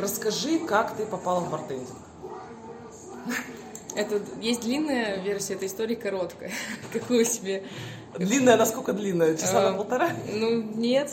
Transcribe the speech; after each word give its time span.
Расскажи, 0.00 0.58
как 0.60 0.96
ты 0.96 1.04
попала 1.06 1.40
в 1.40 1.50
бартендинг. 1.50 1.88
Это 3.96 4.20
есть 4.40 4.60
длинная 4.62 5.20
версия 5.20 5.54
этой 5.54 5.66
истории, 5.66 5.94
короткая. 5.96 6.52
Какую 6.92 7.24
себе? 7.24 7.64
Длинная, 8.16 8.56
насколько 8.56 8.92
длинная? 8.92 9.36
Часа 9.36 9.68
А, 9.68 9.70
на 9.72 9.76
полтора? 9.76 10.10
Ну, 10.32 10.62
нет. 10.62 11.12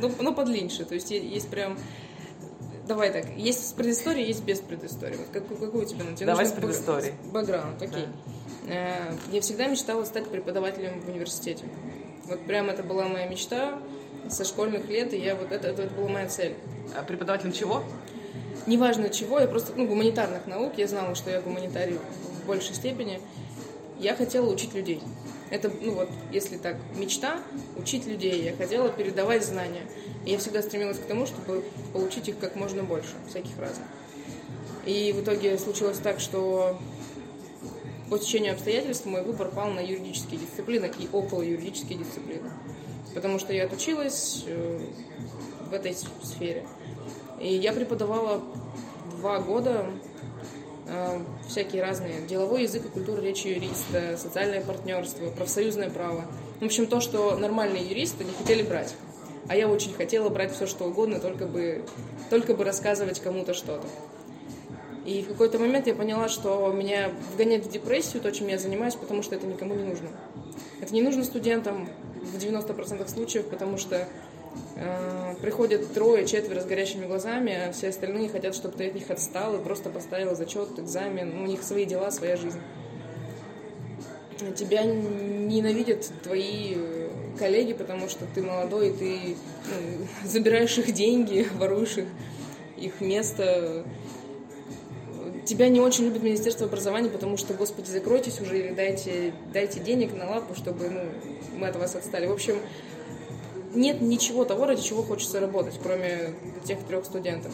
Ну, 0.00 0.10
ну 0.20 0.34
подлиннее. 0.34 0.84
То 0.84 0.94
есть 0.94 1.10
есть 1.10 1.48
прям... 1.48 1.78
Давай 2.88 3.12
так, 3.12 3.26
есть 3.36 3.68
с 3.68 3.72
предысторией, 3.72 4.26
есть 4.26 4.42
без 4.42 4.58
предыстории. 4.58 5.16
Вот 5.16 5.28
как- 5.32 5.46
какую 5.46 5.86
тебе 5.86 6.02
надо? 6.02 6.16
Тебе 6.16 6.26
Давай 6.26 6.46
с 6.46 6.50
предысторией. 6.50 7.12
бэк- 7.26 7.30
Бэкграунд, 7.32 7.80
окей. 7.80 8.06
Э, 8.66 9.12
Я 9.30 9.40
всегда 9.42 9.68
мечтала 9.68 10.04
стать 10.04 10.28
преподавателем 10.28 11.00
в 11.00 11.08
университете. 11.08 11.64
Вот 12.24 12.44
прям 12.46 12.68
это 12.68 12.82
была 12.82 13.04
моя 13.06 13.28
мечта 13.28 13.78
со 14.28 14.44
школьных 14.44 14.88
лет, 14.88 15.12
и 15.12 15.18
я 15.18 15.34
вот 15.34 15.52
это, 15.52 15.68
это 15.68 15.86
была 15.94 16.08
моя 16.08 16.28
цель. 16.28 16.54
А 16.96 17.02
преподавателем 17.02 17.52
чего? 17.52 17.82
Неважно 18.66 19.08
чего, 19.08 19.40
я 19.40 19.46
просто, 19.46 19.72
ну, 19.74 19.86
гуманитарных 19.86 20.46
наук, 20.46 20.74
я 20.76 20.86
знала, 20.86 21.14
что 21.14 21.30
я 21.30 21.40
гуманитарий 21.40 21.98
в 22.42 22.46
большей 22.46 22.74
степени. 22.74 23.20
Я 23.98 24.14
хотела 24.14 24.50
учить 24.50 24.74
людей. 24.74 25.02
Это, 25.50 25.70
ну 25.80 25.94
вот, 25.94 26.08
если 26.32 26.56
так, 26.56 26.76
мечта 26.94 27.40
учить 27.76 28.06
людей. 28.06 28.42
Я 28.42 28.54
хотела 28.54 28.88
передавать 28.88 29.44
знания. 29.44 29.82
И 30.24 30.30
я 30.30 30.38
всегда 30.38 30.62
стремилась 30.62 30.98
к 30.98 31.06
тому, 31.06 31.26
чтобы 31.26 31.64
получить 31.92 32.28
их 32.28 32.38
как 32.38 32.54
можно 32.56 32.82
больше, 32.82 33.14
всяких 33.28 33.58
разных. 33.58 33.86
И 34.86 35.12
в 35.12 35.22
итоге 35.22 35.58
случилось 35.58 35.98
так, 35.98 36.20
что 36.20 36.78
по 38.08 38.18
течению 38.18 38.54
обстоятельств 38.54 39.06
мой 39.06 39.22
выбор 39.22 39.50
пал 39.50 39.70
на 39.70 39.80
юридические 39.80 40.40
дисциплины 40.40 40.90
и 40.98 41.08
около 41.12 41.42
юридические 41.42 41.98
дисциплины. 41.98 42.50
Потому 43.14 43.38
что 43.38 43.52
я 43.52 43.64
отучилась 43.64 44.44
э, 44.46 44.80
в 45.70 45.74
этой 45.74 45.96
сфере. 46.22 46.66
И 47.40 47.54
я 47.54 47.72
преподавала 47.72 48.42
два 49.18 49.40
года 49.40 49.86
э, 50.86 51.20
всякие 51.48 51.82
разные. 51.82 52.20
Деловой 52.22 52.62
язык 52.62 52.84
и 52.84 52.88
культура 52.88 53.20
речи 53.20 53.48
юриста, 53.48 54.16
социальное 54.16 54.60
партнерство, 54.60 55.30
профсоюзное 55.30 55.90
право. 55.90 56.26
В 56.60 56.64
общем, 56.64 56.86
то, 56.86 57.00
что 57.00 57.36
нормальные 57.36 57.86
юристы 57.86 58.24
не 58.24 58.32
хотели 58.32 58.62
брать. 58.62 58.94
А 59.48 59.56
я 59.56 59.68
очень 59.68 59.92
хотела 59.92 60.28
брать 60.28 60.54
все, 60.54 60.66
что 60.66 60.84
угодно, 60.84 61.18
только 61.18 61.46
бы, 61.46 61.84
только 62.28 62.54
бы 62.54 62.64
рассказывать 62.64 63.20
кому-то 63.20 63.54
что-то. 63.54 63.86
И 65.04 65.22
в 65.22 65.28
какой-то 65.28 65.58
момент 65.58 65.86
я 65.86 65.94
поняла, 65.94 66.28
что 66.28 66.70
меня 66.72 67.10
вгоняет 67.34 67.66
в 67.66 67.70
депрессию 67.70 68.22
то, 68.22 68.30
чем 68.30 68.48
я 68.48 68.58
занимаюсь, 68.58 68.94
потому 68.94 69.22
что 69.22 69.34
это 69.34 69.46
никому 69.46 69.74
не 69.74 69.84
нужно. 69.84 70.08
Это 70.80 70.94
не 70.94 71.02
нужно 71.02 71.24
студентам 71.24 71.88
в 72.22 72.36
90% 72.36 73.08
случаев, 73.08 73.46
потому 73.46 73.76
что 73.78 74.08
э, 74.76 75.34
приходят 75.40 75.92
трое-четверо 75.92 76.60
с 76.60 76.66
горящими 76.66 77.06
глазами, 77.06 77.68
а 77.68 77.72
все 77.72 77.88
остальные 77.88 78.28
хотят, 78.28 78.54
чтобы 78.54 78.76
ты 78.76 78.88
от 78.88 78.94
них 78.94 79.10
отстал 79.10 79.54
и 79.54 79.62
просто 79.62 79.90
поставил 79.90 80.34
зачет, 80.34 80.78
экзамен. 80.78 81.36
Ну, 81.36 81.44
У 81.44 81.46
них 81.46 81.62
свои 81.62 81.84
дела, 81.84 82.10
своя 82.10 82.36
жизнь. 82.36 82.60
Тебя 84.56 84.84
ненавидят 84.84 86.10
твои 86.22 86.76
коллеги, 87.38 87.72
потому 87.72 88.08
что 88.08 88.24
ты 88.34 88.42
молодой, 88.42 88.90
и 88.90 88.92
ты 88.92 89.36
ну, 89.66 90.06
забираешь 90.28 90.76
их 90.78 90.92
деньги, 90.92 91.46
воруешь 91.54 91.98
их, 91.98 92.06
их 92.76 93.00
место, 93.00 93.84
тебя 95.50 95.68
не 95.68 95.80
очень 95.80 96.04
любит 96.04 96.22
Министерство 96.22 96.66
образования, 96.66 97.10
потому 97.10 97.36
что, 97.36 97.54
господи, 97.54 97.90
закройтесь 97.90 98.40
уже 98.40 98.60
или 98.60 98.72
дайте, 98.72 99.34
дайте 99.52 99.80
денег 99.80 100.14
на 100.14 100.30
лапу, 100.30 100.54
чтобы 100.54 100.88
ну, 100.88 101.00
мы 101.58 101.66
от 101.66 101.74
вас 101.74 101.96
отстали. 101.96 102.26
В 102.26 102.32
общем, 102.32 102.56
нет 103.74 104.00
ничего 104.00 104.44
того, 104.44 104.66
ради 104.66 104.80
чего 104.80 105.02
хочется 105.02 105.40
работать, 105.40 105.74
кроме 105.82 106.34
тех 106.64 106.78
трех 106.86 107.04
студентов, 107.04 107.52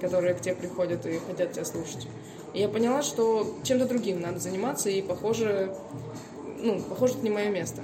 которые 0.00 0.32
к 0.32 0.40
тебе 0.40 0.54
приходят 0.54 1.04
и 1.04 1.18
хотят 1.18 1.52
тебя 1.52 1.66
слушать. 1.66 2.08
И 2.54 2.60
я 2.60 2.68
поняла, 2.68 3.02
что 3.02 3.54
чем-то 3.62 3.86
другим 3.86 4.22
надо 4.22 4.38
заниматься, 4.38 4.88
и, 4.88 5.02
похоже, 5.02 5.76
ну, 6.60 6.80
похоже, 6.80 7.14
это 7.14 7.24
не 7.24 7.30
мое 7.30 7.50
место. 7.50 7.82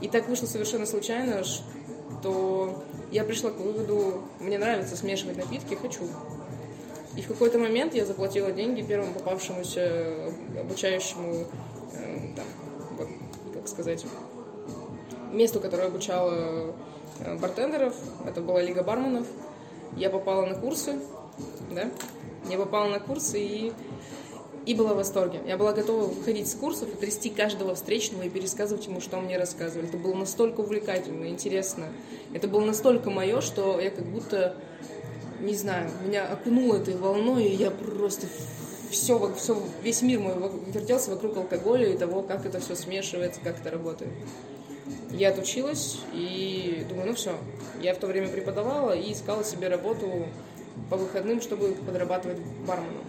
И 0.00 0.08
так 0.08 0.30
вышло 0.30 0.46
совершенно 0.46 0.86
случайно, 0.86 1.44
что 1.44 2.82
я 3.12 3.22
пришла 3.22 3.50
к 3.50 3.58
выводу, 3.58 4.22
мне 4.40 4.56
нравится 4.56 4.96
смешивать 4.96 5.36
напитки, 5.36 5.74
хочу. 5.74 6.08
И 7.16 7.22
в 7.22 7.28
какой-то 7.28 7.58
момент 7.58 7.94
я 7.94 8.04
заплатила 8.04 8.52
деньги 8.52 8.82
первому 8.82 9.14
попавшемуся 9.14 10.32
обучающему, 10.60 11.46
э, 11.94 12.34
там, 12.36 13.08
как 13.54 13.68
сказать, 13.68 14.04
месту, 15.32 15.60
которое 15.60 15.88
обучало 15.88 16.74
э, 17.20 17.38
бартендеров. 17.38 17.94
Это 18.26 18.40
была 18.42 18.60
Лига 18.60 18.82
барменов. 18.82 19.26
Я 19.96 20.10
попала 20.10 20.44
на 20.44 20.54
курсы, 20.54 20.98
да, 21.70 21.90
я 22.50 22.58
попала 22.58 22.88
на 22.88 23.00
курсы 23.00 23.40
и, 23.40 23.72
и 24.66 24.74
была 24.74 24.92
в 24.92 24.96
восторге. 24.96 25.40
Я 25.46 25.56
была 25.56 25.72
готова 25.72 26.04
выходить 26.04 26.48
с 26.50 26.54
курсов 26.54 26.92
и 26.92 26.96
трясти 26.96 27.30
каждого 27.30 27.74
встречного 27.74 28.24
и 28.24 28.28
пересказывать 28.28 28.86
ему, 28.86 29.00
что 29.00 29.18
мне 29.20 29.38
рассказывали. 29.38 29.88
Это 29.88 29.96
было 29.96 30.14
настолько 30.14 30.60
увлекательно, 30.60 31.28
интересно. 31.28 31.86
Это 32.34 32.46
было 32.46 32.64
настолько 32.64 33.08
мое, 33.08 33.40
что 33.40 33.80
я 33.80 33.90
как 33.90 34.04
будто 34.04 34.56
не 35.40 35.54
знаю, 35.54 35.90
меня 36.04 36.26
окунуло 36.26 36.76
этой 36.76 36.96
волной, 36.96 37.44
и 37.44 37.54
я 37.54 37.70
просто 37.70 38.26
все, 38.90 39.34
все, 39.34 39.62
весь 39.82 40.02
мир 40.02 40.20
мой 40.20 40.34
вертелся 40.72 41.10
вокруг 41.10 41.36
алкоголя 41.36 41.88
и 41.92 41.96
того, 41.96 42.22
как 42.22 42.46
это 42.46 42.60
все 42.60 42.76
смешивается, 42.76 43.40
как 43.42 43.60
это 43.60 43.70
работает. 43.70 44.12
Я 45.10 45.30
отучилась 45.30 45.98
и 46.12 46.84
думаю, 46.88 47.08
ну 47.08 47.14
все. 47.14 47.36
Я 47.80 47.94
в 47.94 47.98
то 47.98 48.06
время 48.06 48.28
преподавала 48.28 48.92
и 48.92 49.12
искала 49.12 49.44
себе 49.44 49.68
работу 49.68 50.26
по 50.90 50.96
выходным, 50.96 51.40
чтобы 51.40 51.72
подрабатывать 51.72 52.38
барменом. 52.66 53.04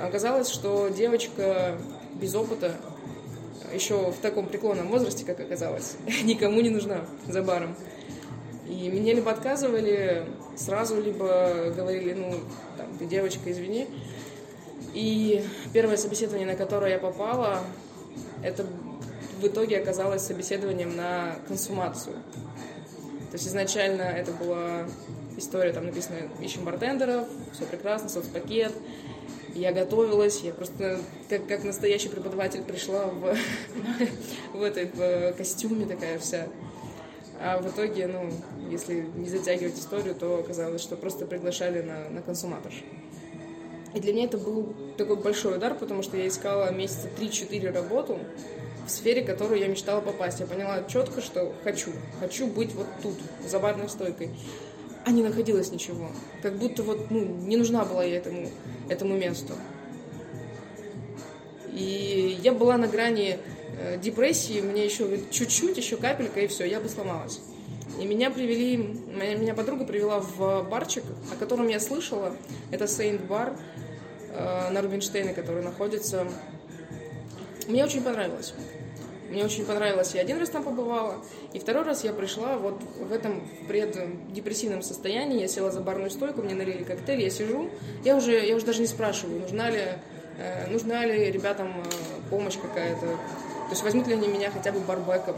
А 0.00 0.06
Оказалось, 0.06 0.48
что 0.48 0.88
девочка 0.88 1.78
без 2.14 2.34
опыта, 2.34 2.74
еще 3.72 4.10
в 4.10 4.16
таком 4.18 4.46
преклонном 4.46 4.88
возрасте, 4.88 5.24
как 5.24 5.40
оказалось, 5.40 5.96
никому 6.24 6.60
не 6.60 6.70
нужна 6.70 7.04
за 7.26 7.42
баром. 7.42 7.76
И 8.68 8.90
мне 8.90 9.14
либо 9.14 9.30
отказывали 9.30 10.26
сразу, 10.56 11.00
либо 11.00 11.72
говорили, 11.74 12.12
ну, 12.12 12.34
там, 12.76 12.86
ты 12.98 13.06
девочка, 13.06 13.50
извини. 13.50 13.88
И 14.94 15.44
первое 15.72 15.96
собеседование, 15.96 16.46
на 16.46 16.54
которое 16.54 16.92
я 16.92 16.98
попала, 16.98 17.60
это 18.42 18.66
в 19.40 19.46
итоге 19.46 19.78
оказалось 19.78 20.22
собеседованием 20.22 20.96
на 20.96 21.36
консумацию. 21.46 22.14
То 23.30 23.34
есть 23.34 23.46
изначально 23.46 24.02
это 24.02 24.32
была 24.32 24.86
история, 25.36 25.72
там 25.72 25.86
написано 25.86 26.16
«Ищем 26.40 26.64
бартендеров», 26.64 27.26
все 27.52 27.64
прекрасно, 27.64 28.08
соцпакет. 28.08 28.72
Я 29.54 29.72
готовилась, 29.72 30.40
я 30.40 30.52
просто 30.52 31.00
как, 31.28 31.46
как 31.46 31.64
настоящий 31.64 32.08
преподаватель 32.08 32.62
пришла 32.62 33.06
в, 33.06 33.36
в 34.54 34.62
этой 34.62 34.86
в 34.86 35.32
костюме 35.36 35.86
такая 35.86 36.18
вся. 36.18 36.48
А 37.40 37.60
в 37.60 37.68
итоге, 37.68 38.08
ну, 38.08 38.30
если 38.68 39.06
не 39.14 39.28
затягивать 39.28 39.78
историю, 39.78 40.14
то 40.14 40.38
оказалось, 40.38 40.82
что 40.82 40.96
просто 40.96 41.24
приглашали 41.24 41.82
на, 41.82 42.08
на 42.08 42.20
консуматорш. 42.20 42.82
И 43.94 44.00
для 44.00 44.12
меня 44.12 44.24
это 44.24 44.38
был 44.38 44.74
такой 44.96 45.16
большой 45.16 45.56
удар, 45.56 45.74
потому 45.74 46.02
что 46.02 46.16
я 46.16 46.26
искала 46.26 46.72
месяца 46.72 47.08
3-4 47.18 47.72
работу 47.72 48.18
в 48.86 48.90
сфере, 48.90 49.22
в 49.22 49.26
которую 49.26 49.60
я 49.60 49.68
мечтала 49.68 50.00
попасть. 50.00 50.40
Я 50.40 50.46
поняла 50.46 50.82
четко, 50.84 51.20
что 51.20 51.54
хочу. 51.62 51.90
Хочу 52.20 52.46
быть 52.48 52.74
вот 52.74 52.86
тут, 53.02 53.14
за 53.46 53.58
барной 53.60 53.88
стойкой. 53.88 54.30
А 55.04 55.10
не 55.10 55.22
находилось 55.22 55.70
ничего. 55.70 56.08
Как 56.42 56.54
будто 56.56 56.82
вот, 56.82 57.10
ну, 57.10 57.24
не 57.24 57.56
нужна 57.56 57.84
была 57.84 58.04
я 58.04 58.16
этому, 58.16 58.48
этому 58.88 59.16
месту. 59.16 59.54
И 61.72 62.38
я 62.42 62.52
была 62.52 62.76
на 62.76 62.88
грани 62.88 63.38
депрессии, 64.02 64.60
мне 64.60 64.84
еще 64.84 65.20
чуть-чуть, 65.30 65.76
еще 65.76 65.96
капелька, 65.96 66.40
и 66.40 66.46
все, 66.46 66.64
я 66.64 66.80
бы 66.80 66.88
сломалась. 66.88 67.40
И 68.00 68.06
меня 68.06 68.30
привели, 68.30 68.76
меня, 68.76 69.54
подруга 69.54 69.84
привела 69.84 70.20
в 70.20 70.62
барчик, 70.68 71.02
о 71.32 71.36
котором 71.36 71.68
я 71.68 71.80
слышала. 71.80 72.36
Это 72.70 72.86
Сейнт 72.86 73.22
Бар 73.22 73.56
э, 74.30 74.70
на 74.70 74.82
Рубинштейне, 74.82 75.34
который 75.34 75.64
находится. 75.64 76.28
Мне 77.66 77.84
очень 77.84 78.02
понравилось. 78.02 78.54
Мне 79.30 79.44
очень 79.44 79.64
понравилось. 79.64 80.14
Я 80.14 80.22
один 80.22 80.38
раз 80.38 80.48
там 80.48 80.62
побывала, 80.62 81.16
и 81.52 81.58
второй 81.58 81.82
раз 81.82 82.04
я 82.04 82.12
пришла 82.12 82.56
вот 82.56 82.80
в 82.98 83.12
этом 83.12 83.46
преддепрессивном 83.66 84.82
состоянии. 84.82 85.40
Я 85.40 85.48
села 85.48 85.70
за 85.70 85.80
барную 85.80 86.10
стойку, 86.10 86.40
мне 86.40 86.54
налили 86.54 86.84
коктейль, 86.84 87.22
я 87.22 87.30
сижу. 87.30 87.68
Я 88.04 88.16
уже, 88.16 88.46
я 88.46 88.54
уже 88.54 88.64
даже 88.64 88.80
не 88.80 88.86
спрашиваю, 88.86 89.40
нужна 89.40 89.70
ли, 89.70 89.82
э, 90.38 90.70
нужна 90.70 91.04
ли 91.04 91.32
ребятам 91.32 91.82
э, 91.84 92.30
помощь 92.30 92.56
какая-то. 92.56 93.18
То 93.68 93.72
есть 93.72 93.82
возьмут 93.82 94.06
ли 94.06 94.14
они 94.14 94.28
меня 94.28 94.50
хотя 94.50 94.72
бы 94.72 94.80
барбеком. 94.80 95.36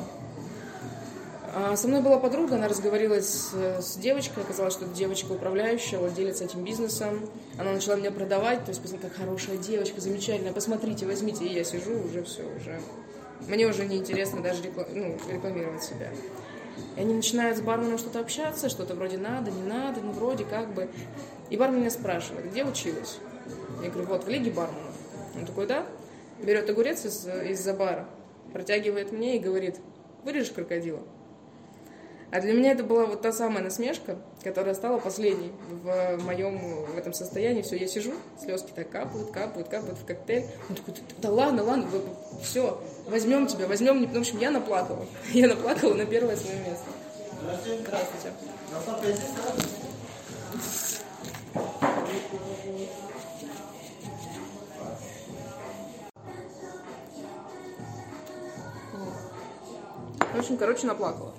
А 1.53 1.75
со 1.75 1.88
мной 1.88 2.00
была 2.00 2.19
подруга, 2.19 2.55
она 2.55 2.69
разговорилась 2.69 3.27
с, 3.27 3.53
с 3.82 3.97
девочкой, 3.97 4.44
оказалось, 4.44 4.73
что 4.73 4.85
это 4.85 4.94
девочка 4.94 5.32
управляющая, 5.32 5.99
владелец 5.99 6.41
этим 6.41 6.65
бизнесом. 6.65 7.29
Она 7.59 7.73
начала 7.73 7.97
меня 7.97 8.12
продавать, 8.12 8.65
то 8.65 8.71
есть 8.71 8.81
как 9.00 9.15
хорошая 9.15 9.56
девочка, 9.56 10.00
замечательная, 10.00 10.53
посмотрите, 10.53 11.06
возьмите. 11.06 11.44
И 11.44 11.53
я 11.53 11.65
сижу, 11.65 12.05
уже 12.05 12.23
все, 12.23 12.43
уже... 12.43 12.81
Мне 13.49 13.67
уже 13.67 13.85
неинтересно 13.85 14.43
даже 14.43 14.62
реклам... 14.62 14.87
ну, 14.94 15.19
рекламировать 15.29 15.82
себя. 15.82 16.11
И 16.97 17.00
они 17.00 17.15
начинают 17.15 17.59
с 17.59 17.61
барменом 17.61 17.99
что-то 17.99 18.21
общаться, 18.21 18.69
что-то 18.69 18.94
вроде 18.94 19.19
надо, 19.19 19.50
не 19.50 19.62
надо, 19.62 20.00
ну 20.03 20.12
вроде 20.12 20.44
как 20.44 20.73
бы. 20.73 20.88
И 21.49 21.56
бармен 21.56 21.81
меня 21.81 21.91
спрашивает, 21.91 22.49
где 22.49 22.65
училась? 22.65 23.19
Я 23.82 23.91
говорю, 23.91 24.09
вот, 24.09 24.25
в 24.25 24.29
лиге 24.29 24.53
бармена. 24.53 24.93
Он 25.35 25.47
такой, 25.47 25.67
да? 25.67 25.85
Берет 26.41 26.71
огурец 26.71 27.05
из, 27.05 27.27
из-за 27.27 27.75
бара, 27.75 28.06
протягивает 28.50 29.12
мне 29.12 29.37
и 29.37 29.38
говорит, 29.38 29.76
вырежешь 30.25 30.52
крокодила? 30.52 31.00
А 32.32 32.41
для 32.41 32.52
меня 32.52 32.73
это 32.73 32.85
была 32.85 33.06
вот 33.06 33.23
та 33.23 33.32
самая 33.32 33.62
насмешка, 33.62 34.17
которая 34.44 34.75
стала 34.75 34.99
последней 34.99 35.50
в 35.69 36.19
моем 36.25 36.85
в 36.85 36.97
этом 36.97 37.12
состоянии. 37.12 37.62
Все, 37.62 37.76
я 37.76 37.88
сижу, 37.88 38.12
слезки 38.41 38.70
так 38.73 38.88
капают, 38.88 39.32
капают, 39.32 39.69
капают 39.69 39.99
в 39.99 40.05
коктейль. 40.05 40.44
Он 40.69 40.76
такой, 40.76 40.94
да 41.19 41.31
ладно, 41.31 41.64
ладно, 41.64 41.88
все, 42.41 42.81
возьмем 43.08 43.49
тебя, 43.49 43.67
возьмем. 43.67 44.06
В 44.06 44.17
общем, 44.17 44.38
я 44.38 44.53
наплакала. 44.53 45.05
Я 45.32 45.49
наплакала 45.49 45.94
на 45.94 46.06
первое 46.06 46.37
свое 46.37 46.58
место. 46.58 46.87
Здравствуйте. 47.43 48.31
В 60.35 60.38
общем, 60.38 60.56
короче, 60.56 60.87
наплакала. 60.87 61.32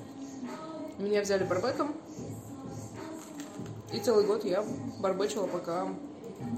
Меня 0.98 1.22
взяли 1.22 1.44
барбеком. 1.44 1.96
И 3.94 4.00
целый 4.00 4.26
год 4.26 4.44
я 4.44 4.64
барбечила, 5.00 5.48
пока 5.48 5.88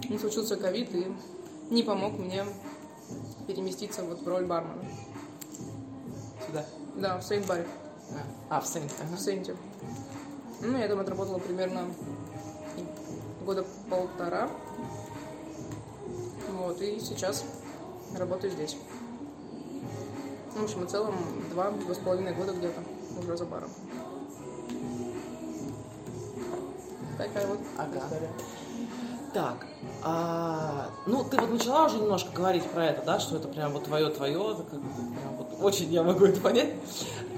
не 0.10 0.18
случился 0.18 0.56
ковид 0.56 0.94
и 0.94 1.12
не 1.70 1.84
помог 1.84 2.18
мне 2.18 2.46
переместиться 3.48 4.04
вот 4.04 4.22
в 4.22 4.28
роль 4.28 4.46
бармена. 4.46 4.84
Сюда? 6.48 6.66
Да, 6.96 7.18
в 7.20 7.24
Сейнт-Баре. 7.24 7.68
А, 8.50 8.62
в 8.62 8.68
Сейнт. 8.68 8.92
В 9.12 9.18
Сейнте. 9.18 9.56
Ну, 10.62 10.78
я 10.78 10.88
там 10.88 11.00
отработала 11.00 11.40
примерно 11.40 11.86
года 13.46 13.66
полтора. 13.90 14.50
Вот, 16.52 16.82
и 16.82 17.00
сейчас 17.00 17.44
работаю 18.18 18.52
здесь. 18.52 18.78
Ну, 20.56 20.62
в 20.62 20.64
общем, 20.66 20.86
в 20.86 20.90
целом 20.90 21.16
два, 21.52 21.72
два 21.72 21.94
с 21.96 21.98
половиной 21.98 22.34
года 22.34 22.54
где-то 22.54 22.82
уже 23.20 23.38
за 23.38 23.46
баром. 23.46 23.70
Такая 27.18 27.48
вот 27.48 27.60
Ага. 27.78 28.00
история. 28.00 28.30
Так, 29.34 29.66
а, 30.04 30.90
ну 31.08 31.24
ты 31.24 31.40
вот 31.40 31.50
начала 31.50 31.86
уже 31.88 31.98
немножко 31.98 32.32
говорить 32.32 32.64
про 32.66 32.86
это, 32.86 33.04
да, 33.04 33.20
что 33.20 33.38
это 33.38 33.48
прям 33.48 33.72
вот 33.74 33.86
твое, 33.86 34.10
твое, 34.10 34.38
вот 34.38 35.48
очень 35.60 35.92
я 35.92 36.04
могу 36.04 36.26
это 36.26 36.40
понять. 36.40 36.70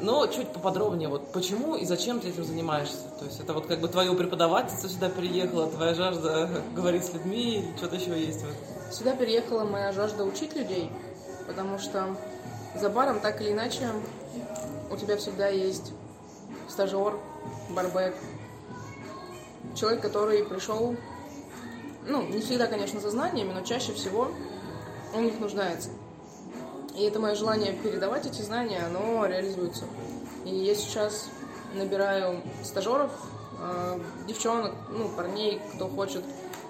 Но 0.01 0.27
чуть 0.27 0.49
поподробнее, 0.49 1.07
вот 1.07 1.31
почему 1.31 1.75
и 1.77 1.85
зачем 1.85 2.19
ты 2.19 2.27
этим 2.29 2.43
занимаешься? 2.43 2.97
То 3.17 3.23
есть 3.23 3.39
это 3.39 3.53
вот 3.53 3.67
как 3.67 3.79
бы 3.79 3.87
твое 3.87 4.13
преподавательство 4.13 4.89
сюда 4.89 5.07
приехала, 5.07 5.67
твоя 5.71 5.93
жажда 5.93 6.49
говорить 6.75 7.05
с 7.05 7.13
людьми 7.13 7.59
или 7.59 7.77
что-то 7.77 7.95
еще 7.95 8.19
есть? 8.19 8.43
Вот? 8.43 8.93
Сюда 8.93 9.15
переехала 9.15 9.63
моя 9.63 9.93
жажда 9.93 10.25
учить 10.25 10.53
людей, 10.53 10.91
потому 11.47 11.79
что 11.79 12.17
за 12.79 12.89
баром 12.89 13.19
так 13.19 13.41
или 13.41 13.51
иначе 13.51 13.89
у 14.91 14.97
тебя 14.97 15.17
всегда 15.17 15.47
есть 15.47 15.93
стажер, 16.67 17.17
барбек, 17.69 18.15
человек, 19.75 20.01
который 20.01 20.43
пришел, 20.43 20.95
ну, 22.07 22.23
не 22.27 22.39
всегда, 22.41 22.67
конечно, 22.67 22.99
за 22.99 23.09
знаниями, 23.09 23.53
но 23.53 23.61
чаще 23.61 23.93
всего 23.93 24.31
он 25.13 25.21
в 25.21 25.25
них 25.25 25.39
нуждается. 25.39 25.89
И 26.95 27.03
это 27.03 27.19
мое 27.19 27.35
желание 27.35 27.73
передавать 27.73 28.25
эти 28.25 28.41
знания, 28.41 28.81
оно 28.85 29.25
реализуется. 29.25 29.85
И 30.45 30.55
я 30.55 30.75
сейчас 30.75 31.27
набираю 31.73 32.41
стажеров, 32.63 33.11
э, 33.59 33.99
девчонок, 34.27 34.73
ну, 34.89 35.09
парней, 35.09 35.61
кто 35.73 35.87
хочет 35.87 36.23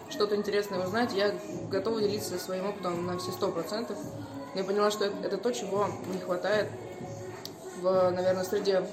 что-то 0.10 0.36
интересное 0.36 0.84
узнать, 0.84 1.14
я 1.14 1.34
готова 1.70 2.02
делиться 2.02 2.40
своим 2.40 2.68
опытом 2.68 3.06
на 3.06 3.18
все 3.18 3.32
сто 3.32 3.52
процентов. 3.52 3.98
Я 4.56 4.64
поняла, 4.64 4.90
что 4.90 5.06
это, 5.06 5.16
это 5.24 5.38
то, 5.38 5.52
чего 5.52 5.88
не 6.14 6.20
хватает 6.20 6.68
в, 7.82 8.10
наверное, 8.12 8.44
среде 8.46 8.84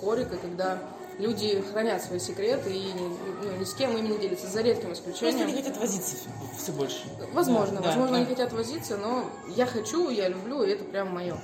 хорика, 0.00 0.36
когда 0.36 0.78
люди 1.18 1.62
хранят 1.72 2.02
свои 2.02 2.18
секреты 2.18 2.70
и 2.72 2.92
ну, 2.94 3.56
ни 3.58 3.64
с 3.64 3.72
кем 3.74 3.96
ими 3.96 4.08
не 4.08 4.18
делятся, 4.18 4.48
за 4.48 4.60
редким 4.62 4.88
Просто 4.88 5.10
исключением. 5.10 5.46
не 5.46 5.54
хотят 5.54 5.76
возиться 5.78 6.16
все 6.58 6.72
больше. 6.72 7.04
Возможно, 7.32 7.80
Да, 7.80 7.86
возможно, 7.86 8.10
да, 8.10 8.16
они 8.16 8.26
да. 8.26 8.30
хотят 8.30 8.52
возиться, 8.52 8.96
но 8.98 9.30
я 9.48 9.64
хочу, 9.66 10.10
я 10.10 10.28
люблю, 10.28 10.62
и 10.64 10.70
это 10.72 10.84
прям 10.84 11.14
мое. 11.14 11.36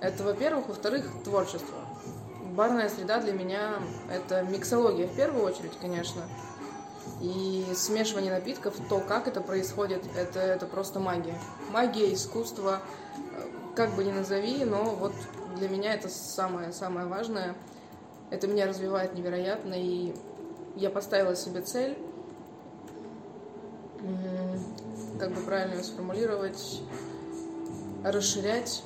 Это, 0.00 0.22
во-первых. 0.24 0.68
Во-вторых, 0.68 1.06
творчество. 1.24 1.74
Барная 2.54 2.88
среда 2.88 3.20
для 3.20 3.32
меня— 3.32 3.74
это 4.12 4.42
миксология 4.42 5.06
в 5.06 5.14
первую 5.14 5.44
очередь, 5.44 5.72
конечно. 5.80 6.22
И 7.20 7.66
смешивание 7.74 8.32
напитков, 8.32 8.74
то, 8.88 9.00
как 9.00 9.26
это 9.26 9.40
происходит, 9.40 10.04
это, 10.16 10.38
это 10.38 10.66
просто 10.66 11.00
магия. 11.00 11.38
Магия, 11.72 12.12
искусство, 12.14 12.80
э, 13.16 13.42
как 13.74 13.94
бы 13.94 14.04
ни 14.04 14.12
назови, 14.12 14.64
но 14.64 14.94
вот 14.94 15.12
для 15.56 15.68
меня 15.68 15.94
это 15.94 16.08
самое-самое 16.08 17.06
важное. 17.06 17.56
Это 18.30 18.46
меня 18.46 18.66
развивает 18.66 19.14
невероятно, 19.14 19.74
и 19.74 20.14
я 20.76 20.90
поставила 20.90 21.34
себе 21.34 21.62
цель 21.62 21.98
как 25.18 25.32
бы 25.32 25.40
правильно 25.40 25.74
ее 25.74 25.84
сформулировать, 25.84 26.80
расширять 28.04 28.84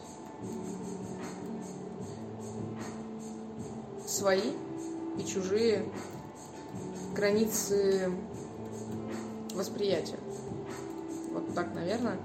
свои 4.07 4.53
и 5.19 5.25
чужие 5.25 5.85
границы 7.15 8.13
восприятия. 9.55 10.19
Вот 11.33 11.55
так, 11.55 11.75
наверное. 11.75 12.19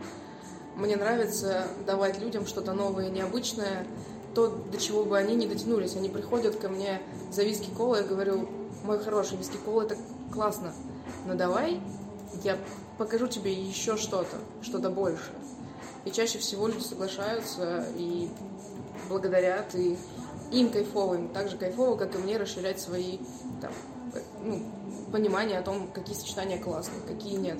Мне 0.76 0.96
нравится 0.96 1.68
давать 1.86 2.20
людям 2.20 2.46
что-то 2.46 2.74
новое 2.74 3.08
и 3.08 3.12
необычное, 3.12 3.88
то, 4.36 4.48
до 4.48 4.78
чего 4.78 5.04
бы 5.04 5.18
они 5.18 5.36
не 5.36 5.48
дотянулись. 5.48 5.96
Они 5.96 6.10
приходят 6.10 6.58
ко 6.58 6.70
мне 6.70 7.02
за 7.32 7.44
виски 7.44 7.72
кола, 7.72 7.98
я 7.98 8.04
говорю, 8.04 8.48
мой 8.84 9.00
хороший 9.00 9.38
виски 9.38 9.58
кола, 9.58 9.84
это 9.84 9.98
классно, 10.32 10.74
но 11.26 11.34
давай 11.34 11.82
я 12.44 12.58
покажу 12.98 13.28
тебе 13.28 13.52
еще 13.52 13.98
что-то, 13.98 14.38
что-то 14.62 14.90
большее. 14.90 15.38
И 16.06 16.12
чаще 16.12 16.38
всего 16.38 16.68
люди 16.68 16.84
соглашаются 16.84 17.86
и 17.96 18.30
благодарят, 19.10 19.74
и 19.76 19.98
им 20.52 20.70
кайфово, 20.70 21.16
им 21.16 21.30
так 21.30 21.50
же 21.50 21.58
кайфово, 21.58 21.98
как 21.98 22.16
и 22.16 22.18
мне 22.20 22.38
расширять 22.38 22.80
свои 22.80 23.18
там, 23.62 23.72
э, 24.14 24.22
ну, 24.44 24.62
понимания 25.12 25.58
о 25.58 25.62
том, 25.62 25.88
какие 25.94 26.16
сочетания 26.16 26.62
классные, 26.62 27.02
какие 27.08 27.36
нет. 27.38 27.58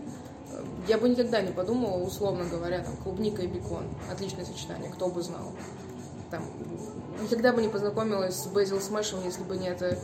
Э, 0.52 0.64
Я 0.88 0.98
бы 0.98 1.10
никогда 1.10 1.42
не 1.42 1.52
подумала, 1.52 1.98
условно 1.98 2.46
говоря, 2.46 2.84
там, 2.84 2.96
клубника 2.98 3.42
и 3.42 3.48
бекон. 3.48 3.86
Отличное 4.12 4.46
сочетание, 4.46 4.92
кто 4.92 5.08
бы 5.08 5.22
знал. 5.22 5.54
Там, 6.30 6.44
никогда 7.22 7.54
бы 7.54 7.62
не 7.62 7.70
познакомилась 7.70 8.36
с 8.36 8.48
Бейзил 8.48 8.82
Смэшем, 8.82 9.24
если 9.24 9.44
бы 9.44 9.58
не 9.58 9.70
это, 9.70 9.86
э, 9.86 10.00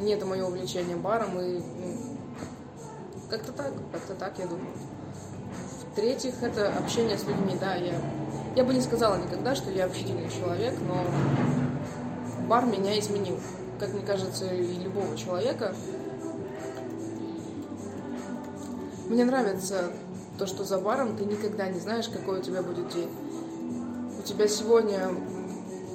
не 0.00 0.12
это 0.12 0.26
мое 0.26 0.44
увлечение 0.46 0.96
баром. 0.96 1.40
И, 1.40 1.58
ну, 1.58 2.16
как-то 3.30 3.52
так, 3.52 3.72
как-то 3.92 4.14
так, 4.14 4.38
я 4.38 4.46
думаю. 4.46 4.72
В-третьих, 5.92 6.42
это 6.42 6.76
общение 6.76 7.16
с 7.16 7.24
людьми, 7.24 7.56
да, 7.58 7.74
я, 7.74 7.94
я 8.54 8.64
бы 8.64 8.74
не 8.74 8.82
сказала 8.82 9.16
никогда, 9.16 9.54
что 9.54 9.70
я 9.70 9.86
общительный 9.86 10.28
человек, 10.28 10.74
но 10.86 11.06
бар 12.46 12.66
меня 12.66 12.98
изменил. 12.98 13.38
Как 13.80 13.92
мне 13.92 14.02
кажется, 14.02 14.46
и 14.46 14.74
любого 14.78 15.16
человека. 15.16 15.74
Мне 19.08 19.24
нравится 19.24 19.92
то, 20.36 20.46
что 20.46 20.64
за 20.64 20.78
баром 20.78 21.16
ты 21.16 21.24
никогда 21.24 21.68
не 21.68 21.78
знаешь, 21.78 22.08
какой 22.08 22.40
у 22.40 22.42
тебя 22.42 22.62
будет 22.62 22.88
день. 22.88 23.08
У 24.18 24.22
тебя 24.22 24.48
сегодня 24.48 25.10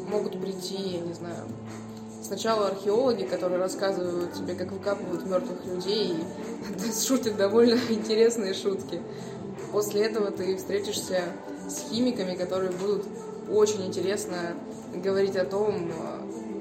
могут 0.10 0.39
прийти, 0.39 0.75
я 0.75 1.01
не 1.01 1.13
знаю, 1.13 1.46
сначала 2.24 2.68
археологи, 2.68 3.24
которые 3.24 3.60
рассказывают 3.60 4.34
тебе, 4.34 4.56
как 4.56 4.72
выкапывают 4.72 5.25
мертвых 5.25 5.65
людей, 5.65 6.15
и 6.15 6.91
шутят 7.06 7.36
довольно 7.36 7.77
интересные 7.89 8.53
шутки. 8.53 9.01
После 9.74 10.03
этого 10.03 10.32
ты 10.32 10.56
встретишься 10.56 11.24
с 11.68 11.89
химиками, 11.89 12.36
которые 12.36 12.72
будут 12.72 13.06
очень 13.50 13.86
интересно 13.86 14.56
говорить 14.96 15.36
о 15.36 15.44
том, 15.44 15.91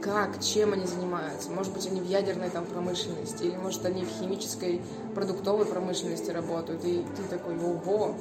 как, 0.00 0.42
чем 0.42 0.72
они 0.72 0.86
занимаются. 0.86 1.50
Может 1.50 1.72
быть, 1.72 1.86
они 1.86 2.00
в 2.00 2.08
ядерной 2.08 2.50
там 2.50 2.64
промышленности, 2.64 3.44
или 3.44 3.56
может 3.56 3.84
они 3.84 4.04
в 4.04 4.08
химической 4.08 4.80
продуктовой 5.14 5.66
промышленности 5.66 6.30
работают, 6.30 6.84
и 6.84 7.04
ты 7.16 7.22
такой, 7.28 7.56
ого. 7.58 8.14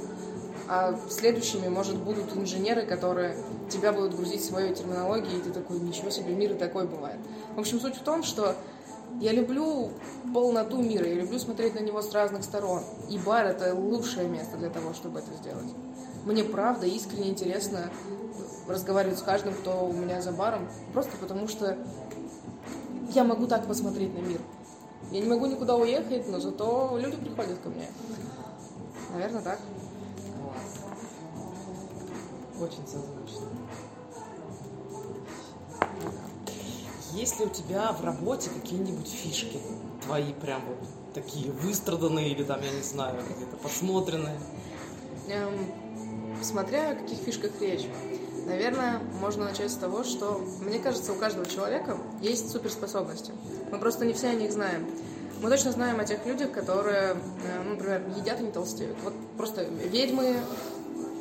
А 0.68 1.00
следующими, 1.10 1.68
может, 1.68 1.98
будут 1.98 2.36
инженеры, 2.36 2.86
которые 2.86 3.36
тебя 3.70 3.92
будут 3.92 4.16
грузить 4.16 4.44
своей 4.44 4.74
терминологией, 4.74 5.40
и 5.40 5.42
ты 5.42 5.52
такой, 5.52 5.80
ничего 5.80 6.10
себе, 6.10 6.36
мир 6.36 6.52
и 6.52 6.56
такой 6.56 6.86
бывает. 6.86 7.18
В 7.56 7.60
общем, 7.60 7.80
суть 7.80 7.96
в 7.96 8.04
том, 8.04 8.24
что 8.24 8.56
я 9.20 9.32
люблю 9.32 9.92
полноту 10.34 10.82
мира, 10.82 11.08
я 11.08 11.16
люблю 11.16 11.40
смотреть 11.40 11.74
на 11.76 11.80
него 11.80 12.02
с 12.02 12.12
разных 12.14 12.44
сторон. 12.44 12.84
И 13.10 13.18
бар— 13.18 13.46
это 13.48 13.74
лучшее 13.74 14.28
место 14.28 14.58
для 14.58 14.70
того, 14.70 14.94
чтобы 14.94 15.20
это 15.20 15.34
сделать. 15.42 15.74
мне 16.26 16.44
правда 16.44 16.86
искренне 16.86 17.30
интересно 17.30 17.90
разговаривать 18.70 19.20
с 19.20 19.22
каждым, 19.22 19.54
кто 19.54 19.86
у 19.86 19.94
меня 19.94 20.22
за 20.22 20.32
баром, 20.32 20.70
просто 20.94 21.12
потому 21.18 21.48
что 21.48 21.78
я 23.14 23.24
могу 23.24 23.48
так 23.48 23.66
посмотреть 23.66 24.14
на 24.14 24.20
мир. 24.20 24.40
Я 25.12 25.22
не 25.22 25.28
могу 25.28 25.48
никуда 25.48 25.76
уехать, 25.76 26.28
но 26.30 26.40
зато 26.40 26.98
люди 26.98 27.18
приходят 27.18 27.60
ко 27.60 27.70
мне. 27.70 27.88
Наверное, 29.12 29.42
так. 29.42 29.60
Очень 32.62 32.86
созвучно. 32.86 33.48
Есть 37.14 37.40
ли 37.40 37.46
у 37.46 37.50
тебя 37.50 37.92
в 37.92 38.04
работе 38.04 38.50
какие-нибудь 38.52 39.10
фишки 39.10 39.60
твои 40.06 40.32
прям 40.34 40.62
вот 40.68 40.78
такие 41.14 41.52
выстраданные 41.52 42.30
или 42.30 42.44
там, 42.44 42.62
я 42.62 42.72
не 42.72 42.84
знаю, 42.84 43.16
где-то 43.36 43.58
посмотренные? 43.58 44.40
Эм, 45.28 45.58
смотря 46.44 46.92
о 46.92 46.96
каких 46.96 47.18
фишках 47.18 47.52
речь. 47.60 47.88
Наверное, 48.50 49.00
можно 49.22 49.46
начать 49.46 49.72
с 49.72 49.76
того, 49.76 50.04
что, 50.04 50.44
мне 50.62 50.80
кажется, 50.80 51.14
у 51.14 51.16
каждого 51.16 51.46
человека 51.46 51.96
есть 52.20 52.50
суперспособности. 52.52 53.32
Мы 53.72 53.78
просто 53.78 54.06
не 54.06 54.14
все 54.14 54.30
о 54.30 54.34
них 54.34 54.52
знаем. 54.52 54.88
Мы 55.40 55.52
точно 55.52 55.72
знаем 55.72 56.00
о 56.00 56.04
тех 56.04 56.26
людях, 56.26 56.52
которые, 56.52 57.14
э, 57.14 57.64
ну, 57.64 57.76
например, 57.76 58.02
едят 58.18 58.40
и 58.42 58.44
не 58.44 58.52
толстеют. 58.52 58.98
Вот 59.04 59.14
просто 59.38 59.64
ведьмы 59.64 60.38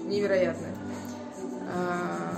невероятные. 0.07 0.75
А, 1.71 2.33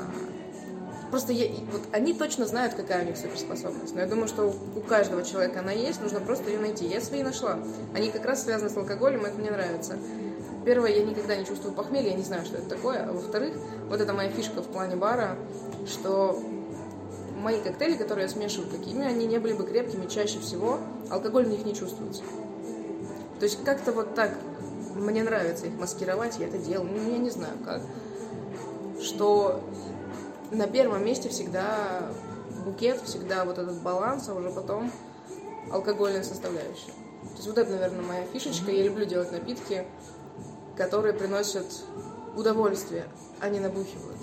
просто 1.13 1.33
я, 1.33 1.49
вот 1.71 1.83
они 1.93 2.13
точно 2.13 2.47
знают, 2.47 2.75
какая 2.75 3.05
у 3.05 3.07
них 3.07 3.17
суперспособность. 3.17 3.95
Но 3.95 4.01
я 4.01 4.09
думаю, 4.09 4.27
что 4.27 4.53
у 4.75 4.81
каждого 4.81 5.23
человека 5.23 5.61
она 5.61 5.71
есть, 5.71 6.03
нужно 6.03 6.19
просто 6.19 6.51
ее 6.51 6.59
найти. 6.59 6.85
Я 6.85 7.01
свои 7.01 7.23
нашла. 7.23 7.61
Они 7.95 8.11
как 8.11 8.25
раз 8.25 8.43
связаны 8.43 8.71
с 8.71 8.77
алкоголем, 8.77 9.25
это 9.25 9.39
мне 9.39 9.53
нравится. 9.53 9.97
Первое, 10.65 10.91
я 10.91 11.05
никогда 11.05 11.37
не 11.37 11.45
чувствую 11.45 11.75
похмелья, 11.75 12.11
я 12.11 12.17
не 12.17 12.23
знаю, 12.23 12.45
что 12.45 12.59
это 12.59 12.69
такое. 12.69 13.07
А 13.09 13.13
во-вторых, 13.13 13.57
вот 13.89 14.01
это 14.01 14.13
моя 14.13 14.31
фишка 14.31 14.63
в 14.63 14.67
плане 14.67 14.97
бара, 14.97 15.37
что 15.87 16.39
мои 17.41 17.61
коктейли, 17.61 17.97
которые 17.97 18.25
я 18.25 18.29
смешиваю, 18.29 18.71
какими 18.71 19.05
они 19.05 19.27
не 19.27 19.39
были 19.39 19.55
бы 19.55 19.65
крепкими, 19.65 20.07
чаще 20.07 20.39
всего 20.39 20.79
алкоголь 21.09 21.47
в 21.47 21.49
них 21.49 21.65
не 21.65 21.75
чувствуется. 21.75 22.23
То 23.39 23.45
есть 23.45 23.65
как-то 23.65 23.93
вот 23.93 24.15
так 24.15 24.37
мне 24.95 25.23
нравится 25.23 25.67
их 25.67 25.79
маскировать, 25.79 26.39
я 26.39 26.47
это 26.47 26.59
делаю, 26.59 26.91
ну, 26.93 27.11
я 27.11 27.19
не 27.19 27.31
знаю 27.31 27.55
как. 27.65 27.81
Что 29.01 29.63
на 30.51 30.67
первом 30.67 31.05
месте 31.05 31.31
всегда 31.31 32.11
букет, 32.65 33.01
всегда 33.03 33.47
вот 33.47 33.59
этот 33.59 33.81
баланс, 33.81 34.29
а 34.29 34.35
уже 34.35 34.51
потом 34.51 34.93
алкогольная 35.73 36.23
составляющая. 36.23 36.93
То 37.23 37.37
есть 37.37 37.47
вот 37.47 37.59
это, 37.59 37.71
наверное, 37.71 38.03
моя 38.03 38.25
фишечка. 38.27 38.71
Я 38.71 38.83
люблю 38.85 39.07
делать 39.07 39.33
напитки, 39.33 39.87
которые 40.81 41.13
приносят 41.13 41.85
удовольствие, 42.35 43.07
а 43.39 43.51
не 43.51 43.61
набухивают. 43.61 44.17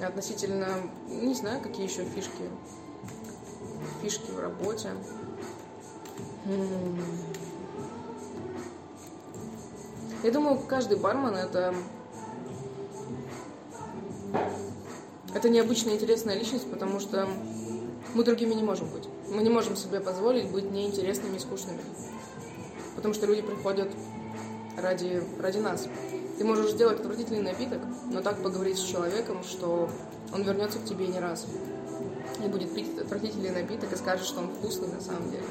Относительно, 0.00 0.68
не 1.08 1.34
знаю, 1.34 1.60
какие 1.60 1.84
еще 1.84 2.04
фишки. 2.04 2.44
Фишки 4.00 4.30
в 4.30 4.38
работе. 4.38 4.90
Я 10.22 10.30
думаю, 10.30 10.60
каждый 10.60 10.96
бармен 10.96 11.34
это 11.34 11.74
это 15.34 15.48
необычная 15.48 15.94
интересная 15.94 16.36
личность, 16.36 16.70
потому 16.70 17.00
что 17.00 17.28
мы 18.14 18.22
другими 18.22 18.54
не 18.54 18.62
можем 18.62 18.88
быть. 18.90 19.08
Мы 19.28 19.42
не 19.42 19.50
можем 19.50 19.74
себе 19.74 19.98
позволить 19.98 20.48
быть 20.52 20.70
неинтересными 20.70 21.36
и 21.36 21.40
скучными. 21.40 21.80
Потому 22.98 23.14
что 23.14 23.26
люди 23.26 23.42
приходят 23.42 23.88
ради, 24.76 25.22
ради 25.40 25.58
нас. 25.58 25.86
Ты 26.36 26.44
можешь 26.44 26.72
сделать 26.72 26.98
отвратительный 26.98 27.42
напиток, 27.42 27.78
но 28.10 28.22
так 28.22 28.42
поговорить 28.42 28.76
с 28.76 28.82
человеком, 28.82 29.44
что 29.44 29.88
он 30.34 30.42
вернется 30.42 30.80
к 30.80 30.84
тебе 30.84 31.06
не 31.06 31.20
раз. 31.20 31.46
И 32.44 32.48
будет 32.48 32.74
пить 32.74 32.98
отвратительный 32.98 33.50
напиток 33.50 33.92
и 33.92 33.96
скажет, 33.96 34.26
что 34.26 34.40
он 34.40 34.48
вкусный 34.48 34.88
на 34.88 35.00
самом 35.00 35.30
деле. 35.30 35.44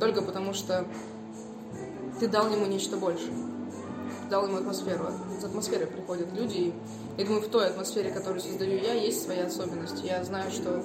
Только 0.00 0.20
потому 0.20 0.52
что 0.52 0.84
ты 2.20 2.28
дал 2.28 2.52
ему 2.52 2.66
нечто 2.66 2.98
больше. 2.98 3.30
Дал 4.28 4.46
ему 4.46 4.58
атмосферу. 4.58 5.06
С 5.40 5.44
атмосферой 5.44 5.86
приходят 5.86 6.30
люди. 6.34 6.58
И 6.58 6.74
я 7.16 7.24
думаю, 7.24 7.40
в 7.40 7.48
той 7.48 7.68
атмосфере, 7.68 8.10
которую 8.10 8.42
создаю 8.42 8.78
я, 8.78 8.92
есть 8.92 9.22
свои 9.22 9.38
особенности. 9.38 10.04
Я 10.04 10.22
знаю, 10.24 10.50
что 10.50 10.84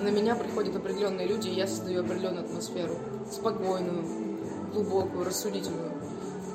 на 0.00 0.08
меня 0.08 0.36
приходят 0.36 0.76
определенные 0.76 1.26
люди, 1.26 1.48
и 1.48 1.54
я 1.54 1.66
создаю 1.66 2.04
определенную 2.04 2.44
атмосферу. 2.44 2.94
Спокойную, 3.28 4.31
глубокую, 4.72 5.24
рассудительную. 5.24 5.92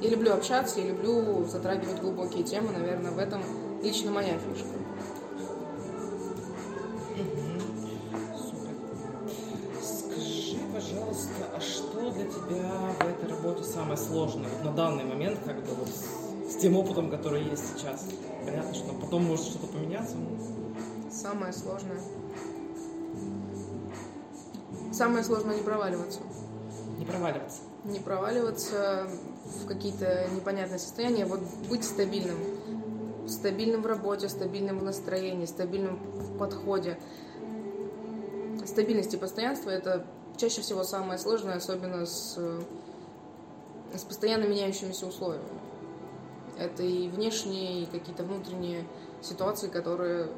Я 0.01 0.09
люблю 0.09 0.33
общаться, 0.33 0.79
я 0.79 0.87
люблю 0.87 1.45
затрагивать 1.45 2.01
глубокие 2.01 2.43
темы, 2.43 2.71
наверное, 2.71 3.11
в 3.11 3.17
этом 3.17 3.41
лично 3.81 4.11
моя 4.11 4.37
фишка. 4.37 4.67
Скажи, 9.81 10.57
пожалуйста, 10.73 11.31
а 11.55 11.59
что 11.59 12.11
для 12.11 12.25
тебя 12.25 12.95
в 12.99 13.07
этой 13.07 13.29
работе 13.29 13.63
самое 13.63 13.97
сложное 13.97 14.49
вот 14.49 14.63
на 14.65 14.71
данный 14.71 15.05
момент, 15.05 15.39
как 15.45 15.55
бы 15.57 15.73
вот 15.79 15.89
с, 15.89 16.53
с 16.53 16.57
тем 16.57 16.77
опытом, 16.77 17.09
который 17.09 17.43
есть 17.43 17.63
сейчас? 17.75 18.05
Понятно, 18.45 18.73
что 18.73 18.93
потом 18.93 19.25
может 19.25 19.45
что-то 19.45 19.67
поменяться. 19.67 20.15
Самое 21.11 21.53
сложное. 21.53 21.99
Самое 24.93 25.23
сложное 25.23 25.55
не 25.57 25.63
проваливаться. 25.63 26.19
Не 26.97 27.05
проваливаться 27.05 27.61
не 27.87 27.99
проваливаться 27.99 29.07
в 29.45 29.65
какие-то 29.65 30.27
непонятные 30.35 30.79
состояния, 30.79 31.25
вот 31.25 31.39
быть 31.69 31.83
стабильным. 31.83 32.37
Стабильным 33.27 33.81
в 33.81 33.85
работе, 33.85 34.29
стабильным 34.29 34.79
в 34.79 34.83
настроении, 34.83 35.45
стабильным 35.45 35.97
в 35.97 36.37
подходе. 36.37 36.97
Стабильность 38.65 39.13
и 39.13 39.17
постоянство– 39.17 39.69
это 39.71 40.05
чаще 40.37 40.61
всего 40.61 40.83
самое 40.83 41.17
сложное, 41.17 41.55
особенно 41.55 42.05
с, 42.05 42.37
с 43.93 44.01
постоянно 44.03 44.45
меняющимися 44.45 45.07
условиями. 45.07 45.47
Это 46.57 46.83
и 46.83 47.07
внешние, 47.09 47.83
и 47.83 47.85
какие-то 47.85 48.23
внутренние 48.23 48.85
ситуации, 49.21 49.67
которые 49.67 50.29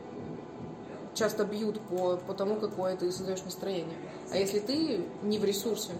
часто 1.15 1.45
бьют 1.45 1.79
по, 1.81 2.17
по 2.17 2.33
тому, 2.33 2.55
какое 2.57 2.95
ты 2.95 3.11
создаешь 3.11 3.43
настроение. 3.43 3.97
А 4.31 4.37
если 4.37 4.59
ты 4.59 5.05
не 5.23 5.37
в 5.37 5.45
ресурсе, 5.45 5.91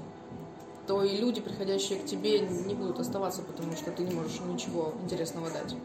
то 0.89 1.03
и 1.03 1.17
люди, 1.17 1.39
приходящие 1.39 2.00
к 2.00 2.05
тебе, 2.05 2.39
не 2.39 2.74
будут 2.74 3.00
оставаться, 3.00 3.43
потому 3.43 3.74
что 3.74 3.91
ты 3.91 4.01
не 4.01 4.15
можешь 4.15 4.39
им 4.39 4.51
ничего 4.51 4.96
интересного 5.03 5.48
дать. 5.51 5.75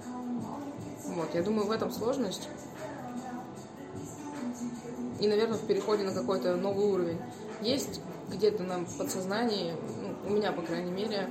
Вот, 1.09 1.35
я 1.35 1.43
думаю, 1.43 1.67
в 1.67 1.71
этом 1.71 1.93
сложность. 1.93 2.49
И, 5.21 5.29
наверное, 5.29 5.59
в 5.59 5.67
переходе 5.67 6.05
на 6.05 6.15
какой-то 6.15 6.57
новый 6.57 6.87
уровень. 6.87 7.21
Есть 7.61 8.01
где-то 8.31 8.63
на 8.63 8.87
подсознании, 8.97 9.75
ну, 10.01 10.31
у 10.31 10.37
меня, 10.37 10.53
по 10.53 10.63
крайней 10.63 10.91
мере, 10.91 11.29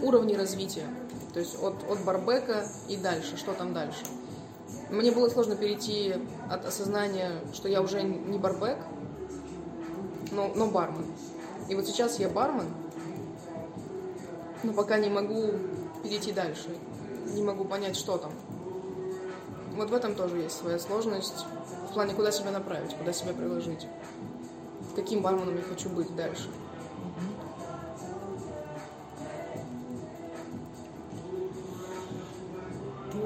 уровни 0.00 0.34
развития. 0.34 0.86
То 1.34 1.40
есть 1.40 1.60
от, 1.60 1.74
от 1.90 2.04
барбека 2.04 2.68
и 2.88 2.96
дальше, 2.96 3.36
что 3.36 3.52
там 3.52 3.74
дальше. 3.74 4.04
Мне 4.90 5.10
было 5.10 5.28
сложно 5.28 5.56
перейти 5.56 6.14
от 6.48 6.64
осознания, 6.66 7.32
что 7.52 7.68
я 7.68 7.82
уже 7.82 8.04
не 8.04 8.38
барбек, 8.38 8.78
но, 10.30 10.52
но 10.54 10.68
бармен. 10.68 11.04
И 11.68 11.74
вот 11.74 11.86
сейчас 11.86 12.18
я 12.18 12.28
бармен, 12.28 12.66
но 14.62 14.72
пока 14.72 14.98
не 14.98 15.10
могу 15.10 15.52
перейти 16.02 16.32
дальше, 16.32 16.68
не 17.26 17.42
могу 17.42 17.64
понять, 17.64 17.96
что 17.96 18.16
там. 18.16 18.32
Вот 19.76 19.90
в 19.90 19.94
этом 19.94 20.14
тоже 20.14 20.38
есть 20.38 20.56
своя 20.56 20.78
сложность, 20.78 21.44
в 21.90 21.94
плане, 21.94 22.14
куда 22.14 22.32
себя 22.32 22.50
направить, 22.50 22.94
куда 22.94 23.12
себя 23.12 23.32
приложить, 23.32 23.86
каким 24.96 25.22
барменом 25.22 25.56
я 25.56 25.62
хочу 25.62 25.88
быть 25.88 26.14
дальше. 26.16 26.48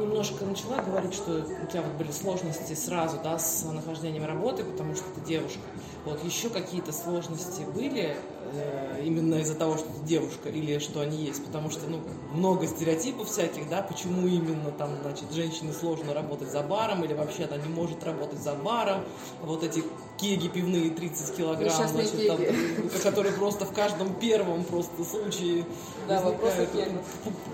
Немножко 0.02 0.44
начала 0.44 0.82
говорить, 0.82 1.14
что 1.14 1.44
у 1.62 1.66
тебя 1.66 1.82
вот 1.82 1.92
были 1.94 2.11
сложности 2.11 2.75
сразу, 2.75 3.18
да, 3.23 3.38
с 3.38 3.64
нахождением 3.64 4.25
работы, 4.25 4.64
потому 4.64 4.94
что 4.94 5.04
ты 5.14 5.21
девушка. 5.21 5.61
Вот 6.04 6.25
еще 6.25 6.50
какие-то 6.50 6.92
сложности 6.92 7.62
были 7.62 8.16
э, 8.52 9.02
именно 9.04 9.37
из-за 9.37 9.54
того, 9.54 9.76
что 9.76 9.87
ты 9.87 10.04
девушка, 10.04 10.49
или 10.49 10.78
что 10.78 11.00
они 11.00 11.16
есть? 11.16 11.44
Потому 11.44 11.71
что, 11.71 11.87
ну, 11.88 12.00
много 12.32 12.66
стереотипов 12.66 13.28
всяких, 13.28 13.68
да, 13.68 13.82
почему 13.82 14.26
именно 14.26 14.73
там, 14.73 14.90
значит, 15.02 15.30
женщине 15.32 15.73
сложно 15.73 16.12
работать 16.12 16.50
за 16.50 16.62
баром, 16.62 17.04
или 17.04 17.14
вообще 17.14 17.44
она 17.44 17.56
не 17.56 17.68
может 17.68 18.02
работать 18.04 18.40
за 18.40 18.54
баром. 18.54 19.04
Вот 19.42 19.62
эти 19.62 19.85
кеги 20.18 20.49
пивные 20.49 20.90
30 20.90 21.37
килограмм, 21.37 21.88
значит, 21.88 22.26
там, 22.26 22.38
которые 23.02 23.32
просто 23.32 23.64
в 23.64 23.73
каждом 23.73 24.14
первом 24.14 24.64
просто 24.64 25.04
случае 25.04 25.64
да, 26.09 26.21
вопросы 26.21 26.68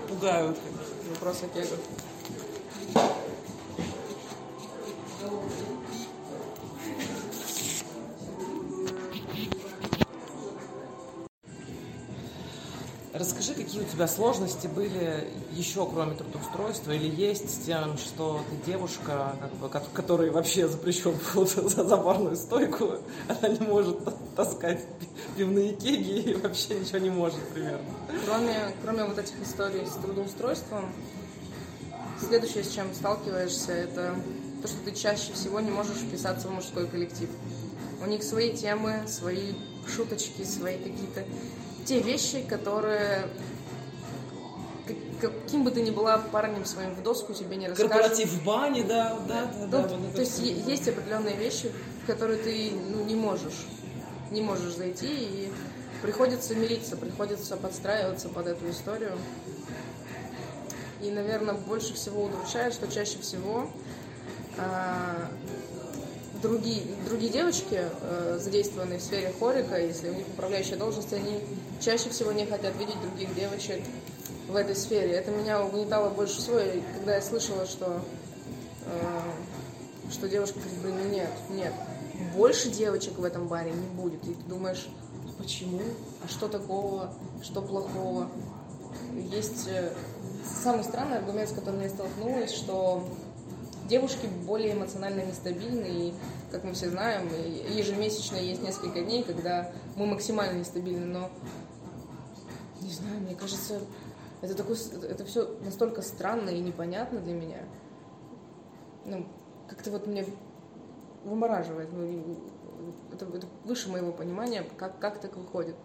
пугают. 0.07 0.57
Вопросы 1.09 1.45
кегов. 1.53 1.79
Какие 13.79 13.85
у 13.85 13.91
тебя 13.91 14.07
сложности 14.07 14.67
были 14.67 15.27
еще, 15.53 15.87
кроме 15.87 16.15
трудоустройства, 16.15 16.91
или 16.91 17.09
есть 17.09 17.49
с 17.49 17.65
тем, 17.65 17.97
что 17.97 18.41
ты 18.49 18.71
девушка, 18.71 19.35
как 19.39 19.53
бы, 19.55 19.69
которой 19.93 20.29
вообще 20.29 20.67
запрещен 20.67 21.15
за, 21.33 21.85
за 21.85 21.97
барную 21.97 22.35
стойку, 22.35 22.97
она 23.27 23.49
не 23.49 23.65
может 23.65 23.99
таскать 24.35 24.85
пивные 25.37 25.73
кеги 25.73 26.31
и 26.31 26.33
вообще 26.35 26.79
ничего 26.79 26.99
не 26.99 27.09
может, 27.09 27.39
примерно. 27.53 27.85
Кроме, 28.25 28.55
кроме 28.83 29.03
вот 29.05 29.17
этих 29.17 29.41
историй 29.41 29.85
с 29.85 29.93
трудоустройством, 29.93 30.91
следующее, 32.27 32.63
с 32.63 32.71
чем 32.71 32.93
сталкиваешься, 32.93 33.71
это 33.71 34.15
то, 34.61 34.67
что 34.67 34.77
ты 34.83 34.91
чаще 34.91 35.31
всего 35.33 35.59
не 35.61 35.71
можешь 35.71 35.97
вписаться 35.97 36.47
в 36.47 36.51
мужской 36.51 36.85
коллектив. 36.87 37.29
У 38.01 38.05
них 38.05 38.23
свои 38.23 38.55
темы, 38.55 39.03
свои 39.07 39.53
шуточки, 39.87 40.43
свои 40.43 40.77
какие-то 40.77 41.23
те 41.85 42.01
вещи, 42.01 42.43
которые 42.47 43.29
каким 45.19 45.63
бы 45.63 45.71
ты 45.71 45.81
ни 45.81 45.91
была 45.91 46.17
парнем 46.17 46.65
своим 46.65 46.93
в 46.93 47.03
доску, 47.03 47.33
тебе 47.33 47.55
не 47.55 47.67
расскажут. 47.67 47.91
Корпоратив 47.91 48.29
в 48.29 48.43
бане, 48.43 48.83
да, 48.83 49.17
да, 49.27 49.45
да. 49.45 49.67
да, 49.67 49.87
да 49.87 49.97
вот 49.97 50.13
то 50.15 50.21
есть 50.21 50.39
есть 50.39 50.87
определенные 50.87 51.35
вещи, 51.35 51.71
в 52.03 52.07
которые 52.07 52.39
ты 52.41 52.71
ну, 52.89 53.03
не 53.03 53.15
можешь, 53.15 53.65
не 54.31 54.41
можешь 54.41 54.75
зайти, 54.75 55.07
и 55.07 55.51
приходится 56.01 56.55
мириться, 56.55 56.95
приходится 56.95 57.57
подстраиваться 57.57 58.29
под 58.29 58.47
эту 58.47 58.69
историю. 58.69 59.17
И, 61.01 61.11
наверное, 61.11 61.53
больше 61.53 61.93
всего 61.93 62.25
удручает, 62.25 62.73
что 62.73 62.87
чаще 62.91 63.19
всего 63.19 63.69
а, 64.57 65.29
другие, 66.41 66.83
другие 67.07 67.31
девочки, 67.31 67.81
э, 68.01 68.39
задействованные 68.41 68.99
в 68.99 69.01
сфере 69.01 69.33
хорика, 69.39 69.79
если 69.79 70.09
у 70.09 70.13
них 70.13 70.27
управляющая 70.27 70.77
должность, 70.77 71.13
они 71.13 71.39
чаще 71.79 72.09
всего 72.09 72.31
не 72.31 72.45
хотят 72.45 72.75
видеть 72.77 72.99
других 73.01 73.33
девочек 73.35 73.81
в 74.49 74.55
этой 74.55 74.75
сфере. 74.75 75.11
Это 75.11 75.31
меня 75.31 75.63
угнетало 75.63 76.09
больше 76.09 76.39
всего, 76.39 76.59
когда 76.95 77.15
я 77.15 77.21
слышала, 77.21 77.65
что, 77.65 78.01
э, 78.85 80.11
что 80.11 80.27
девушка 80.27 80.59
говорит, 80.59 80.81
блин, 80.81 80.95
ну 80.97 81.09
нет, 81.09 81.29
нет, 81.51 81.73
больше 82.35 82.69
девочек 82.69 83.17
в 83.17 83.23
этом 83.23 83.47
баре 83.47 83.71
не 83.71 83.87
будет. 84.01 84.23
И 84.25 84.33
ты 84.33 84.43
думаешь, 84.47 84.87
почему? 85.37 85.81
А 86.23 86.27
что 86.27 86.47
такого? 86.47 87.13
Что 87.43 87.61
плохого? 87.61 88.29
Есть 89.31 89.67
э, 89.67 89.93
самый 90.63 90.83
странный 90.83 91.17
аргумент, 91.17 91.49
с 91.49 91.53
которым 91.53 91.81
я 91.81 91.89
столкнулась, 91.89 92.51
что 92.51 93.07
девушки 93.87 94.27
более 94.45 94.73
эмоционально 94.73 95.21
нестабильны, 95.21 95.85
и, 95.85 96.13
как 96.51 96.63
мы 96.63 96.73
все 96.73 96.89
знаем, 96.89 97.29
ежемесячно 97.75 98.37
есть 98.37 98.61
несколько 98.61 99.01
дней, 99.01 99.23
когда 99.23 99.71
мы 99.95 100.05
максимально 100.05 100.59
нестабильны, 100.59 101.05
но 101.05 101.29
не 102.81 102.91
знаю, 102.91 103.19
мне 103.21 103.35
кажется, 103.35 103.79
это, 104.41 104.55
такой, 104.55 104.77
это 105.03 105.25
все 105.25 105.57
настолько 105.63 106.01
странно 106.01 106.49
и 106.49 106.59
непонятно 106.59 107.19
для 107.19 107.33
меня. 107.33 107.63
Ну, 109.05 109.25
как-то 109.67 109.91
вот 109.91 110.07
мне 110.07 110.25
вымораживает. 111.23 111.91
Ну, 111.91 112.37
это, 113.11 113.25
это 113.25 113.47
выше 113.65 113.89
моего 113.89 114.11
понимания, 114.11 114.65
как, 114.77 114.99
как 114.99 115.19
так 115.19 115.35
выходит. 115.35 115.75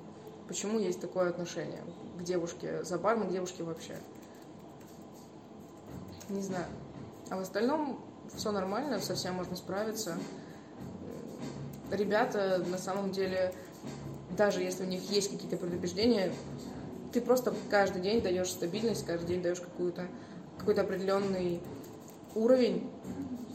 Почему 0.46 0.78
есть 0.78 1.00
такое 1.00 1.30
отношение 1.30 1.82
к 2.18 2.22
девушке 2.22 2.84
за 2.84 2.98
баром, 2.98 3.28
к 3.28 3.32
девушке 3.32 3.62
вообще. 3.64 3.96
Не 6.28 6.42
знаю. 6.42 6.66
А 7.30 7.36
в 7.36 7.40
остальном 7.40 8.00
все 8.34 8.52
нормально, 8.52 9.00
со 9.00 9.14
всем 9.14 9.34
можно 9.34 9.56
справиться. 9.56 10.16
Ребята, 11.90 12.64
на 12.68 12.78
самом 12.78 13.10
деле, 13.10 13.54
даже 14.36 14.62
если 14.62 14.84
у 14.84 14.88
них 14.88 15.02
есть 15.10 15.30
какие-то 15.30 15.56
предубеждения, 15.56 16.32
ты 17.14 17.20
просто 17.20 17.54
каждый 17.70 18.02
день 18.02 18.20
даешь 18.20 18.50
стабильность, 18.50 19.06
каждый 19.06 19.28
день 19.28 19.42
даешь 19.42 19.60
какую-то 19.60 20.08
какой-то 20.58 20.80
определенный 20.80 21.60
уровень, 22.34 22.90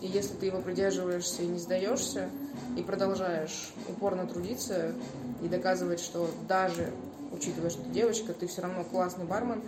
и 0.01 0.07
если 0.07 0.33
ты 0.35 0.45
его 0.45 0.61
придерживаешься 0.61 1.41
и 1.41 1.47
не 1.47 1.59
сдаешься, 1.59 2.29
и 2.77 2.81
продолжаешь 2.83 3.73
упорно 3.89 4.25
трудиться 4.25 4.93
и 5.43 5.49
доказывать, 5.49 5.99
что 5.99 6.29
даже 6.47 6.91
учитывая, 7.33 7.69
что 7.69 7.81
ты 7.83 7.89
девочка, 7.89 8.33
ты 8.33 8.47
все 8.47 8.61
равно 8.61 8.85
классный 8.85 9.25
бармен, 9.25 9.61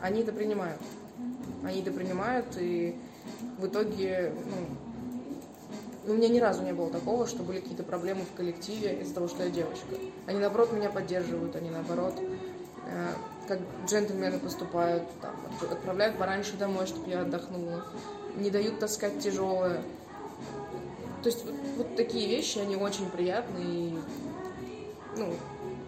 они 0.00 0.22
это 0.22 0.32
принимают. 0.32 0.80
Они 1.64 1.82
это 1.82 1.90
принимают, 1.90 2.46
и 2.58 2.98
в 3.58 3.66
итоге, 3.66 4.32
ну, 6.06 6.12
у 6.12 6.16
меня 6.16 6.28
ни 6.28 6.38
разу 6.38 6.62
не 6.62 6.72
было 6.72 6.90
такого, 6.90 7.26
что 7.26 7.42
были 7.42 7.60
какие-то 7.60 7.82
проблемы 7.82 8.22
в 8.22 8.36
коллективе 8.36 9.00
из-за 9.02 9.14
того, 9.14 9.28
что 9.28 9.42
я 9.42 9.50
девочка. 9.50 9.86
Они, 10.26 10.38
наоборот, 10.38 10.72
меня 10.72 10.88
поддерживают, 10.88 11.56
они, 11.56 11.70
наоборот, 11.70 12.14
как 13.46 13.60
джентльмены 13.86 14.38
поступают, 14.38 15.04
там, 15.20 15.34
отправляют 15.70 16.18
пораньше 16.18 16.56
домой, 16.56 16.86
чтобы 16.86 17.10
я 17.10 17.22
отдохнула, 17.22 17.84
не 18.36 18.50
дают 18.50 18.78
таскать 18.78 19.18
тяжелое. 19.20 19.82
То 21.22 21.28
есть 21.28 21.44
вот, 21.44 21.54
вот 21.76 21.96
такие 21.96 22.28
вещи, 22.28 22.58
они 22.58 22.76
очень 22.76 23.08
приятные. 23.10 23.66
И, 23.66 23.98
ну, 25.16 25.34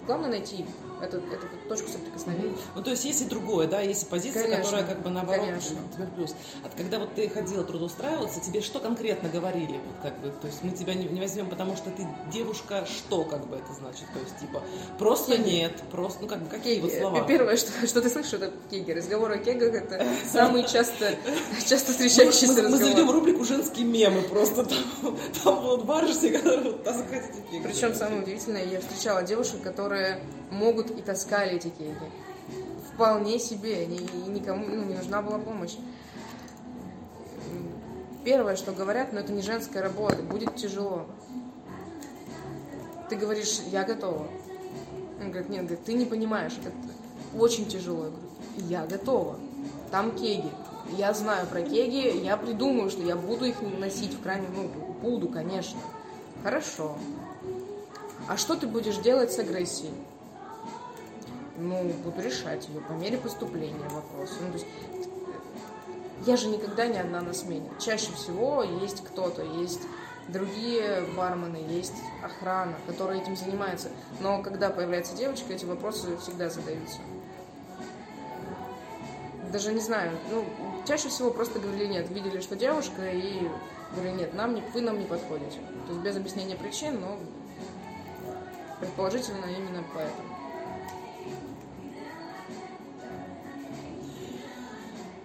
главное 0.06 0.30
найти 0.30 0.64
это, 1.02 1.16
это 1.18 1.46
точку 1.68 1.90
соприкосновения. 1.90 2.56
Ну, 2.74 2.82
то 2.82 2.90
есть 2.90 3.04
есть 3.04 3.22
и 3.22 3.24
другое, 3.24 3.66
да, 3.66 3.80
есть 3.80 4.04
и 4.04 4.06
позиция, 4.06 4.44
Конечно. 4.44 4.64
которая 4.64 4.84
как 4.84 5.02
бы 5.02 5.10
наоборот 5.10 5.46
Конечно. 5.46 5.76
тебе 5.94 6.06
плюс. 6.16 6.34
А 6.64 6.68
когда 6.76 6.98
вот 6.98 7.14
ты 7.14 7.28
ходила 7.28 7.64
трудоустраиваться, 7.64 8.40
тебе 8.40 8.60
что 8.60 8.80
конкретно 8.80 9.28
говорили? 9.28 9.80
Вот 9.86 9.96
как 10.02 10.18
бы, 10.20 10.30
то 10.30 10.46
есть 10.46 10.62
мы 10.62 10.70
тебя 10.70 10.94
не, 10.94 11.04
не 11.06 11.20
возьмем, 11.20 11.48
потому 11.48 11.76
что 11.76 11.90
ты 11.90 12.06
девушка, 12.32 12.86
что 12.86 13.24
как 13.24 13.46
бы 13.46 13.56
это 13.56 13.72
значит? 13.74 14.04
То 14.12 14.20
есть 14.20 14.38
типа 14.38 14.62
просто 14.98 15.36
Кеги. 15.36 15.50
нет, 15.50 15.72
просто, 15.90 16.22
ну 16.22 16.28
как 16.28 16.42
бы 16.42 16.48
какие 16.48 16.80
вот 16.80 16.92
слова? 16.92 17.24
Первое, 17.26 17.56
что, 17.56 17.70
что 17.86 18.00
ты 18.02 18.10
слышишь, 18.10 18.34
это 18.34 18.52
кеги. 18.70 18.92
Разговор 18.92 19.30
о 19.32 19.38
кегах 19.38 19.74
это 19.74 20.06
самый 20.32 20.66
часто, 20.66 21.14
часто 21.66 21.92
встречающийся 21.92 22.48
мы, 22.48 22.54
мы, 22.54 22.62
мы 22.62 22.68
разговор. 22.68 22.84
заведем 22.94 23.10
рубрику 23.10 23.44
«Женские 23.44 23.86
мемы» 23.86 24.22
просто. 24.22 24.64
Там, 24.64 25.18
там 25.42 25.60
будут 25.62 25.84
барышни, 25.84 26.28
которые 26.28 26.72
вот 26.72 26.84
таскают 26.84 27.24
эти 27.24 27.50
кеги. 27.50 27.62
Причем 27.62 27.94
самое 27.94 28.22
удивительное, 28.22 28.64
я 28.64 28.80
встречала 28.80 29.22
девушек, 29.22 29.62
которые 29.62 30.20
могут 30.50 30.89
и 30.90 31.02
таскали 31.02 31.56
эти 31.56 31.68
кеги. 31.68 31.94
Вполне 32.92 33.38
себе, 33.38 33.86
ни- 33.86 33.98
и 33.98 34.30
никому 34.30 34.66
ну, 34.66 34.84
не 34.84 34.94
нужна 34.94 35.22
была 35.22 35.38
помощь. 35.38 35.76
Первое, 38.24 38.56
что 38.56 38.72
говорят, 38.72 39.12
но 39.12 39.20
это 39.20 39.32
не 39.32 39.42
женская 39.42 39.82
работа, 39.82 40.22
будет 40.22 40.54
тяжело. 40.56 41.06
Ты 43.08 43.16
говоришь, 43.16 43.60
я 43.70 43.84
готова. 43.84 44.28
Он 45.20 45.30
говорит, 45.30 45.48
нет, 45.48 45.62
говорит, 45.62 45.84
ты 45.84 45.94
не 45.94 46.04
понимаешь, 46.04 46.52
это 46.60 46.72
очень 47.38 47.66
тяжело. 47.66 48.04
Я 48.04 48.10
говорю, 48.10 48.28
я 48.68 48.86
готова. 48.86 49.36
Там 49.90 50.12
кеги. 50.12 50.50
Я 50.96 51.14
знаю 51.14 51.46
про 51.46 51.62
кеги, 51.62 52.22
я 52.24 52.36
придумаю, 52.36 52.90
что 52.90 53.02
я 53.02 53.16
буду 53.16 53.44
их 53.44 53.62
носить 53.62 54.12
в 54.14 54.22
крайнем, 54.22 54.52
ну, 54.54 54.68
буду, 55.00 55.28
конечно. 55.28 55.78
Хорошо. 56.42 56.96
А 58.28 58.36
что 58.36 58.54
ты 58.54 58.66
будешь 58.66 58.96
делать 58.98 59.32
с 59.32 59.38
агрессией? 59.38 59.92
Ну, 61.60 61.84
буду 62.04 62.22
решать 62.22 62.66
ее 62.68 62.80
по 62.80 62.92
мере 62.92 63.18
поступления 63.18 63.88
вопроса. 63.90 64.34
Ну, 64.40 64.46
то 64.48 64.54
есть, 64.54 64.66
я 66.26 66.36
же 66.36 66.48
никогда 66.48 66.86
не 66.86 66.98
одна 66.98 67.20
на 67.20 67.34
смене. 67.34 67.70
Чаще 67.78 68.12
всего 68.12 68.62
есть 68.62 69.04
кто-то, 69.04 69.42
есть 69.42 69.82
другие 70.28 71.02
бармены, 71.16 71.56
есть 71.56 71.96
охрана, 72.22 72.76
которая 72.86 73.20
этим 73.20 73.36
занимается. 73.36 73.88
Но 74.20 74.42
когда 74.42 74.70
появляется 74.70 75.14
девочка, 75.14 75.52
эти 75.52 75.66
вопросы 75.66 76.16
всегда 76.16 76.48
задаются. 76.48 76.98
Даже 79.52 79.72
не 79.72 79.80
знаю, 79.80 80.16
ну, 80.30 80.44
чаще 80.86 81.08
всего 81.08 81.30
просто 81.30 81.58
говорили 81.58 81.86
нет, 81.86 82.08
видели, 82.10 82.40
что 82.40 82.56
девушка, 82.56 83.10
и 83.10 83.48
говорили 83.92 84.18
нет, 84.20 84.34
нам 84.34 84.54
не, 84.54 84.62
вы 84.72 84.80
нам 84.80 84.98
не 84.98 85.04
подходите. 85.04 85.58
То 85.86 85.92
есть 85.92 86.04
без 86.04 86.16
объяснения 86.16 86.56
причин, 86.56 87.00
но 87.00 87.18
предположительно 88.78 89.44
именно 89.44 89.84
поэтому. 89.92 90.39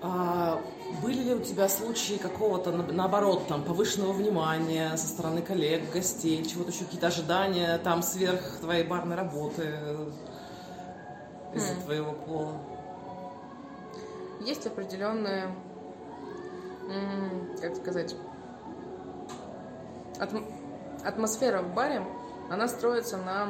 А 0.07 0.61
были 1.01 1.23
ли 1.23 1.33
у 1.33 1.39
тебя 1.39 1.67
случаи 1.67 2.17
какого-то, 2.17 2.71
на- 2.71 2.93
наоборот, 2.93 3.47
там, 3.47 3.63
повышенного 3.63 4.11
внимания 4.13 4.95
со 4.97 5.07
стороны 5.07 5.41
коллег, 5.41 5.91
гостей, 5.91 6.45
чего-то 6.45 6.69
еще, 6.69 6.83
какие-то 6.85 7.07
ожидания 7.07 7.75
там 7.79 8.03
сверх 8.03 8.59
твоей 8.59 8.83
барной 8.83 9.15
работы 9.15 9.63
из-за 11.55 11.73
Хм. 11.73 11.81
твоего 11.85 12.11
пола? 12.11 12.53
Есть 14.41 14.67
определенная, 14.67 15.55
м, 16.87 17.57
как 17.59 17.75
сказать, 17.75 18.15
атм- 20.19 20.53
атмосфера 21.03 21.63
в 21.63 21.73
баре, 21.73 22.05
она 22.51 22.67
строится 22.67 23.17
на 23.17 23.47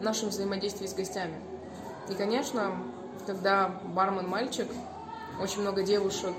нашем 0.00 0.28
взаимодействии 0.28 0.86
с 0.86 0.94
гостями. 0.94 1.40
И, 2.08 2.14
конечно, 2.14 2.70
когда 3.26 3.68
бармен 3.86 4.28
мальчик, 4.28 4.68
очень 5.40 5.60
много 5.60 5.82
девушек 5.82 6.34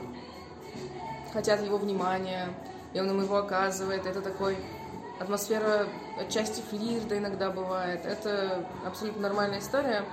хотят 1.34 1.64
его 1.64 1.78
внимания, 1.78 2.50
и 2.94 3.00
он 3.00 3.10
им 3.10 3.22
его 3.22 3.38
оказывает. 3.38 4.06
Это 4.06 4.22
такой 4.22 4.58
атмосфера 5.20 5.88
отчасти 6.20 6.62
флирта 6.70 7.18
иногда 7.18 7.52
бывает. 7.52 8.06
Это 8.06 8.66
абсолютно 8.86 9.24
нормальная 9.24 9.60
история. 9.60 10.04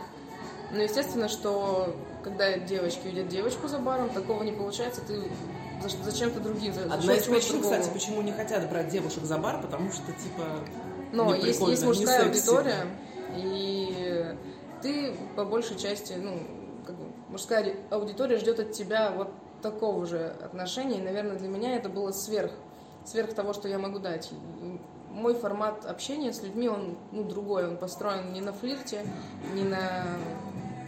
Но 0.72 0.82
естественно, 0.82 1.28
что 1.28 1.94
когда 2.22 2.58
девочки 2.58 3.06
видят 3.06 3.28
девочку 3.28 3.68
за 3.68 3.78
баром, 3.78 4.10
такого 4.10 4.42
не 4.42 4.52
получается, 4.52 5.02
ты 5.02 5.22
зачем-то 6.02 6.40
другим. 6.40 6.72
Одна 6.90 7.14
из 7.14 7.24
причин, 7.24 7.60
кстати, 7.60 7.90
почему 7.90 8.22
не 8.22 8.32
хотят 8.32 8.68
брать 8.68 8.88
девушек 8.88 9.24
за 9.24 9.38
бар, 9.38 9.60
потому 9.60 9.92
что, 9.92 10.10
типа, 10.12 10.44
Но 11.12 11.34
есть, 11.34 11.60
есть 11.60 11.84
мужская 11.84 12.26
аудитория, 12.26 12.86
и 13.36 14.34
ты 14.82 15.14
по 15.36 15.44
большей 15.44 15.76
части, 15.78 16.14
ну, 16.14 16.38
мужская 17.34 17.74
аудитория 17.90 18.38
ждет 18.38 18.60
от 18.60 18.72
тебя 18.72 19.10
вот 19.10 19.28
такого 19.60 20.06
же 20.06 20.36
отношения, 20.40 20.98
и, 20.98 21.02
наверное, 21.02 21.36
для 21.36 21.48
меня 21.48 21.74
это 21.74 21.88
было 21.88 22.12
сверх, 22.12 22.52
сверх 23.04 23.34
того, 23.34 23.52
что 23.52 23.68
я 23.68 23.78
могу 23.78 23.98
дать. 23.98 24.30
Мой 25.10 25.34
формат 25.34 25.84
общения 25.84 26.32
с 26.32 26.42
людьми, 26.42 26.68
он 26.68 26.96
ну, 27.10 27.24
другой, 27.24 27.66
он 27.66 27.76
построен 27.76 28.32
не 28.32 28.40
на 28.40 28.52
флирте, 28.52 29.04
не 29.52 29.64
на... 29.64 30.04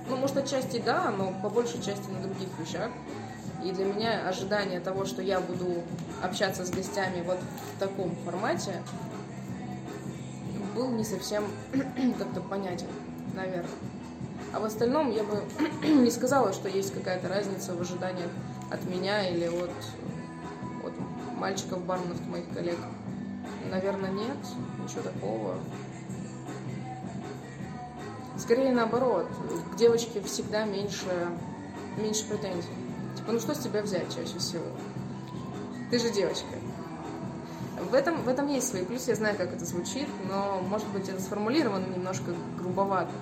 Ну, 0.09 0.17
может, 0.17 0.37
отчасти 0.37 0.81
да, 0.85 1.11
но 1.11 1.35
по 1.43 1.49
большей 1.49 1.83
части 1.83 2.09
на 2.11 2.23
других 2.23 2.49
вещах. 2.61 2.91
И 3.65 3.73
для 3.73 3.85
меня 3.87 4.29
ожидание 4.29 4.79
того, 4.79 5.05
что 5.05 5.23
я 5.23 5.41
буду 5.41 5.83
общаться 6.23 6.65
с 6.65 6.71
гостями 6.71 7.23
вот 7.27 7.39
в 7.75 7.81
таком 7.81 8.15
формате, 8.25 8.83
был 10.77 10.91
не 10.91 11.03
совсем 11.03 11.45
как-то 12.19 12.41
понятен, 12.41 12.87
наверное. 13.35 13.67
А 14.57 14.59
в 14.59 14.65
остальном 14.65 15.11
я 15.11 15.23
бы 15.23 15.43
не 15.87 16.11
сказала, 16.11 16.55
что 16.55 16.71
есть 16.71 16.95
какая-то 16.95 17.29
разница 17.29 17.75
в 17.75 17.81
ожиданиях 17.83 18.31
от 18.71 18.83
меня 18.87 19.29
или 19.29 19.49
от, 19.49 19.71
от 20.83 20.93
мальчиков, 21.37 21.85
барменов, 21.85 22.27
моих 22.27 22.49
коллег. 22.55 22.79
Наверное, 23.71 24.11
нет, 24.11 24.39
ничего 24.83 25.03
такого. 25.03 25.57
Скорее 28.39 28.73
наоборот, 28.73 29.29
к 29.75 29.77
девочке 29.77 30.23
всегда 30.23 30.65
меньше, 30.65 31.29
меньше 31.99 32.27
претензий. 32.27 32.71
Типа, 33.15 33.33
ну 33.33 33.41
что 33.41 33.55
с 33.55 33.59
тебя 33.59 33.83
взять 33.83 34.09
чаще 34.09 34.39
всего? 34.39 34.65
Ты 35.91 35.99
же 35.99 36.11
девочка. 36.11 36.47
В 37.91 37.93
этом, 37.93 38.23
в 38.23 38.29
этом 38.29 38.49
есть 38.49 38.69
свои 38.69 38.87
плюсы, 38.87 39.11
я 39.11 39.17
знаю, 39.17 39.37
как 39.37 39.53
это 39.53 39.67
звучит, 39.67 40.09
но, 40.31 40.63
может 40.63 40.89
быть, 40.89 41.11
это 41.11 41.21
сформулировано 41.21 41.85
немножко 41.95 42.33
грубовато. 42.57 43.13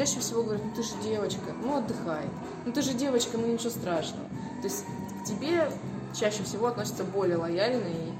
Чаще 0.00 0.20
всего 0.20 0.42
говорят, 0.42 0.64
ну 0.64 0.70
ты 0.74 0.82
же 0.82 0.92
девочка, 1.02 1.52
ну 1.62 1.76
отдыхай. 1.76 2.24
Ну 2.64 2.72
ты 2.72 2.80
же 2.80 2.94
девочка, 2.94 3.36
ну 3.36 3.46
ничего 3.46 3.68
страшного. 3.68 4.24
То 4.62 4.64
есть 4.64 4.86
к 5.20 5.26
тебе 5.26 5.70
чаще 6.18 6.42
всего 6.42 6.68
относятся 6.68 7.04
более 7.04 7.36
лояльно 7.36 7.84
и 7.86 8.12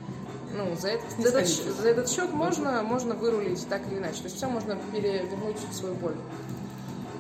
ну, 0.54 0.76
за, 0.76 0.88
этот, 0.88 1.10
за, 1.18 1.38
этот, 1.38 1.48
за 1.48 1.88
этот 1.88 2.10
счет 2.10 2.34
можно, 2.34 2.82
можно 2.82 3.14
вырулить 3.14 3.66
так 3.66 3.80
или 3.90 3.96
иначе. 3.96 4.18
То 4.18 4.24
есть 4.24 4.36
все 4.36 4.46
можно 4.46 4.76
перевернуть 4.92 5.56
в 5.70 5.74
свою 5.74 5.94
пользу. 5.94 6.20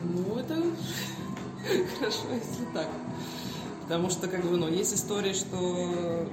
Ну, 0.02 0.36
это 0.38 0.56
хорошо, 1.98 2.24
если 2.28 2.66
так. 2.74 2.88
Потому 3.84 4.10
что, 4.10 4.28
как 4.28 4.44
бы, 4.44 4.58
ну, 4.58 4.68
есть 4.68 4.94
история, 4.94 5.32
что 5.32 6.28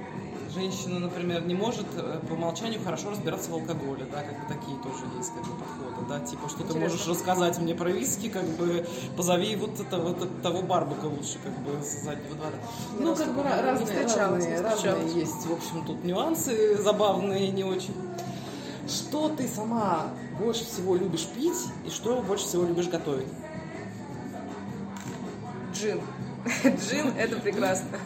женщина, 0.58 0.98
например, 0.98 1.46
не 1.46 1.54
может 1.54 1.86
э, 1.96 2.20
по 2.28 2.32
умолчанию 2.32 2.80
хорошо 2.82 3.10
разбираться 3.10 3.50
в 3.50 3.54
алкоголе, 3.54 4.06
да, 4.10 4.22
как 4.22 4.40
бы 4.40 4.54
такие 4.54 4.76
тоже 4.78 5.04
есть 5.16 5.32
как 5.32 5.44
бы 5.44 5.52
подходы, 5.52 6.08
да, 6.08 6.20
типа, 6.20 6.48
что 6.48 6.62
Интересно. 6.62 6.74
ты 6.74 6.80
можешь 6.80 7.06
рассказать 7.06 7.58
мне 7.58 7.74
про 7.74 7.90
виски, 7.90 8.28
как 8.28 8.44
бы, 8.44 8.86
позови 9.16 9.54
вот, 9.56 9.78
это, 9.78 9.98
вот 9.98 10.42
того 10.42 10.62
барбака 10.62 11.04
лучше, 11.04 11.38
как 11.44 11.56
бы, 11.60 11.80
с 11.82 12.02
заднего 12.02 12.34
двора. 12.34 12.56
Ну, 12.98 13.14
как 13.14 13.34
бы 13.34 13.42
разные, 13.42 14.06
разные, 14.06 14.60
разные 14.60 15.14
есть, 15.14 15.46
в 15.46 15.52
общем, 15.52 15.84
тут 15.86 16.04
нюансы 16.04 16.76
забавные, 16.76 17.50
не 17.50 17.62
очень. 17.62 17.94
Что 18.88 19.28
ты 19.28 19.46
сама 19.46 20.08
больше 20.40 20.64
всего 20.64 20.96
любишь 20.96 21.26
пить 21.26 21.68
и 21.86 21.90
что 21.90 22.20
больше 22.22 22.46
всего 22.46 22.64
любишь 22.64 22.88
готовить? 22.88 23.28
Джин. 25.72 26.00
Джин– 26.64 27.12
это 27.18 27.36
прекрасно. 27.36 27.98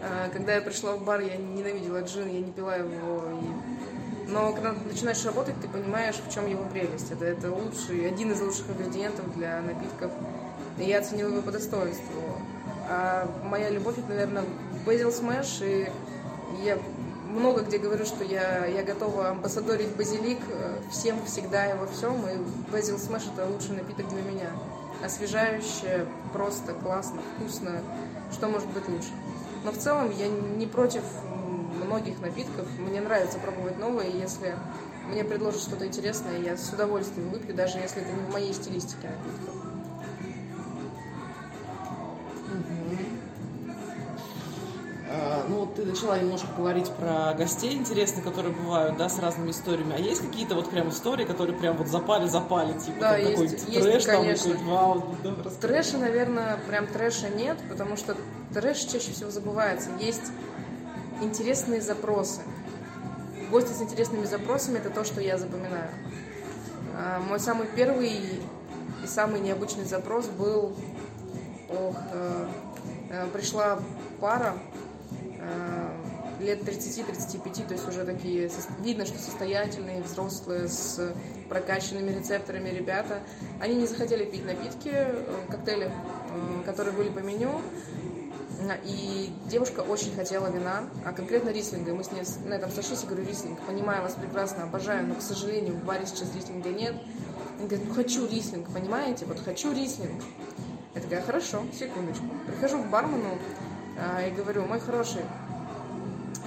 А, 0.00 0.28
когда 0.30 0.54
я 0.54 0.60
пришла 0.60 0.92
в 0.94 1.04
бар, 1.04 1.20
я 1.20 1.36
ненавидела 1.36 2.02
джин, 2.02 2.28
я 2.28 2.40
не 2.40 2.52
пила 2.52 2.76
его. 2.76 3.24
И... 3.42 4.30
Но 4.30 4.52
когда 4.52 4.72
начинаешь 4.72 5.24
работать, 5.24 5.54
ты 5.60 5.68
понимаешь, 5.68 6.16
в 6.16 6.32
чем 6.32 6.46
его 6.46 6.64
прелесть. 6.64 7.10
Это, 7.10 7.24
это 7.24 7.50
лучший, 7.50 8.06
один 8.06 8.30
из 8.32 8.40
лучших 8.40 8.68
ингредиентов 8.70 9.34
для 9.34 9.60
напитков. 9.62 10.12
И 10.78 10.84
я 10.84 11.00
оценила 11.00 11.28
его 11.28 11.42
по 11.42 11.50
достоинству. 11.50 12.22
А 12.88 13.28
моя 13.44 13.70
любовь, 13.70 13.98
это, 13.98 14.08
наверное, 14.08 14.44
базил 14.86 15.10
смэш. 15.10 15.60
И 15.62 15.90
я 16.62 16.78
много 17.28 17.62
где 17.62 17.78
говорю, 17.78 18.04
что 18.04 18.22
я, 18.24 18.66
я 18.66 18.82
готова 18.82 19.30
амбассадорить 19.30 19.94
базилик 19.96 20.38
э, 20.48 20.78
всем, 20.90 21.16
всегда 21.26 21.72
и 21.72 21.76
во 21.76 21.86
всем. 21.86 22.24
И 22.28 22.70
базил 22.70 22.98
смэш 22.98 23.24
это 23.32 23.46
лучший 23.46 23.76
напиток 23.76 24.08
для 24.08 24.22
меня 24.22 24.50
освежающее, 25.04 26.06
просто 26.32 26.72
классно, 26.74 27.20
вкусно. 27.36 27.80
Что 28.32 28.48
может 28.48 28.68
быть 28.68 28.88
лучше? 28.88 29.10
Но 29.64 29.72
в 29.72 29.78
целом 29.78 30.10
я 30.10 30.28
не 30.28 30.66
против 30.66 31.02
многих 31.84 32.20
напитков. 32.20 32.66
Мне 32.78 33.00
нравится 33.00 33.38
пробовать 33.38 33.78
новые. 33.78 34.10
Если 34.10 34.56
мне 35.10 35.24
предложат 35.24 35.62
что-то 35.62 35.86
интересное, 35.86 36.38
я 36.38 36.56
с 36.56 36.72
удовольствием 36.72 37.30
выпью, 37.30 37.54
даже 37.54 37.78
если 37.78 38.02
это 38.02 38.12
не 38.12 38.20
в 38.22 38.32
моей 38.32 38.52
стилистике 38.52 39.08
напитков. 39.08 39.57
Ну, 45.48 45.66
ты 45.66 45.84
начала 45.84 46.18
немножко 46.18 46.48
говорить 46.56 46.90
про 46.90 47.34
гостей 47.34 47.74
интересных, 47.74 48.24
которые 48.24 48.54
бывают, 48.54 48.96
да, 48.96 49.08
с 49.08 49.18
разными 49.18 49.50
историями. 49.50 49.94
А 49.96 49.98
есть 49.98 50.20
какие-то 50.20 50.54
вот 50.54 50.70
прям 50.70 50.88
истории, 50.90 51.24
которые 51.24 51.56
прям 51.56 51.76
вот 51.76 51.88
запали-запали, 51.88 52.78
типа 52.78 53.00
да, 53.00 53.16
есть, 53.16 53.32
какой-то 53.32 53.54
есть, 53.54 53.82
трэш 53.82 54.04
конечно. 54.04 54.54
там, 54.54 54.66
вау, 54.66 55.16
да, 55.22 55.34
Трэша, 55.60 55.98
наверное, 55.98 56.58
прям 56.68 56.86
трэша 56.86 57.28
нет, 57.28 57.56
потому 57.68 57.96
что 57.96 58.16
трэш 58.52 58.78
чаще 58.78 59.12
всего 59.12 59.30
забывается. 59.30 59.90
Есть 60.00 60.32
интересные 61.22 61.80
запросы. 61.80 62.42
Гости 63.50 63.72
с 63.72 63.80
интересными 63.80 64.26
запросами– 64.26 64.78
это 64.78 64.90
то, 64.90 65.04
что 65.04 65.20
я 65.20 65.38
запоминаю. 65.38 65.90
А, 66.94 67.20
мой 67.20 67.40
самый 67.40 67.66
первый 67.66 68.10
и 68.10 68.42
самый 69.06 69.40
необычный 69.40 69.84
запрос 69.84 70.26
был, 70.26 70.76
ох, 71.70 71.96
э, 72.12 72.46
э, 73.10 73.26
пришла 73.32 73.78
пара, 74.20 74.54
лет 76.40 76.62
30-35, 76.62 77.66
то 77.66 77.74
есть 77.74 77.88
уже 77.88 78.04
такие, 78.04 78.50
видно, 78.80 79.04
что 79.04 79.18
состоятельные, 79.18 80.02
взрослые, 80.02 80.68
с 80.68 81.12
прокачанными 81.48 82.10
рецепторами 82.10 82.70
ребята. 82.70 83.20
Они 83.60 83.74
не 83.74 83.86
захотели 83.86 84.24
пить 84.24 84.44
напитки, 84.44 84.90
э, 84.92 85.24
коктейли, 85.50 85.86
э, 85.86 86.62
которые 86.64 86.94
были 86.94 87.08
по 87.08 87.18
меню, 87.18 87.60
и 88.84 89.32
девушка 89.46 89.80
очень 89.80 90.14
хотела 90.14 90.48
вина, 90.48 90.88
а 91.04 91.12
конкретно 91.12 91.50
рислинга. 91.50 91.94
Мы 91.94 92.04
с 92.04 92.10
ней 92.10 92.22
на 92.44 92.54
этом 92.54 92.70
сошлись, 92.70 93.04
и 93.04 93.06
говорю, 93.06 93.24
рислинг, 93.26 93.60
понимаю 93.60 94.02
вас 94.02 94.14
прекрасно, 94.14 94.64
обожаю, 94.64 95.06
но, 95.06 95.14
к 95.14 95.22
сожалению, 95.22 95.74
в 95.74 95.84
баре 95.84 96.06
сейчас 96.06 96.34
рислинга 96.34 96.70
нет. 96.70 96.94
Он 97.60 97.66
говорит, 97.66 97.86
ну 97.88 97.94
хочу 97.94 98.26
рислинг, 98.26 98.68
понимаете, 98.72 99.26
вот 99.26 99.40
хочу 99.40 99.72
рислинг. 99.72 100.22
Я 100.94 101.00
такая, 101.00 101.22
хорошо, 101.22 101.62
секундочку. 101.78 102.24
Прихожу 102.46 102.82
к 102.82 102.86
бармену, 102.86 103.38
и 104.26 104.30
говорю, 104.30 104.64
мой 104.66 104.80
хороший, 104.80 105.22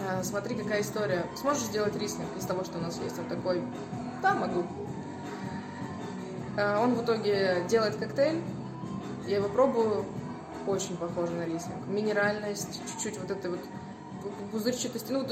а, 0.07 0.23
смотри, 0.23 0.55
какая 0.55 0.81
история. 0.81 1.25
Сможешь 1.35 1.63
сделать 1.63 1.95
рислинг 1.95 2.29
из 2.37 2.45
того, 2.45 2.63
что 2.63 2.77
у 2.77 2.81
нас 2.81 2.99
есть? 3.03 3.17
Он 3.19 3.25
такой, 3.25 3.61
да, 4.21 4.33
могу. 4.33 4.63
А, 6.57 6.81
он 6.81 6.95
в 6.95 7.03
итоге 7.03 7.63
делает 7.69 7.95
коктейль, 7.97 8.41
я 9.27 9.37
его 9.37 9.49
пробую, 9.49 10.05
очень 10.67 10.97
похоже 10.97 11.33
на 11.33 11.45
рислинг. 11.45 11.87
Минеральность, 11.87 12.81
чуть-чуть 12.91 13.19
вот 13.19 13.31
этой 13.31 13.51
вот 13.51 13.59
пузырчатости. 14.51 15.11
Ну, 15.11 15.25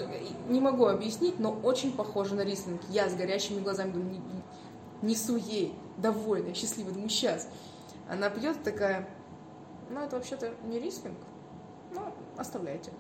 не 0.48 0.60
могу 0.60 0.86
объяснить, 0.86 1.40
но 1.40 1.52
очень 1.52 1.94
похоже 1.94 2.36
на 2.36 2.42
рислинг. 2.42 2.82
Я 2.90 3.10
с 3.10 3.16
горящими 3.16 3.60
глазами 3.60 3.92
думаю, 3.92 4.22
несу 5.02 5.36
ей, 5.36 5.74
довольная, 5.98 6.54
счастливая, 6.54 6.94
думаю, 6.94 7.10
сейчас. 7.10 7.48
Она 8.10 8.30
пьет 8.30 8.64
такая, 8.64 9.08
ну, 9.90 10.02
это 10.02 10.16
вообще-то 10.16 10.52
не 10.64 10.80
рислинг, 10.80 11.18
оставляйте. 12.40 12.92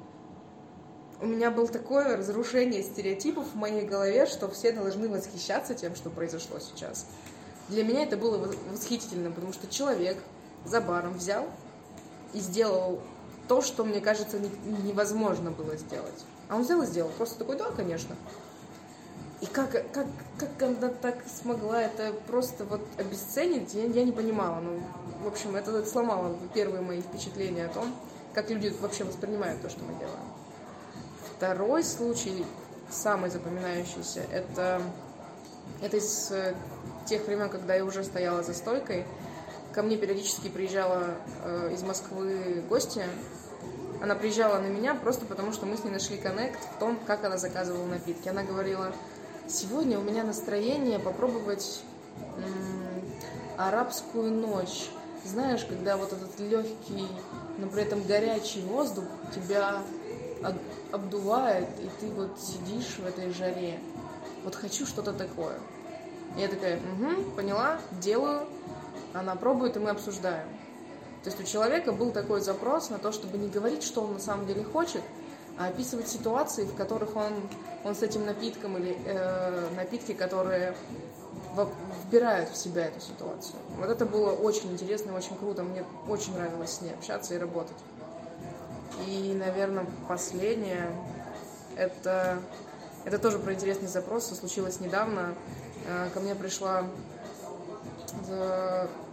У 1.21 1.25
меня 1.25 1.52
было 1.52 1.67
такое 1.67 2.15
разрушение 2.15 2.82
стереотипов 2.82 3.47
в 3.47 3.56
моей 3.56 3.86
голове, 3.86 4.25
что 4.25 4.49
все 4.49 4.71
должны 4.71 5.10
восхищаться 5.10 5.75
тем, 5.75 5.95
что 5.95 6.10
произошло 6.10 6.60
сейчас. 6.60 7.08
Для 7.67 7.84
меня 7.84 8.04
это 8.04 8.15
было 8.15 8.38
восхитительно, 8.71 9.30
потому 9.32 9.52
что 9.52 9.67
человек 9.67 10.17
за 10.65 10.80
баром 10.82 11.13
взял 11.13 11.47
и 12.34 12.39
сделал 12.39 13.02
то, 13.49 13.62
что, 13.62 13.84
мне 13.84 13.99
кажется, 13.99 14.39
невозможно 14.84 15.52
было 15.52 15.75
сделать. 15.75 16.25
А 16.47 16.56
он 16.56 16.63
взял 16.63 16.82
и 16.84 16.86
сделал. 16.86 17.10
Просто 17.17 17.39
такой, 17.39 17.58
да, 17.58 17.69
конечно. 17.71 18.15
И 19.41 19.45
как, 19.45 19.71
как, 19.91 20.08
как 20.38 20.62
она 20.62 20.89
так 20.89 21.17
смогла 21.41 21.82
это 21.82 22.13
просто 22.28 22.65
вот 22.65 22.82
обесценить, 22.97 23.73
я, 23.73 23.86
я 23.86 24.04
не 24.04 24.12
понимала. 24.12 24.60
Ну, 24.60 24.80
в 25.23 25.28
общем, 25.28 25.56
это, 25.56 25.71
это 25.71 25.89
сломало 25.89 26.38
первые 26.54 26.82
мои 26.82 27.02
впечатления 27.02 27.65
о 27.65 27.69
том, 27.69 27.93
как 28.34 28.50
люди 28.50 28.74
вообще 28.82 29.04
воспринимают 29.04 29.62
то, 29.62 29.70
что 29.70 29.84
мы 29.84 29.94
делаем. 30.00 30.20
Второй 31.38 31.84
случай, 31.84 32.46
самый 32.89 33.30
запоминающийся, 33.30 34.22
это, 34.32 34.82
это 35.82 35.98
из 35.98 36.32
э, 36.32 36.54
тех 37.06 37.26
времен, 37.26 37.50
когда 37.50 37.76
я 37.76 37.86
уже 37.86 38.04
стояла 38.04 38.44
за 38.44 38.54
стойкой. 38.54 39.06
ко 39.74 39.82
мне 39.84 39.98
периодически 39.98 40.50
приезжала 40.50 41.15
э, 41.44 41.72
из 41.74 41.84
Москвы 41.84 42.63
гостья. 42.68 43.08
Она 44.02 44.15
приезжала 44.15 44.60
на 44.60 44.68
меня 44.68 44.96
просто 44.96 45.26
потому, 45.26 45.52
что 45.52 45.65
мы 45.65 45.78
с 45.78 45.84
ней 45.84 45.92
нашли 45.92 46.18
коннект 46.18 46.60
в 46.76 46.80
том, 46.80 46.98
как 47.06 47.24
она 47.26 47.38
заказывала 47.38 47.86
напитки. 47.86 48.30
Она 48.30 48.44
говорила, 48.44 48.94
сегодня 49.48 50.00
у 50.00 50.02
меня 50.02 50.24
настроение 50.24 51.00
попробовать 51.00 51.82
м, 52.38 53.02
арабскую 53.58 54.32
ночь. 54.32 54.89
Знаешь, 55.26 55.66
когда 55.66 55.98
вот 55.98 56.14
этот 56.14 56.40
легкий, 56.40 57.08
но 57.58 57.68
при 57.68 57.84
этом 57.84 58.04
горячий 58.04 58.62
воздух 58.62 59.06
тебя 59.36 59.82
обдувает, 60.92 61.68
и 61.80 61.90
ты 62.00 62.12
вот 62.12 62.40
сидишь 62.40 62.98
в 62.98 63.06
этой 63.06 63.32
жаре. 63.32 63.80
Вот 64.44 64.56
хочу 64.56 64.86
что-то 64.86 65.14
такое. 65.14 65.56
Я 66.38 66.48
такая, 66.48 66.78
угу, 66.78 67.32
поняла, 67.36 67.80
делаю. 68.02 68.48
Она 69.14 69.36
пробует, 69.36 69.76
и 69.76 69.80
мы 69.80 69.90
обсуждаем. 69.90 70.48
То 71.24 71.30
есть 71.30 71.42
у 71.42 71.44
человека 71.44 71.92
был 71.92 72.12
такой 72.12 72.40
запрос 72.40 72.90
на 72.90 72.98
то, 72.98 73.12
чтобы 73.12 73.38
не 73.38 73.50
говорить, 73.50 73.84
что 73.84 74.02
он 74.02 74.14
на 74.14 74.20
самом 74.20 74.48
деле 74.48 74.64
хочет, 74.64 75.02
а 75.58 75.68
описывать 75.68 76.08
ситуации, 76.08 76.64
в 76.64 76.76
которых 76.76 77.16
он, 77.18 77.34
он 77.84 77.96
с 77.96 78.02
этим 78.02 78.26
напитком 78.26 78.78
или 78.78 78.98
э, 79.06 79.68
напитки, 79.76 80.14
которые 80.14 80.74
вбирают 82.06 82.50
в 82.50 82.58
себя 82.58 82.86
эту 82.86 83.00
ситуацию. 83.00 83.56
Вот 83.78 83.90
это 83.90 84.06
было 84.06 84.32
очень 84.32 84.72
интересно 84.72 85.12
и 85.12 85.14
очень 85.14 85.38
круто. 85.38 85.64
Мне 85.64 85.84
очень 86.08 86.34
нравилось 86.34 86.72
с 86.72 86.82
ней 86.82 86.94
общаться 86.94 87.34
и 87.34 87.38
работать. 87.38 87.78
И, 89.08 89.34
наверное, 89.34 89.86
последнее, 90.08 90.92
это, 91.76 92.40
это 93.06 93.18
тоже 93.18 93.40
про 93.40 93.54
интересный 93.54 93.88
запрос, 93.88 94.28
случилось 94.28 94.80
недавно. 94.80 95.34
Э, 95.88 96.10
ко 96.14 96.20
мне 96.20 96.36
пришла 96.36 96.86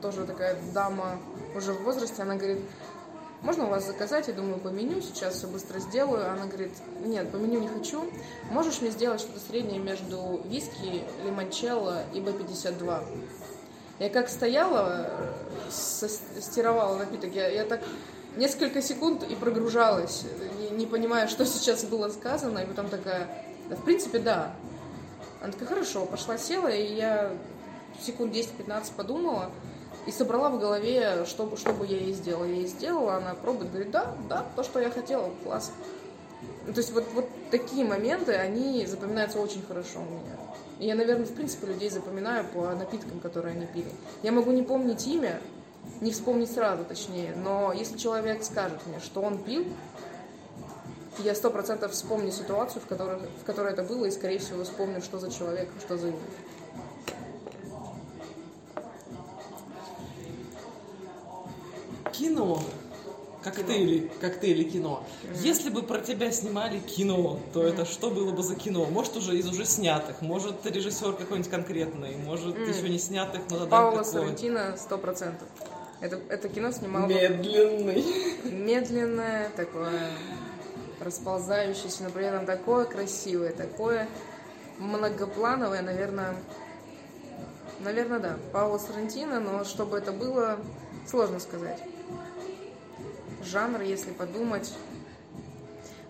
тоже 0.01 0.27
такая 0.27 0.57
дама 0.73 1.19
уже 1.55 1.73
в 1.73 1.83
возрасте, 1.83 2.23
она 2.23 2.37
говорит, 2.37 2.61
можно 3.43 3.67
у 3.67 3.69
вас 3.69 3.87
заказать? 3.87 4.29
Я 4.29 4.35
думаю, 4.35 4.59
по 4.59 4.69
меню 4.69 5.01
сейчас 5.01 5.35
все 5.35 5.47
быстро 5.47 5.79
сделаю. 5.79 6.31
Она 6.31 6.47
говорит, 6.47 6.73
нет, 7.05 7.31
по 7.31 7.37
меню 7.37 7.61
не 7.61 7.69
хочу. 7.69 8.05
Можешь 8.51 8.81
мне 8.81 8.91
сделать 8.91 9.21
что-то 9.21 9.41
среднее 9.41 9.79
между 9.79 10.41
виски, 10.45 11.05
лимончелло 11.25 12.03
и 12.15 12.21
Б-52? 12.21 13.05
Я 13.99 14.11
как 14.11 14.29
стояла, 14.29 15.11
стировала 15.71 16.97
напиток, 16.99 17.35
я, 17.35 17.49
я 17.49 17.65
так 17.65 17.81
несколько 18.37 18.83
секунд 18.83 19.23
и 19.23 19.35
прогружалась, 19.35 20.25
не, 20.61 20.69
не 20.71 20.87
понимая, 20.87 21.29
что 21.29 21.47
сейчас 21.47 21.85
было 21.85 22.11
сказано, 22.11 22.59
и 22.59 22.67
потом 22.67 22.89
такая, 22.91 23.27
да, 23.71 23.77
в 23.77 23.85
принципе, 23.85 24.19
да. 24.19 24.53
Она 25.41 25.53
такая, 25.53 25.69
хорошо, 25.69 26.05
пошла 26.05 26.37
села, 26.37 26.69
и 26.69 26.95
я 26.95 27.33
секунд 28.03 28.35
10-15 28.35 28.93
подумала 28.97 29.51
и 30.07 30.13
собрала 30.13 30.51
в 30.51 30.59
голове, 30.59 31.25
что, 31.27 31.55
что 31.57 31.73
бы 31.73 31.87
я 31.87 31.99
ей 31.99 32.13
сделала. 32.13 32.45
Я 32.45 32.55
ей 32.55 32.67
сделала, 32.67 33.17
она 33.17 33.35
пробует, 33.35 33.71
говорит, 33.71 33.91
да, 33.91 34.15
да, 34.29 34.47
то, 34.55 34.63
что 34.63 34.81
я 34.81 34.91
хотела, 34.91 35.31
класс. 35.43 35.73
Ну, 36.67 36.73
то 36.73 36.79
есть 36.79 36.93
вот, 36.93 37.05
вот 37.15 37.29
такие 37.51 37.85
моменты, 37.85 38.33
они 38.33 38.87
запоминаются 38.87 39.39
очень 39.41 39.63
хорошо 39.63 40.01
у 40.01 40.11
меня. 40.11 40.37
И 40.79 40.87
я, 40.87 40.95
наверное, 40.95 41.27
в 41.27 41.33
принципе, 41.33 41.67
людей 41.67 41.91
запоминаю 41.91 42.45
по 42.53 42.71
напиткам, 42.75 43.21
которые 43.21 43.57
они 43.57 43.67
пили. 43.67 43.91
Я 44.23 44.33
могу 44.33 44.53
не 44.53 44.63
помнить 44.63 45.07
имя, 45.07 45.41
не 46.01 46.11
вспомнить 46.11 46.51
сразу, 46.51 46.85
точнее, 46.85 47.35
но 47.37 47.73
если 47.73 47.97
человек 47.97 48.43
скажет 48.45 48.79
мне, 48.87 49.01
что 49.01 49.23
он 49.23 49.43
пил, 49.43 49.65
я 51.25 51.35
сто 51.35 51.51
процентов 51.51 51.93
вспомню 51.93 52.31
ситуацию, 52.31 52.83
в 52.83 52.87
которой, 52.87 53.19
в 53.41 53.45
которой 53.45 53.73
это 53.73 53.83
было, 53.83 54.05
и, 54.05 54.11
скорее 54.11 54.39
всего, 54.39 54.65
вспомню, 54.65 55.01
что 55.01 55.19
за 55.19 55.31
человек, 55.31 55.71
что 55.81 55.97
за 55.97 56.09
имя. 56.09 56.19
Кино. 62.19 62.63
Коктейли, 63.43 64.11
коктейли 64.21 64.65
кино. 64.65 65.05
Если 65.41 65.71
бы 65.71 65.83
про 65.83 66.01
тебя 66.01 66.33
снимали 66.33 66.81
кино, 66.81 67.39
то 67.53 67.63
это 67.63 67.85
что 67.85 68.11
было 68.11 68.33
бы 68.33 68.43
за 68.43 68.57
кино? 68.57 68.87
Может, 68.87 69.17
уже 69.17 69.39
из 69.39 69.47
уже 69.49 69.65
снятых, 69.65 70.21
может, 70.21 70.67
режиссер 70.67 71.13
какой-нибудь 71.13 71.49
конкретный, 71.49 72.17
может, 72.17 72.57
mm. 72.57 72.77
еще 72.77 72.89
не 72.89 72.99
снятых, 72.99 73.43
но 73.49 73.59
тогда 73.61 73.67
Паула 73.67 74.03
Сарантино, 74.03 74.77
сто 74.77 74.99
процентов. 74.99 75.47
Это, 76.01 76.21
это 76.29 76.49
кино 76.49 76.73
снимал... 76.73 77.07
Медленный. 77.07 78.05
Медленное, 78.45 79.51
такое 79.51 80.11
расползающееся, 81.01 82.05
но 82.05 82.11
при 82.11 82.25
этом 82.25 82.47
такое 82.47 82.85
красивое, 82.85 83.53
такое 83.53 84.09
многоплановое, 84.79 85.83
наверное... 85.83 86.35
Наверное, 87.79 88.19
да, 88.19 88.37
Паула 88.53 88.79
Сарантино, 88.79 89.39
но 89.39 89.63
чтобы 89.63 89.99
это 89.99 90.11
было, 90.11 90.59
сложно 91.07 91.39
сказать. 91.39 91.79
Жанр, 93.47 93.83
если 93.83 94.13
подумать... 94.13 94.73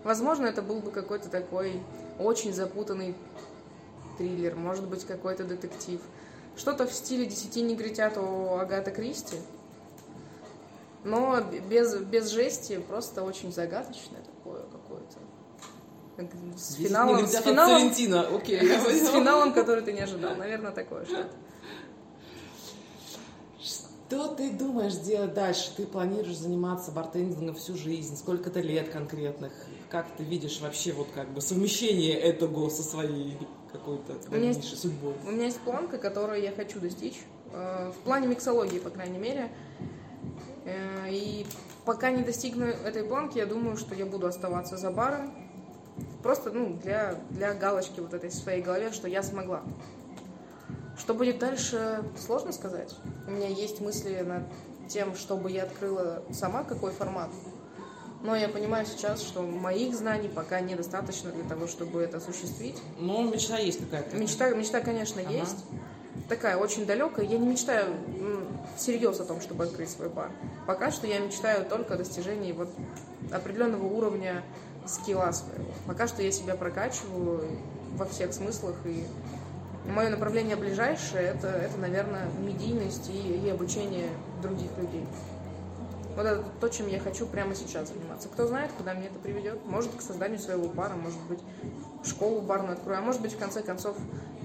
Возможно, 0.03 0.45
это 0.45 0.61
был 0.61 0.79
бы 0.79 0.91
какой-то 0.91 1.27
такой 1.27 1.81
очень 2.17 2.53
запутанный 2.53 3.13
триллер, 4.17 4.55
может 4.55 4.87
быть, 4.87 5.05
какой-то 5.05 5.43
детектив. 5.43 5.99
Что-то 6.55 6.87
в 6.87 6.93
стиле 6.93 7.25
«Десяти 7.25 7.61
негритят» 7.61 8.17
у 8.17 8.57
Агаты 8.57 8.91
Кристи– 8.91 9.37
но 11.07 11.41
без, 11.69 11.95
без 11.95 12.29
жести, 12.29 12.79
просто 12.79 13.23
очень 13.23 13.53
загадочное 13.53 14.21
такое 14.21 14.63
какое-то. 14.63 15.17
С 16.57 16.73
финалом, 16.73 17.25
с 17.27 17.35
финалом, 17.41 18.35
Окей, 18.35 18.59
с 18.79 19.09
финалом, 19.09 19.53
который 19.53 19.83
ты 19.83 19.93
не 19.93 20.01
ожидал. 20.01 20.35
Наверное, 20.35 20.71
такое 20.71 21.05
что-то. 21.05 21.29
Что 24.07 24.29
ты 24.29 24.51
думаешь 24.51 24.95
делать 24.95 25.33
дальше? 25.33 25.69
Ты 25.75 25.85
планируешь 25.85 26.37
заниматься 26.37 26.91
бартендингом 26.91 27.55
всю 27.55 27.75
жизнь? 27.75 28.15
Сколько-то 28.15 28.61
лет 28.61 28.87
конкретных? 28.87 29.51
Как 29.89 30.07
ты 30.15 30.23
видишь 30.23 30.61
вообще 30.61 30.93
вот 30.93 31.09
как 31.13 31.27
бы 31.29 31.41
совмещение 31.41 32.17
этого 32.17 32.69
со 32.69 32.83
своей 32.83 33.37
какой-то 33.69 34.13
дальнейшей 34.29 34.77
судьбой? 34.77 35.13
У 35.27 35.31
меня 35.31 35.45
есть 35.45 35.59
планка, 35.59 35.97
которую 35.97 36.41
я 36.41 36.53
хочу 36.53 36.79
достичь. 36.79 37.19
Э, 37.51 37.91
в 37.91 37.97
плане 38.05 38.27
миксологии, 38.27 38.79
по 38.79 38.89
крайней 38.89 39.17
мере. 39.17 39.49
Э, 40.63 41.09
и 41.09 41.45
пока 41.83 42.09
не 42.09 42.23
достигну 42.23 42.65
этой 42.65 43.03
планки, 43.03 43.37
я 43.37 43.45
думаю, 43.45 43.75
что 43.75 43.93
я 43.93 44.05
буду 44.05 44.27
оставаться 44.27 44.77
за 44.77 44.89
баром. 44.89 45.33
Просто 46.23 46.51
ну, 46.51 46.79
для, 46.81 47.19
для 47.31 47.53
галочки 47.53 47.99
вот 47.99 48.13
этой 48.13 48.29
в 48.29 48.33
своей 48.33 48.61
голове, 48.61 48.93
что 48.93 49.09
я 49.09 49.21
смогла. 49.21 49.63
Что 50.97 51.13
будет 51.13 51.39
дальше, 51.39 52.03
сложно 52.19 52.51
сказать. 52.51 52.95
У 53.27 53.31
меня 53.31 53.47
есть 53.47 53.81
мысли 53.81 54.21
над 54.21 54.43
тем, 54.87 55.15
чтобы 55.15 55.51
я 55.51 55.63
открыла 55.63 56.23
сама, 56.31 56.63
какой 56.63 56.91
формат. 56.91 57.29
Но 58.23 58.35
я 58.35 58.49
понимаю 58.49 58.85
сейчас, 58.85 59.21
что 59.21 59.43
моих 59.43 59.95
знаний 59.95 60.27
пока 60.27 60.59
недостаточно 60.59 61.31
для 61.31 61.43
того, 61.43 61.67
чтобы 61.67 62.01
это 62.01 62.17
осуществить. 62.17 62.81
Но 62.97 63.21
мечта 63.23 63.57
есть 63.59 63.79
какая-то. 63.79 64.17
Мечта, 64.17 64.49
мечта 64.49 64.81
конечно, 64.81 65.21
ага. 65.21 65.31
есть. 65.31 65.65
Такая 66.27 66.57
очень 66.57 66.85
далекая. 66.85 67.25
Я 67.25 67.37
не 67.37 67.47
мечтаю 67.47 67.95
всерьез 68.75 69.19
о 69.19 69.25
том, 69.25 69.39
чтобы 69.39 69.65
открыть 69.65 69.89
свой 69.89 70.09
бар. 70.09 70.31
Пока 70.65 70.91
что 70.91 71.05
я 71.05 71.19
мечтаю 71.19 71.65
только 71.65 71.93
о 71.93 71.97
достижении 71.97 72.51
вот 72.51 72.69
определенного 73.31 73.85
уровня 73.85 74.43
скилла 74.87 75.31
своего. 75.31 75.71
Пока 75.85 76.07
что 76.07 76.23
я 76.23 76.31
себя 76.31 76.55
прокачиваю 76.55 77.47
во 77.95 78.05
всех 78.05 78.33
смыслах, 78.33 78.75
и 78.85 79.05
мое 79.87 80.09
направление 80.09 80.55
ближайшее 80.55 81.23
это, 81.23 81.47
это 81.47 81.77
наверное, 81.77 82.27
медийность 82.39 83.09
и, 83.09 83.45
и 83.45 83.49
обучение 83.49 84.09
других 84.41 84.69
людей. 84.77 85.05
Вот 86.15 86.25
это 86.25 86.43
то, 86.59 86.67
чем 86.69 86.87
я 86.87 86.99
хочу 86.99 87.27
прямо 87.27 87.53
сейчас 87.53 87.89
заниматься. 87.89 88.27
Кто 88.27 88.47
знает, 88.47 88.71
куда 88.75 88.93
мне 88.93 89.05
это 89.07 89.19
приведет. 89.19 89.63
Может, 89.65 89.93
к 89.95 90.01
созданию 90.01 90.39
своего 90.39 90.67
бара, 90.67 90.95
может 90.95 91.21
быть, 91.29 91.39
школу 92.03 92.41
барную 92.41 92.73
открою, 92.73 92.99
а 92.99 93.01
может 93.01 93.21
быть, 93.21 93.33
в 93.33 93.37
конце 93.37 93.61
концов, 93.61 93.95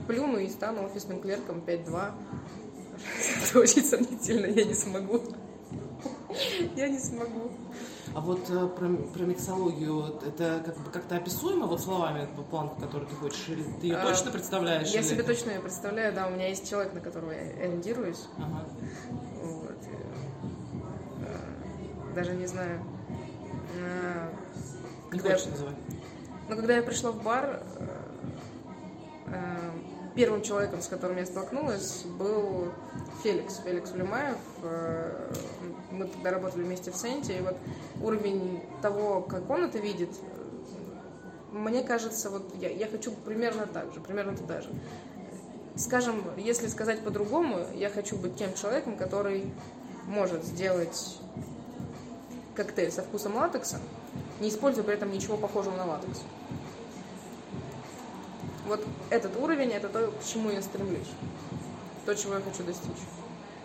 плюну 0.06 0.38
и 0.38 0.48
стану 0.48 0.84
офисным 0.84 1.20
клерком 1.20 1.62
5-2 1.66 2.12
это 3.48 3.58
очень 3.58 3.84
сомнительно, 3.84 4.46
я 4.46 4.64
не 4.64 4.74
смогу. 4.74 5.22
Я 6.76 6.88
не 6.88 6.98
смогу. 6.98 7.50
А 8.14 8.20
вот 8.20 8.50
э, 8.50 8.68
про, 8.68 8.88
про 8.88 9.22
миксологию, 9.24 10.20
это 10.26 10.62
как 10.64 10.76
бы 10.78 10.90
как-то 10.90 11.16
описуемо 11.16 11.66
вот 11.66 11.80
словами 11.80 12.28
планку, 12.50 12.80
которую 12.80 13.08
ты 13.08 13.16
хочешь, 13.16 13.48
или 13.48 13.62
ты 13.80 13.86
ее 13.86 13.96
а, 13.96 14.06
точно 14.06 14.30
представляешь? 14.30 14.88
Я 14.88 15.00
или... 15.00 15.06
себе 15.06 15.22
точно 15.22 15.50
ее 15.50 15.60
представляю, 15.60 16.14
да, 16.14 16.26
у 16.26 16.30
меня 16.30 16.48
есть 16.48 16.68
человек, 16.68 16.92
на 16.92 17.00
которого 17.00 17.30
я 17.30 17.40
ориентируюсь. 17.40 18.26
Ага. 18.36 18.66
Вот. 19.42 19.78
Э, 21.20 22.14
даже 22.14 22.34
не 22.34 22.46
знаю. 22.46 22.82
Не 25.10 25.18
хочешь 25.18 25.46
я... 25.46 25.50
называть? 25.52 25.76
Но 26.48 26.56
когда 26.56 26.76
я 26.76 26.82
пришла 26.82 27.12
в 27.12 27.22
бар, 27.22 27.62
э, 29.26 29.61
первым 30.14 30.42
человеком, 30.42 30.82
с 30.82 30.88
которым 30.88 31.16
я 31.16 31.26
столкнулась, 31.26 32.04
был 32.18 32.72
Феликс, 33.22 33.58
Феликс 33.58 33.92
Улюмаев. 33.92 34.38
Э, 34.62 35.32
мы 35.90 36.06
тогда 36.06 36.30
работали 36.30 36.62
вместе 36.62 36.90
в 36.90 36.96
Сенте, 36.96 37.38
и 37.38 37.40
вот 37.40 37.56
уровень 38.00 38.62
того, 38.80 39.20
как 39.22 39.48
он 39.50 39.64
это 39.64 39.78
видит, 39.78 40.10
мне 41.52 41.82
кажется, 41.82 42.30
вот 42.30 42.54
я, 42.60 42.70
я 42.70 42.86
хочу 42.86 43.12
примерно 43.12 43.66
так 43.66 43.92
же, 43.92 44.00
примерно 44.00 44.36
туда 44.36 44.62
же. 44.62 44.70
Скажем, 45.76 46.22
если 46.36 46.66
сказать 46.66 47.00
по-другому, 47.00 47.58
я 47.74 47.90
хочу 47.90 48.16
быть 48.16 48.36
тем 48.36 48.54
человеком, 48.54 48.96
который 48.96 49.52
может 50.06 50.44
сделать 50.44 51.18
коктейль 52.54 52.90
со 52.90 53.02
вкусом 53.02 53.36
латекса, 53.36 53.78
не 54.40 54.48
используя 54.48 54.84
при 54.84 54.94
этом 54.94 55.10
ничего 55.10 55.36
похожего 55.36 55.76
на 55.76 55.86
латекс. 55.86 56.22
Вот 58.66 58.84
этот 59.10 59.36
уровень, 59.36 59.70
это 59.70 59.88
то, 59.88 60.12
к 60.12 60.24
чему 60.24 60.50
я 60.50 60.62
стремлюсь. 60.62 61.08
То, 62.06 62.14
чего 62.14 62.34
я 62.34 62.40
хочу 62.40 62.62
достичь. 62.64 63.02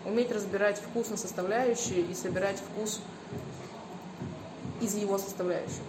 Уметь 0.04 0.30
разбирать 0.32 0.78
вкус 0.78 1.10
на 1.10 1.16
составляющие 1.16 2.00
и 2.00 2.14
собирать 2.14 2.58
вкус 2.58 3.00
из 4.80 4.94
его 4.94 5.18
составляющих. 5.18 5.82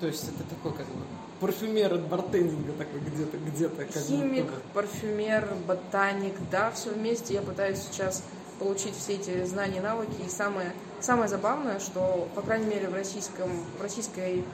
То 0.00 0.06
есть 0.06 0.24
это 0.24 0.44
такой 0.48 0.72
как 0.72 0.86
бы 0.86 1.02
парфюмер 1.40 1.94
от 1.94 2.02
бартендинга 2.02 2.72
такой 2.72 3.00
где-то, 3.00 3.36
где-то. 3.36 3.84
Как 3.84 4.02
Химик, 4.02 4.50
парфюмер, 4.74 5.48
ботаник, 5.66 6.34
да, 6.50 6.70
все 6.70 6.90
вместе. 6.90 7.34
Я 7.34 7.42
пытаюсь 7.42 7.78
сейчас 7.78 8.22
получить 8.58 8.94
все 8.96 9.14
эти 9.14 9.44
знания, 9.44 9.80
навыки. 9.80 10.22
И 10.24 10.28
самое, 10.28 10.72
самое 11.00 11.28
забавное, 11.28 11.78
что, 11.80 12.28
по 12.34 12.42
крайней 12.42 12.66
мере, 12.66 12.88
в, 12.88 12.94
российском, 12.94 13.50
в 13.78 13.82
российской 13.82 14.44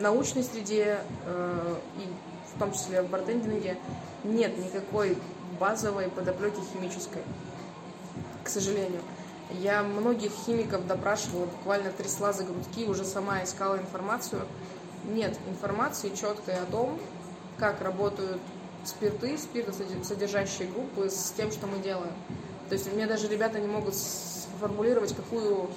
научной 0.00 0.42
среде 0.42 0.98
э, 1.26 1.76
и 1.98 2.54
в 2.54 2.58
том 2.58 2.72
числе 2.72 3.02
в 3.02 3.10
бартендинге 3.10 3.76
нет 4.24 4.56
никакой 4.58 5.16
базовой 5.58 6.08
подоплеки 6.08 6.60
химической, 6.72 7.22
к 8.44 8.48
сожалению. 8.48 9.00
Я 9.52 9.82
многих 9.82 10.32
химиков 10.44 10.86
допрашивала, 10.86 11.46
буквально 11.46 11.92
трясла 11.92 12.32
за 12.32 12.44
грудки, 12.44 12.86
уже 12.86 13.04
сама 13.04 13.44
искала 13.44 13.76
информацию. 13.76 14.42
Нет 15.04 15.38
информации 15.48 16.08
четкой 16.14 16.54
о 16.54 16.66
том, 16.66 16.98
как 17.58 17.80
работают 17.80 18.40
спирты, 18.84 19.38
спиртосодержащие 19.38 20.68
группы 20.68 21.08
с 21.10 21.32
тем, 21.36 21.52
что 21.52 21.66
мы 21.66 21.78
делаем. 21.78 22.12
То 22.68 22.74
есть 22.74 22.92
мне 22.92 23.06
даже 23.06 23.28
ребята 23.28 23.60
не 23.60 23.68
могут 23.68 23.94
сформулировать, 23.94 25.14
какую, 25.14 25.70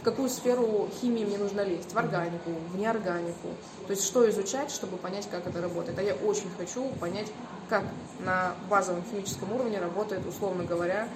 в 0.00 0.02
какую 0.02 0.28
сферу 0.28 0.88
химии 1.00 1.24
мне 1.24 1.38
нужно 1.38 1.62
лезть. 1.62 1.92
В 1.92 1.98
органику, 1.98 2.50
в 2.72 2.76
неорганику. 2.76 3.48
То 3.86 3.90
есть 3.90 4.04
что 4.04 4.28
изучать, 4.30 4.70
чтобы 4.70 4.96
понять, 4.96 5.28
как 5.30 5.46
это 5.46 5.60
работает. 5.60 5.98
А 5.98 6.02
я 6.02 6.14
очень 6.14 6.50
хочу 6.58 6.88
понять, 7.00 7.28
как 7.68 7.84
на 8.20 8.54
базовом 8.68 9.04
химическом 9.10 9.52
уровне 9.52 9.78
работает, 9.78 10.26
условно 10.26 10.64
говоря, 10.64 11.08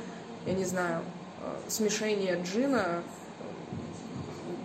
я 0.46 0.52
не 0.52 0.64
знаю, 0.64 1.02
э, 1.42 1.70
смешение 1.70 2.40
джина, 2.42 3.02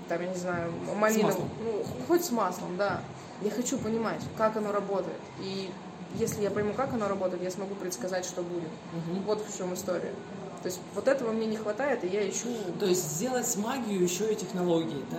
там, 0.08 0.22
я 0.22 0.28
не 0.28 0.38
знаю, 0.38 0.72
малинового, 0.96 1.48
ну, 1.64 1.86
хоть 2.08 2.26
с 2.26 2.32
маслом, 2.32 2.78
да. 2.78 3.02
Я 3.42 3.52
хочу 3.52 3.78
понимать, 3.78 4.22
как 4.38 4.58
оно 4.58 4.72
работает. 4.72 5.20
И 5.40 5.70
если 6.16 6.42
я 6.42 6.52
пойму, 6.52 6.74
как 6.74 6.94
оно 6.94 7.08
работает, 7.08 7.42
я 7.44 7.52
смогу 7.52 7.76
предсказать, 7.76 8.26
что 8.26 8.42
будет. 8.42 8.70
Угу. 8.94 9.22
Вот 9.26 9.46
в 9.48 9.58
чем 9.58 9.74
история. 9.74 10.12
То 10.62 10.68
есть 10.68 10.80
вот 10.94 11.08
этого 11.08 11.32
мне 11.32 11.48
не 11.48 11.58
хватает, 11.58 12.04
и 12.04 12.08
я 12.08 12.28
ищу... 12.30 12.48
То 12.80 12.86
есть 12.86 13.04
сделать 13.04 13.56
магию 13.58 14.04
еще 14.04 14.32
и 14.32 14.36
технологии, 14.36 15.04
да? 15.10 15.18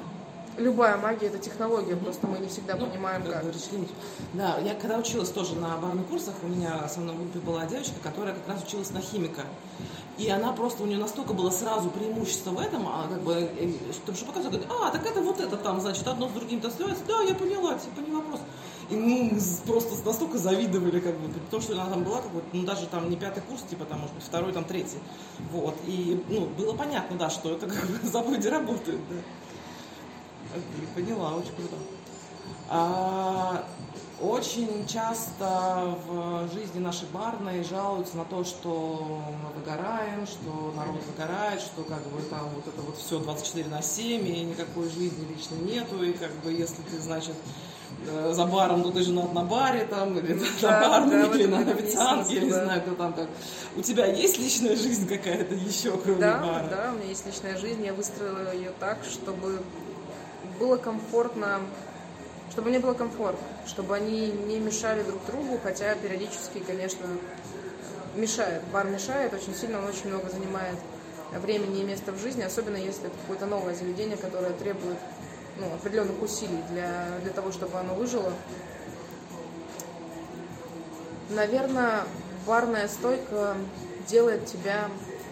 Любая 0.57 0.99
магия 0.99 1.29
это 1.29 1.39
технология, 1.39 1.93
mm-hmm. 1.93 2.05
просто 2.05 2.27
мы 2.27 2.39
не 2.39 2.49
всегда 2.49 2.77
ну, 2.77 2.87
понимаем, 2.87 3.23
как. 3.23 3.45
Да, 4.35 4.59
я 4.59 4.75
когда 4.75 4.99
училась 4.99 5.31
тоже 5.31 5.55
на 5.55 5.77
барных 5.79 6.07
курсах, 6.07 6.35
у 6.43 6.49
меня 6.49 6.87
со 6.89 7.01
мной 7.01 7.15
в 7.15 7.19
группе 7.19 7.39
была 7.39 7.65
девочка, 7.65 7.95
которая 8.03 8.35
как 8.35 8.47
раз 8.49 8.63
училась 8.63 8.91
на 8.91 9.01
химика. 9.01 9.43
И 10.19 10.29
она 10.29 10.53
просто, 10.53 10.83
у 10.83 10.87
нее 10.87 10.99
настолько 10.99 11.33
было 11.33 11.49
сразу 11.49 11.89
преимущество 11.89 12.51
в 12.51 12.61
этом, 12.61 12.87
а 12.87 13.09
как 13.09 13.23
бы, 13.23 13.33
э, 13.33 13.73
чтобы 13.93 14.19
что 14.19 14.27
показывать, 14.27 14.61
говорит, 14.61 14.71
а, 14.71 14.91
так 14.91 15.07
это 15.07 15.23
вот 15.23 15.41
это 15.41 15.57
там, 15.57 15.81
значит, 15.81 16.07
одно 16.07 16.29
с 16.29 16.33
другим-то 16.33 16.71
сливается, 16.71 17.05
да, 17.09 17.23
я 17.23 17.35
поняла, 17.35 17.79
типа, 17.79 18.01
не 18.07 18.15
вопрос. 18.15 18.41
И 18.91 18.97
мы 18.97 19.39
просто 19.67 20.05
настолько 20.05 20.39
завидовали, 20.39 20.99
как 20.99 21.17
бы, 21.17 21.29
потому 21.29 21.63
что 21.63 21.75
она 21.75 21.87
там 21.87 22.03
была 22.03 22.21
какой-то, 22.21 22.47
ну, 22.53 22.65
даже 22.65 22.87
там 22.87 23.09
не 23.09 23.17
пятый 23.17 23.41
курс, 23.43 23.63
типа, 23.63 23.85
там, 23.85 24.01
может 24.01 24.15
быть, 24.15 24.25
второй, 24.25 24.53
там, 24.53 24.65
третий. 24.65 24.99
Вот. 25.53 25.77
И, 25.87 26.23
ну, 26.29 26.47
было 26.47 26.75
понятно, 26.75 27.17
да, 27.17 27.31
что 27.31 27.53
это 27.53 27.69
как 27.69 27.87
бы 27.87 27.99
заводе 28.03 28.49
работает, 28.49 29.01
да. 29.09 29.17
Поняла, 30.97 31.35
очень 31.35 31.55
круто. 31.55 31.77
А, 32.69 33.65
очень 34.21 34.87
часто 34.87 35.97
в 36.07 36.51
жизни 36.53 36.79
нашей 36.79 37.09
барной 37.09 37.65
жалуются 37.65 38.17
на 38.17 38.25
то, 38.25 38.45
что 38.45 39.23
мы 39.43 39.51
выгораем, 39.59 40.27
что 40.27 40.73
народ 40.77 41.01
выгорает, 41.07 41.61
что 41.61 41.85
как 41.85 42.03
бы 42.09 42.21
там 42.23 42.49
вот 42.55 42.67
это 42.67 42.83
вот 42.83 42.97
все 42.99 43.19
24 43.19 43.69
на 43.69 43.81
7, 43.81 44.27
и 44.29 44.45
никакой 44.45 44.91
жизни 44.91 45.27
лично 45.27 45.55
нету, 45.55 46.03
и 46.03 46.13
как 46.13 46.33
бы 46.43 46.53
если 46.53 46.83
ты, 46.83 47.01
значит, 47.01 47.35
за 48.07 48.47
баром, 48.47 48.83
то 48.83 48.91
ты 48.91 49.03
женат 49.03 49.33
на 49.33 49.45
баре 49.45 49.85
там, 49.85 50.17
или 50.19 50.41
да, 50.63 50.81
на 50.81 50.89
барной, 50.89 51.29
да, 51.29 51.37
или 51.37 51.47
на 51.47 51.59
официантке, 51.59 52.35
я 52.37 52.41
не 52.41 52.51
знаю, 52.51 52.81
кто 52.83 52.95
там 52.95 53.13
как. 53.13 53.29
У 53.77 53.83
тебя 53.83 54.07
есть 54.07 54.39
личная 54.39 54.77
жизнь 54.77 55.07
какая-то 55.09 55.55
еще, 55.55 55.97
кроме 55.99 56.21
да, 56.21 56.39
бара? 56.39 56.67
Да, 56.71 56.91
у 56.93 56.99
меня 56.99 57.09
есть 57.09 57.27
личная 57.27 57.57
жизнь, 57.59 57.85
я 57.85 57.93
выстроила 57.93 58.53
ее 58.55 58.73
так, 58.81 58.99
чтобы 59.05 59.63
было 60.59 60.77
комфортно, 60.77 61.61
чтобы 62.51 62.71
мне 62.71 62.79
было 62.79 62.95
комфортно, 62.95 63.47
чтобы 63.67 63.95
они 63.95 64.29
не 64.29 64.59
мешали 64.59 65.03
друг 65.03 65.25
другу, 65.27 65.61
хотя 65.63 65.95
периодически, 65.95 66.59
конечно, 66.59 67.07
мешает. 68.15 68.63
Бар 68.73 68.87
мешает 68.89 69.35
очень 69.35 69.55
сильно, 69.55 69.79
он 69.79 69.87
очень 69.87 70.09
много 70.09 70.31
занимает 70.31 70.77
времени 71.43 71.81
и 71.81 71.85
места 71.85 72.13
в 72.13 72.19
жизни, 72.19 72.43
особенно 72.43 72.77
если 72.77 73.07
это 73.07 73.17
какое-то 73.23 73.47
новое 73.47 73.75
заведение, 73.75 74.17
которое 74.17 74.53
требует 74.53 74.99
ну, 75.61 75.75
определенных 75.75 76.21
усилий 76.23 76.63
для, 76.71 77.07
для 77.23 77.33
того, 77.33 77.53
чтобы 77.53 77.79
оно 77.79 77.95
выжило. 77.95 78.33
Наверное, 81.31 82.05
барная 82.47 82.89
стойка 82.89 83.57
делает 84.09 84.47
тебя 84.47 84.89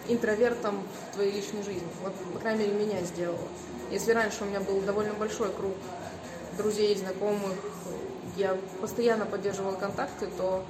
интровертом 0.07 0.81
в 1.11 1.15
твоей 1.15 1.31
личной 1.31 1.63
жизни. 1.63 1.87
Вот, 2.03 2.13
по 2.33 2.39
крайней 2.39 2.67
мере, 2.67 2.85
меня 2.85 3.01
сделала. 3.01 3.47
Если 3.91 4.11
раньше 4.11 4.43
у 4.43 4.45
меня 4.45 4.59
был 4.59 4.79
довольно 4.81 5.13
большой 5.13 5.51
круг 5.51 5.73
друзей, 6.57 6.95
знакомых, 6.95 7.57
я 8.37 8.55
постоянно 8.79 9.25
поддерживала 9.25 9.75
контакты, 9.75 10.27
то 10.37 10.63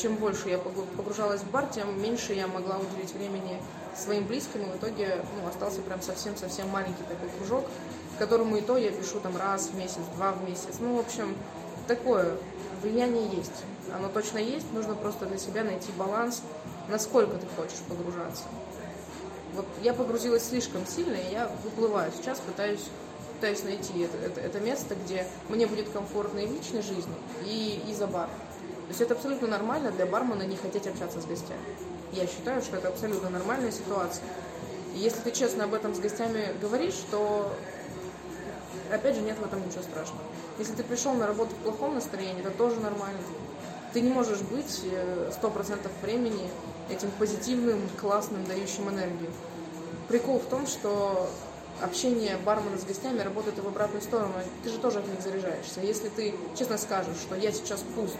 чем 0.00 0.16
больше 0.16 0.48
я 0.48 0.58
погружалась 0.58 1.40
в 1.40 1.50
бар, 1.50 1.66
тем 1.66 2.00
меньше 2.00 2.32
я 2.32 2.46
могла 2.46 2.78
уделить 2.78 3.12
времени 3.12 3.60
своим 3.94 4.26
близким, 4.26 4.62
и 4.62 4.72
в 4.72 4.76
итоге 4.76 5.22
ну, 5.36 5.48
остался 5.48 5.80
прям 5.82 6.00
совсем-совсем 6.00 6.68
маленький 6.68 7.02
такой 7.02 7.28
кружок, 7.36 7.64
которому 8.20 8.56
и 8.58 8.60
то 8.60 8.76
я 8.76 8.92
пишу 8.92 9.18
там 9.18 9.36
раз 9.36 9.68
в 9.68 9.74
месяц, 9.76 10.02
два 10.14 10.32
в 10.32 10.46
месяц. 10.46 10.76
Ну, 10.78 10.96
в 10.96 11.00
общем, 11.00 11.34
такое 11.88 12.36
влияние 12.82 13.26
есть. 13.34 13.64
Оно 13.96 14.08
точно 14.08 14.36
есть, 14.38 14.70
нужно 14.74 14.94
просто 14.94 15.24
для 15.24 15.38
себя 15.38 15.64
найти 15.64 15.90
баланс, 15.96 16.42
насколько 16.88 17.38
ты 17.38 17.46
хочешь 17.56 17.80
погружаться. 17.88 18.44
Вот 19.54 19.64
я 19.82 19.94
погрузилась 19.94 20.46
слишком 20.46 20.86
сильно, 20.86 21.14
и 21.14 21.32
я 21.32 21.50
выплываю. 21.64 22.12
Сейчас 22.14 22.38
пытаюсь, 22.40 22.84
пытаюсь 23.34 23.64
найти 23.64 23.98
это, 24.00 24.18
это, 24.18 24.40
это 24.42 24.60
место, 24.60 24.94
где 24.94 25.26
мне 25.48 25.66
будет 25.66 25.88
комфортно 25.88 26.40
и 26.40 26.46
в 26.46 26.52
личной 26.52 26.82
жизни, 26.82 27.14
и, 27.46 27.82
и 27.88 27.94
за 27.94 28.06
бар. 28.06 28.26
То 28.26 28.88
есть 28.90 29.00
это 29.00 29.14
абсолютно 29.14 29.48
нормально 29.48 29.92
для 29.92 30.04
бармена 30.04 30.42
не 30.42 30.56
хотеть 30.56 30.86
общаться 30.86 31.22
с 31.22 31.24
гостями. 31.24 31.60
Я 32.12 32.26
считаю, 32.26 32.60
что 32.60 32.76
это 32.76 32.88
абсолютно 32.88 33.30
нормальная 33.30 33.72
ситуация. 33.72 34.24
И 34.94 34.98
если 34.98 35.20
ты 35.20 35.30
честно 35.30 35.64
об 35.64 35.74
этом 35.74 35.94
с 35.94 36.00
гостями 36.00 36.48
говоришь, 36.60 37.00
то 37.10 37.50
опять 38.92 39.14
же 39.14 39.22
нет 39.22 39.38
в 39.38 39.44
этом 39.44 39.66
ничего 39.66 39.82
страшного. 39.82 40.22
Если 40.58 40.74
ты 40.74 40.82
пришел 40.82 41.12
на 41.14 41.26
работу 41.26 41.50
в 41.54 41.62
плохом 41.62 41.94
настроении, 41.94 42.40
это 42.40 42.50
тоже 42.50 42.78
нормально. 42.80 43.20
Ты 43.92 44.00
не 44.00 44.10
можешь 44.10 44.40
быть 44.40 44.82
э, 44.84 45.30
сто 45.32 45.50
процентов 45.50 45.90
времени 46.02 46.48
этим 46.88 47.10
позитивным, 47.18 47.80
классным, 48.00 48.44
дающим 48.44 48.88
энергию. 48.88 49.30
Прикол 50.08 50.38
в 50.38 50.46
том, 50.46 50.66
что 50.66 51.28
общение 51.82 52.36
бармена 52.44 52.78
с 52.78 52.84
гостями 52.84 53.20
работает 53.20 53.58
в 53.58 53.66
обратную 53.66 54.02
сторону. 54.02 54.34
Ты 54.62 54.70
же 54.70 54.78
тоже 54.78 55.00
от 55.00 55.08
них 55.08 55.20
заряжаешься. 55.20 55.80
Если 55.80 56.08
ты 56.08 56.34
честно 56.56 56.78
скажешь, 56.78 57.16
что 57.16 57.34
я 57.34 57.52
сейчас 57.52 57.80
пуст, 57.94 58.16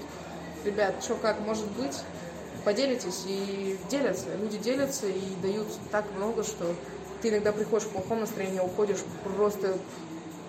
ребят, 0.64 1.02
что 1.02 1.14
как 1.16 1.40
может 1.40 1.66
быть, 1.72 1.96
поделитесь 2.64 3.24
и 3.26 3.78
делятся. 3.90 4.26
Люди 4.40 4.58
делятся 4.58 5.06
и 5.06 5.22
дают 5.42 5.68
так 5.90 6.04
много, 6.16 6.42
что 6.42 6.74
ты 7.22 7.28
иногда 7.28 7.52
приходишь 7.52 7.86
в 7.86 7.90
плохом 7.90 8.20
настроении, 8.20 8.60
уходишь 8.60 8.98
просто 9.36 9.76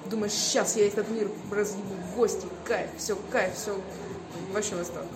думаешь, 0.05 0.33
сейчас 0.33 0.75
я 0.75 0.87
этот 0.87 1.09
мир 1.09 1.29
разъебу, 1.51 1.95
гости, 2.15 2.47
кайф, 2.65 2.89
все, 2.97 3.17
кайф, 3.31 3.55
все, 3.55 3.75
вообще 4.53 4.75
восторг. 4.75 5.07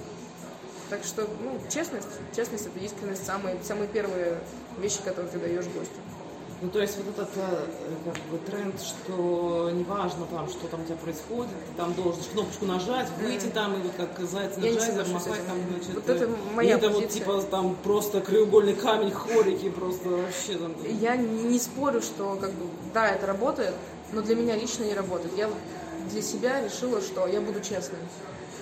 Так 0.89 1.03
что, 1.03 1.27
ну, 1.41 1.59
честность, 1.69 2.07
честность 2.35 2.67
это 2.67 2.79
искренность, 2.79 3.25
самые, 3.25 3.57
самые 3.63 3.87
первые 3.87 4.37
вещи, 4.77 4.99
которые 5.03 5.31
ты 5.31 5.39
даешь 5.39 5.65
гостю. 5.65 5.99
Ну, 6.61 6.69
то 6.69 6.79
есть 6.79 6.95
вот 6.97 7.07
этот 7.09 7.29
э, 7.35 7.65
как 8.05 8.13
бы, 8.31 8.37
тренд, 8.45 8.81
что 8.81 9.69
неважно 9.73 10.25
там, 10.31 10.47
что 10.47 10.67
там 10.67 10.81
у 10.81 10.85
тебя 10.85 10.95
происходит, 10.95 11.51
ты 11.51 11.77
там 11.77 11.93
должен 11.95 12.23
кнопочку 12.31 12.65
нажать, 12.65 13.09
выйти 13.19 13.47
там, 13.47 13.73
и 13.73 13.81
вот 13.81 13.91
как 13.97 14.25
заяц 14.25 14.55
на 14.55 14.61
джайзер, 14.61 15.07
махать 15.09 15.45
там, 15.45 15.57
значит, 15.69 15.93
вот 15.93 16.09
это 16.09 16.29
моя 16.53 16.77
это 16.77 16.87
позиция. 16.87 17.25
вот 17.25 17.41
типа 17.41 17.51
там 17.51 17.75
просто 17.83 18.21
краеугольный 18.21 18.73
камень, 18.73 19.11
хорики, 19.11 19.69
просто 19.69 20.07
вообще 20.07 20.57
там. 20.57 20.73
Я 20.99 21.17
не 21.17 21.59
спорю, 21.59 22.01
что 22.01 22.37
как 22.39 22.51
бы, 22.51 22.67
да, 22.93 23.09
это 23.09 23.27
работает, 23.27 23.73
но 24.11 24.21
для 24.21 24.35
меня 24.35 24.55
лично 24.55 24.83
не 24.83 24.93
работает. 24.93 25.37
Я 25.37 25.49
для 26.09 26.21
себя 26.21 26.61
решила, 26.63 27.01
что 27.01 27.27
я 27.27 27.41
буду 27.41 27.59
честной. 27.61 27.99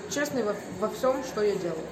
Честной 0.10 0.44
во, 0.44 0.56
во 0.80 0.90
всем, 0.90 1.24
что 1.24 1.42
я 1.42 1.56
делаю. 1.56 1.86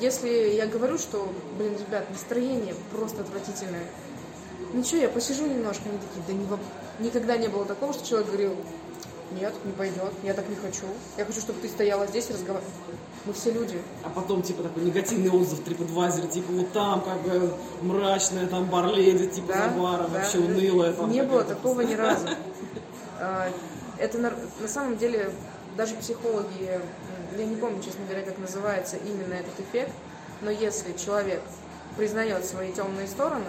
Если 0.00 0.28
я 0.28 0.66
говорю, 0.66 0.98
что, 0.98 1.32
блин, 1.56 1.76
ребят, 1.78 2.10
настроение 2.10 2.74
просто 2.92 3.22
отвратительное, 3.22 3.84
что, 4.72 5.00
я 5.00 5.08
посижу 5.08 5.46
немножко, 5.46 5.82
они 5.88 5.98
такие, 5.98 6.24
да 6.26 6.32
не, 6.32 7.06
никогда 7.06 7.36
не 7.36 7.46
было 7.46 7.64
такого, 7.64 7.92
что 7.92 8.06
человек 8.06 8.26
говорил, 8.28 8.56
нет, 9.32 9.52
не 9.64 9.72
пойдет, 9.72 10.12
я 10.22 10.34
так 10.34 10.48
не 10.48 10.56
хочу. 10.56 10.86
Я 11.16 11.24
хочу, 11.24 11.40
чтобы 11.40 11.60
ты 11.60 11.68
стояла 11.68 12.06
здесь 12.06 12.30
и 12.30 12.32
разговаривала. 12.32 12.72
Мы 13.24 13.32
все 13.32 13.50
люди. 13.52 13.80
А 14.02 14.10
потом, 14.10 14.42
типа, 14.42 14.62
такой 14.62 14.84
негативный 14.84 15.30
отзыв 15.30 15.60
TripAdvisor, 15.60 16.28
типа, 16.28 16.52
вот 16.52 16.72
там, 16.72 17.00
как 17.00 17.20
бы, 17.22 17.54
мрачная, 17.82 18.46
там, 18.46 18.66
барледи, 18.66 19.26
типа, 19.26 19.48
Да, 19.48 19.68
за 19.68 19.80
баром, 19.80 20.12
да. 20.12 20.18
вообще 20.18 20.38
унылая. 20.38 20.92
Там, 20.92 21.10
Не 21.10 21.22
было 21.22 21.44
такого 21.44 21.80
ни 21.80 21.94
разу. 21.94 22.28
А, 23.20 23.48
Это 23.98 24.18
на, 24.18 24.32
на 24.60 24.66
самом 24.66 24.96
деле 24.96 25.30
даже 25.76 25.94
психологи, 25.94 26.80
я 27.38 27.44
не 27.46 27.56
помню, 27.56 27.80
честно 27.82 28.04
говоря, 28.04 28.24
как 28.24 28.38
называется 28.38 28.96
именно 28.96 29.34
этот 29.34 29.58
эффект, 29.60 29.92
но 30.40 30.50
если 30.50 30.92
человек 30.92 31.40
признает 31.96 32.44
свои 32.44 32.72
темные 32.72 33.06
стороны, 33.06 33.46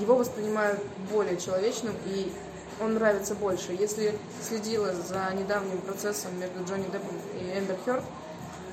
его 0.00 0.16
воспринимают 0.16 0.80
более 1.10 1.38
человечным 1.38 1.94
и 2.06 2.30
он 2.80 2.94
нравится 2.94 3.34
больше. 3.34 3.72
Если 3.72 4.18
следила 4.42 4.92
за 4.92 5.32
недавним 5.34 5.78
процессом 5.78 6.38
между 6.38 6.64
Джонни 6.64 6.84
Деппом 6.84 7.16
и 7.34 7.58
Эмбер 7.58 7.76
Хёрд, 7.84 8.04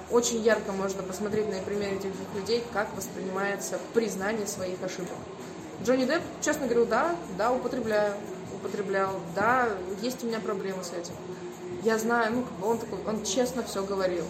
очень 0.10 0.42
ярко 0.42 0.72
можно 0.72 1.04
посмотреть 1.04 1.50
на 1.50 1.62
примере 1.62 1.98
этих 1.98 2.14
двух 2.16 2.36
людей, 2.36 2.64
как 2.74 2.88
воспринимается 2.96 3.78
признание 3.94 4.48
своих 4.48 4.82
ошибок. 4.82 5.18
Джонни 5.84 6.06
Депп 6.06 6.24
честно 6.42 6.66
говорил, 6.66 6.86
да, 6.86 7.16
да, 7.38 7.52
употребляю, 7.52 8.14
употреблял, 8.56 9.12
да, 9.36 9.68
есть 10.02 10.24
у 10.24 10.28
меня 10.28 10.40
проблемы 10.40 10.84
с 10.84 10.94
этим. 10.94 11.14
Я 11.84 11.98
знаю, 11.98 12.34
ну, 12.34 12.68
он 12.68 12.80
такой, 12.80 13.00
он 13.06 13.24
честно 13.24 13.64
все 13.64 13.84
говорил. 13.84 14.24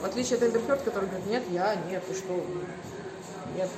В 0.00 0.04
отличие 0.04 0.38
от 0.38 0.44
Эмбер 0.44 0.62
Хёрд, 0.66 0.82
который 0.82 1.08
говорит, 1.08 1.26
нет, 1.26 1.42
я, 1.50 1.74
нет, 1.90 2.02
ты 2.06 2.14
что, 2.14 2.44
нет. 3.56 3.68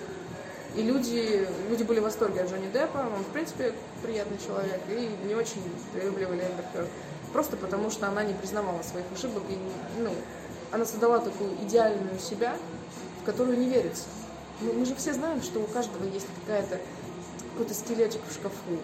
И 0.76 0.82
люди, 0.82 1.48
люди 1.68 1.82
были 1.82 1.98
в 2.00 2.04
восторге 2.04 2.42
от 2.42 2.50
Джонни 2.50 2.70
Деппа, 2.72 2.98
он, 2.98 3.22
в 3.24 3.28
принципе, 3.28 3.72
приятный 4.02 4.38
человек, 4.38 4.80
и 4.88 5.10
не 5.26 5.34
очень 5.34 5.62
любливали 6.02 6.42
Эмбер 6.42 6.64
Хёрд. 6.72 6.88
Просто 7.32 7.56
потому, 7.56 7.90
что 7.90 8.06
она 8.06 8.22
не 8.24 8.34
признавала 8.34 8.82
своих 8.82 9.06
ошибок, 9.14 9.42
и, 9.48 9.58
ну, 10.00 10.10
она 10.72 10.84
создала 10.84 11.18
такую 11.18 11.54
идеальную 11.62 12.18
себя, 12.20 12.56
в 13.22 13.24
которую 13.26 13.58
не 13.58 13.68
верится. 13.68 14.04
Мы, 14.60 14.72
мы 14.72 14.84
же 14.86 14.94
все 14.94 15.12
знаем, 15.12 15.42
что 15.42 15.58
у 15.60 15.64
каждого 15.66 16.04
есть 16.04 16.26
какая-то 16.44 16.78
какой-то 17.52 17.74
скелетик 17.74 18.20
в 18.28 18.32
шкафу. 18.32 18.78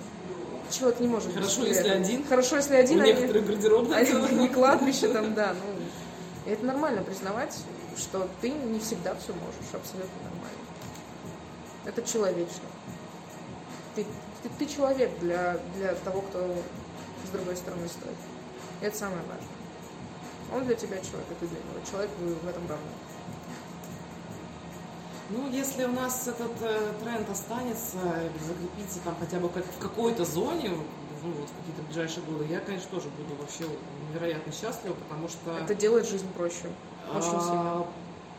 Человек 0.71 0.99
не 1.01 1.07
может 1.09 1.29
быть 1.29 1.37
Хорошо, 1.37 1.63
скелетом. 1.63 1.77
если 1.85 1.89
один. 1.91 2.27
Хорошо, 2.27 2.57
если 2.57 2.75
один, 2.75 3.01
У 3.01 3.05
не- 3.05 3.13
некоторых 3.13 3.47
гардеробных. 3.47 3.97
а 3.97 4.03
не 4.33 4.49
кладбище 4.49 5.09
там, 5.09 5.35
да. 5.35 5.55
Ну, 5.55 6.51
и 6.51 6.55
это 6.55 6.65
нормально 6.67 7.03
признавать, 7.03 7.57
что 7.97 8.29
ты 8.41 8.51
не 8.51 8.81
всегда 8.81 9.15
все 9.15 9.33
можешь, 9.33 9.73
абсолютно 9.73 10.11
нормально. 10.25 10.66
Это 11.87 12.03
человечно. 12.03 12.69
Ты, 13.95 14.05
ты, 14.43 14.49
ты 14.59 14.67
человек 14.67 15.19
для, 15.21 15.59
для 15.77 15.95
того, 15.95 16.21
кто 16.21 16.55
с 17.25 17.31
другой 17.31 17.57
стороны 17.57 17.89
стоит. 17.89 18.17
И 18.81 18.85
это 18.85 18.97
самое 18.97 19.23
важное. 19.23 19.57
Он 20.55 20.65
для 20.65 20.75
тебя 20.75 20.99
человек, 20.99 21.27
а 21.31 21.35
ты 21.35 21.47
для 21.47 21.59
него 21.59 21.87
человек, 21.91 22.11
в 22.19 22.49
этом 22.49 22.69
равны. 22.69 22.87
Ну, 25.31 25.51
если 25.51 25.85
у 25.85 25.93
нас 25.93 26.29
этот 26.29 26.53
э, 26.61 26.93
тренд 27.03 27.29
останется, 27.29 27.99
закрепится 28.47 29.01
там 29.01 29.17
хотя 29.19 29.41
бы 29.41 29.49
как 29.49 29.65
в 29.65 29.79
какой-то 29.79 30.25
зоне, 30.25 30.71
ну, 30.71 31.33
вот 31.33 31.49
в 31.49 31.57
какие-то 31.59 31.83
ближайшие 31.83 32.25
годы, 32.27 32.47
я, 32.49 32.61
конечно, 32.61 32.89
тоже 32.91 33.09
буду 33.09 33.35
вообще 33.41 33.65
невероятно 34.09 34.53
счастлива, 34.53 34.95
потому 34.95 35.29
что... 35.29 35.59
Это 35.59 35.75
делает 35.75 36.09
жизнь 36.09 36.29
проще. 36.37 36.71
Очень 37.13 37.35
а, 37.35 37.41
сильно. 37.41 37.87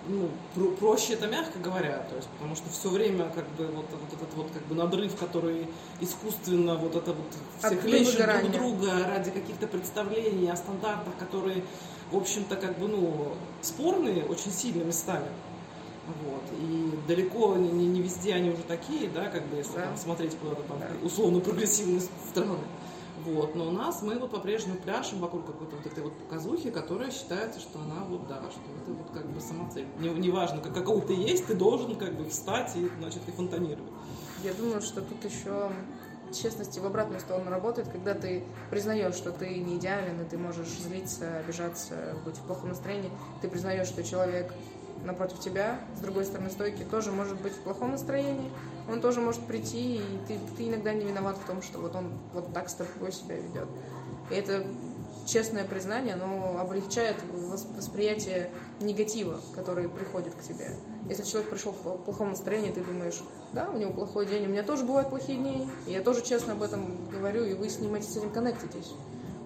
Ну, 0.08 0.30
про- 0.56 0.72
проще 0.76 1.14
это 1.14 1.28
мягко 1.28 1.60
говоря, 1.60 2.06
то 2.10 2.16
есть, 2.16 2.28
потому 2.30 2.56
что 2.56 2.70
все 2.70 2.90
время 2.90 3.30
как 3.36 3.48
бы 3.58 3.68
вот, 3.68 3.86
вот 3.92 4.14
этот 4.14 4.34
вот 4.36 4.48
как 4.52 4.66
бы 4.68 4.76
надрыв, 4.76 5.16
который 5.16 5.68
искусственно 6.02 6.76
вот 6.76 6.96
это 6.96 7.14
вот 7.14 7.26
все 7.60 7.68
От 7.68 7.82
клещут 7.82 8.18
друг 8.42 8.52
друга 8.52 9.08
ради 9.08 9.32
каких-то 9.32 9.68
представлений 9.68 10.50
о 10.50 10.56
стандартах, 10.56 11.16
которые, 11.18 11.64
в 12.12 12.18
общем-то, 12.18 12.56
как 12.56 12.78
бы, 12.80 12.88
ну, 12.88 13.34
спорные 13.62 14.24
очень 14.26 14.52
сильно 14.52 14.84
местами. 14.84 15.28
Вот. 16.24 16.44
И 16.62 16.92
далеко 17.08 17.56
не, 17.58 17.70
не- 17.70 17.88
не 17.88 18.02
везде 18.02 18.34
они 18.34 18.50
уже 18.50 18.64
такие, 18.64 19.10
да, 19.10 19.26
как 19.26 19.46
бы, 19.48 19.58
если 19.58 19.76
Да. 19.76 19.88
там 19.88 19.98
смотреть 19.98 20.38
куда-то 20.38 20.64
там 20.64 20.80
Да. 20.80 20.88
условно 21.06 21.40
прогрессивные 21.42 22.02
страны. 22.30 22.58
Вот. 23.26 23.56
Но 23.56 23.68
у 23.68 23.72
нас 23.72 24.02
мы 24.02 24.18
вот 24.20 24.32
по-прежнему 24.32 24.78
пляшем 24.78 25.20
вокруг 25.20 25.46
какой-то 25.46 25.76
вот 25.76 25.86
этой 25.86 26.04
вот 26.04 26.18
показухи, 26.18 26.70
которая 26.70 27.12
считается, 27.12 27.60
что 27.60 27.80
она 27.80 28.04
вот 28.06 28.28
да, 28.28 28.42
что 28.52 28.62
это 28.82 28.92
вот 28.92 29.10
как 29.12 29.26
бы 29.28 29.40
самоцель. 29.40 29.88
Не, 30.00 30.10
неважно, 30.10 30.62
как, 30.62 30.74
какого 30.74 31.02
ты 31.02 31.14
есть, 31.14 31.48
ты 31.48 31.56
должен 31.56 31.96
как 31.96 32.16
бы 32.16 32.30
встать 32.30 32.76
и, 32.76 32.90
значит, 33.00 33.22
и 33.28 33.32
фонтанировать. 33.32 33.92
Я 34.44 34.54
думаю, 34.54 34.82
что 34.82 35.02
тут 35.02 35.24
еще 35.26 35.72
честности 36.34 36.80
в 36.80 36.86
обратную 36.86 37.20
сторону 37.20 37.50
работает, 37.50 37.88
когда 37.88 38.14
ты 38.14 38.44
признаешь, 38.70 39.16
что 39.16 39.32
ты 39.32 39.48
не 39.60 39.78
идеален, 39.78 40.22
и 40.22 40.26
ты 40.26 40.38
можешь 40.38 40.68
злиться, 40.68 41.40
обижаться, 41.40 42.16
быть 42.26 42.38
в 42.38 42.42
плохом 42.42 42.70
настроении, 42.70 43.12
ты 43.42 43.48
признаешь, 43.48 43.88
что 43.88 44.04
человек 44.04 44.54
напротив 45.08 45.40
тебя, 45.40 45.80
с 45.96 46.00
другой 46.02 46.26
стороны 46.26 46.50
стойки, 46.52 46.84
тоже 46.84 47.12
может 47.12 47.42
быть 47.42 47.54
в 47.54 47.60
плохом 47.62 47.92
настроении, 47.92 48.52
он 48.90 49.02
тоже 49.02 49.22
может 49.22 49.42
прийти, 49.42 49.98
и 49.98 50.20
ты, 50.28 50.40
ты 50.56 50.68
иногда 50.68 50.94
не 50.94 51.06
виноват 51.06 51.38
в 51.38 51.48
том, 51.48 51.62
что 51.62 51.80
вот 51.80 51.96
он 51.96 52.12
вот 52.34 52.54
так 52.54 52.70
с 52.70 52.76
тобой 52.76 53.12
себя 53.12 53.36
ведет. 53.36 53.68
И 54.30 54.36
это 54.36 54.66
честное 55.26 55.66
признание, 55.66 56.14
оно 56.14 56.60
облегчает 56.60 57.16
вос- 57.34 57.76
восприятие 57.76 58.50
негатива, 58.80 59.40
который 59.56 59.90
приходит 59.90 60.34
к 60.36 60.42
тебе. 60.42 60.72
Если 61.10 61.24
человек 61.24 61.50
пришел 61.50 61.72
в 61.72 61.98
плохом 61.98 62.30
настроении, 62.30 62.72
ты 62.72 62.84
думаешь, 62.84 63.22
да, 63.54 63.70
у 63.70 63.78
него 63.78 63.92
плохой 63.92 64.26
день, 64.26 64.46
у 64.46 64.50
меня 64.50 64.64
тоже 64.64 64.84
бывают 64.84 65.10
плохие 65.10 65.38
дни, 65.38 65.68
и 65.86 65.92
я 65.92 66.02
тоже 66.02 66.22
честно 66.22 66.54
об 66.54 66.62
этом 66.62 67.10
говорю, 67.10 67.44
и 67.44 67.54
вы 67.54 67.70
с 67.70 67.80
ним 67.80 68.02
с 68.02 68.16
этим 68.16 68.30
коннектитесь. 68.30 68.94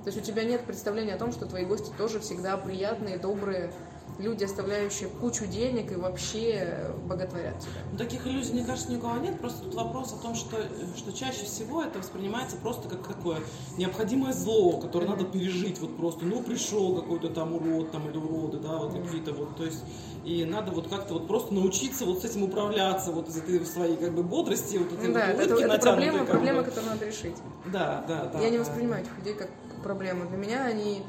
То 0.04 0.08
есть 0.08 0.18
у 0.18 0.22
тебя 0.22 0.44
нет 0.44 0.66
представления 0.66 1.14
о 1.14 1.18
том, 1.18 1.32
что 1.32 1.46
твои 1.46 1.66
гости 1.66 1.92
тоже 1.98 2.20
всегда 2.20 2.58
приятные, 2.58 3.20
добрые 3.20 3.72
люди, 4.20 4.44
оставляющие 4.44 5.10
кучу 5.10 5.46
денег 5.46 5.92
и 5.92 5.96
вообще 5.96 6.92
боготворят 7.08 7.60
тебя. 7.60 7.82
Ну, 7.92 7.98
таких 7.98 8.26
иллюзий, 8.28 8.54
мне 8.54 8.64
кажется, 8.64 8.92
ни 8.92 8.98
у 8.98 9.00
кого 9.00 9.18
нет. 9.18 9.40
Просто 9.40 9.64
тут 9.64 9.74
вопрос 9.76 10.14
о 10.14 10.22
том, 10.22 10.36
что, 10.36 10.58
э, 10.58 10.68
что 10.96 11.12
чаще 11.12 11.46
всего 11.46 11.84
это 11.84 12.00
воспринимается 12.00 12.58
просто 12.58 12.90
как 12.90 13.08
такое 13.08 13.40
необходимое 13.78 14.34
зло, 14.34 14.80
которое 14.80 15.08
надо 15.08 15.26
пережить. 15.26 15.80
Вот 15.80 15.98
просто, 15.98 16.26
ну, 16.26 16.42
пришел 16.42 16.96
какой-то 16.96 17.30
там 17.30 17.54
урод 17.54 17.92
там, 17.92 18.10
или 18.10 18.18
уроды, 18.18 18.60
да, 18.60 18.78
вот 18.78 18.94
какие-то 18.94 19.34
вот. 19.34 19.56
То 19.58 19.66
есть, 19.66 19.84
и 20.24 20.46
надо 20.46 20.72
вот 20.72 20.88
как-то 20.88 21.16
вот 21.16 21.28
просто 21.28 21.54
научиться 21.54 22.06
вот 22.06 22.22
с 22.22 22.26
этим 22.26 22.44
управляться, 22.44 23.12
вот 23.12 23.28
из 23.30 23.38
этой 23.38 23.66
своей 23.66 23.96
как 23.98 24.14
бы 24.14 24.24
бодрости, 24.24 24.78
вот 24.78 24.92
этой 24.94 25.08
Ну 25.08 25.14
да, 25.14 25.28
вот 25.32 25.40
это, 25.40 25.56
это 25.56 25.80
проблема, 25.80 26.20
как 26.20 26.28
бы. 26.28 26.32
проблема, 26.34 26.64
которую 26.64 26.92
надо 26.92 27.06
решить. 27.06 27.36
Да, 27.66 28.06
да, 28.08 28.26
да. 28.26 28.40
я 28.40 28.50
не 28.50 28.58
да. 28.58 28.64
воспринимаю 28.64 29.04
этих 29.04 29.18
людей 29.18 29.34
как 29.34 29.50
проблему. 29.84 30.28
Для 30.28 30.38
меня 30.38 30.64
они 30.66 31.04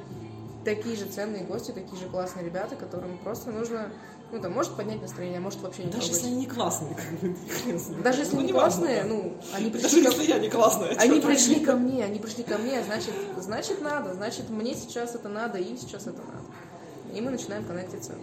такие 0.65 0.97
же 0.97 1.07
ценные 1.07 1.45
гости, 1.45 1.73
такие 1.73 1.97
же 2.01 2.09
классные 2.09 2.45
ребята, 2.45 2.77
которым 2.77 3.19
просто 3.19 3.51
нужно, 3.51 3.91
ну 4.31 4.41
там, 4.41 4.53
может 4.53 4.75
поднять 4.77 5.01
настроение, 5.03 5.39
а 5.39 5.41
может 5.41 5.61
вообще 5.61 5.85
не 5.85 5.91
Даже 5.91 6.07
трогать. 6.07 6.17
если 6.17 6.27
они 6.29 6.37
не 6.37 6.47
классные, 6.47 6.95
как 6.95 7.21
бы. 7.21 8.03
Даже 8.03 8.21
если 8.21 8.35
Ну, 8.35 8.41
они 8.41 8.49
неважно, 8.49 8.79
классные, 8.87 9.03
да. 9.03 9.09
ну, 9.09 9.33
они 9.55 9.71
Даже 9.71 9.83
пришли 9.85 10.03
ко 10.05 10.11
если 10.11 10.25
я 10.25 10.39
не 10.39 10.49
классная. 10.51 10.97
Они 10.97 11.21
пришли 11.21 11.61
ко 11.61 11.77
мне, 11.77 12.05
они 12.05 12.19
пришли 12.19 12.45
ко 12.45 12.59
мне, 12.59 12.83
значит, 12.85 13.15
значит 13.39 13.81
надо, 13.81 14.15
значит 14.15 14.51
мне 14.51 14.75
сейчас 14.75 15.15
это 15.15 15.29
надо, 15.29 15.59
и 15.59 15.65
им 15.65 15.79
сейчас 15.79 16.03
это 16.07 16.19
надо. 16.23 17.17
И 17.17 17.21
мы 17.21 17.31
начинаем 17.31 17.65
коннектиться. 17.65 18.15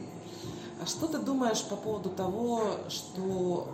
А 0.81 0.85
что 0.85 1.07
ты 1.07 1.17
думаешь 1.17 1.61
по 1.65 1.75
поводу 1.75 2.09
того, 2.09 2.63
что 2.87 3.67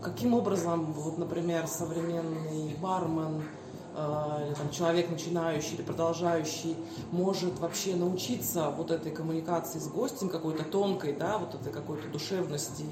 э, 0.00 0.04
каким 0.04 0.34
образом, 0.34 0.92
вот, 0.92 1.18
например, 1.18 1.66
современный 1.66 2.76
бармен 2.80 3.42
или 4.46 4.54
там, 4.54 4.70
человек 4.70 5.10
начинающий 5.10 5.74
или 5.74 5.82
продолжающий 5.82 6.76
может 7.10 7.58
вообще 7.58 7.94
научиться 7.94 8.70
вот 8.70 8.90
этой 8.90 9.12
коммуникации 9.12 9.78
с 9.78 9.88
гостем 9.88 10.28
какой-то 10.28 10.64
тонкой, 10.64 11.14
да, 11.14 11.38
вот 11.38 11.54
этой 11.54 11.72
какой-то 11.72 12.08
душевности, 12.08 12.84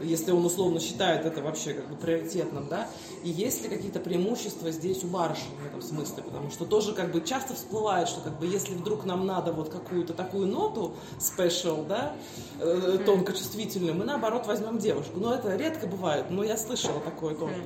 если 0.00 0.30
он 0.30 0.44
условно 0.44 0.80
считает 0.80 1.26
это 1.26 1.42
вообще 1.42 1.74
как 1.74 1.88
бы 1.88 1.96
приоритетным, 1.96 2.68
да, 2.68 2.88
и 3.22 3.30
есть 3.30 3.62
ли 3.62 3.68
какие-то 3.68 4.00
преимущества 4.00 4.70
здесь 4.70 5.02
у 5.04 5.08
барыши 5.08 5.42
в 5.62 5.66
этом 5.66 5.82
смысле, 5.82 6.22
потому 6.22 6.50
что 6.50 6.64
тоже 6.64 6.92
как 6.92 7.12
бы 7.12 7.20
часто 7.20 7.54
всплывает, 7.54 8.08
что 8.08 8.20
как 8.20 8.38
бы 8.38 8.46
если 8.46 8.74
вдруг 8.74 9.04
нам 9.04 9.26
надо 9.26 9.52
вот 9.52 9.70
какую-то 9.70 10.14
такую 10.14 10.46
ноту 10.46 10.94
special, 11.18 11.86
да, 11.86 12.14
э, 12.60 12.98
тонко 13.04 13.32
чувствительную, 13.32 13.94
мы 13.94 14.04
наоборот 14.04 14.46
возьмем 14.46 14.78
девушку, 14.78 15.18
но 15.18 15.34
это 15.34 15.56
редко 15.56 15.86
бывает, 15.86 16.30
но 16.30 16.44
я 16.44 16.56
слышала 16.56 17.00
такое 17.00 17.34
тоже. 17.34 17.62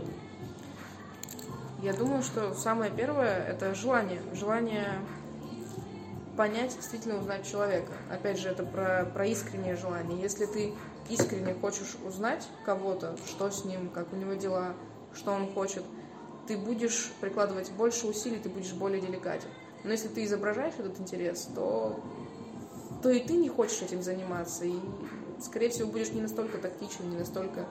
Я 1.82 1.92
думаю, 1.92 2.22
что 2.22 2.54
самое 2.54 2.92
первое 2.92 3.44
это 3.44 3.74
желание. 3.74 4.22
Желание 4.34 5.00
понять, 6.36 6.76
действительно 6.76 7.18
узнать 7.18 7.44
человека. 7.44 7.92
Опять 8.08 8.38
же, 8.38 8.48
это 8.48 8.62
про, 8.62 9.04
про 9.12 9.26
искреннее 9.26 9.74
желание. 9.74 10.20
Если 10.20 10.46
ты 10.46 10.74
искренне 11.10 11.54
хочешь 11.54 11.96
узнать 12.06 12.46
кого-то, 12.64 13.16
что 13.26 13.50
с 13.50 13.64
ним, 13.64 13.90
как 13.90 14.12
у 14.12 14.16
него 14.16 14.34
дела, 14.34 14.74
что 15.12 15.32
он 15.32 15.52
хочет, 15.52 15.82
ты 16.46 16.56
будешь 16.56 17.10
прикладывать 17.20 17.72
больше 17.72 18.06
усилий, 18.06 18.38
ты 18.38 18.48
будешь 18.48 18.72
более 18.72 19.00
деликатен. 19.00 19.48
Но 19.82 19.90
если 19.90 20.06
ты 20.06 20.24
изображаешь 20.24 20.74
этот 20.78 21.00
интерес, 21.00 21.48
то, 21.52 21.98
то 23.02 23.10
и 23.10 23.18
ты 23.18 23.34
не 23.34 23.48
хочешь 23.48 23.82
этим 23.82 24.04
заниматься. 24.04 24.64
И 24.64 24.76
скорее 25.40 25.70
всего, 25.70 25.90
будешь 25.90 26.12
не 26.12 26.20
настолько 26.20 26.58
тактичен, 26.58 27.10
не 27.10 27.16
настолько 27.16 27.66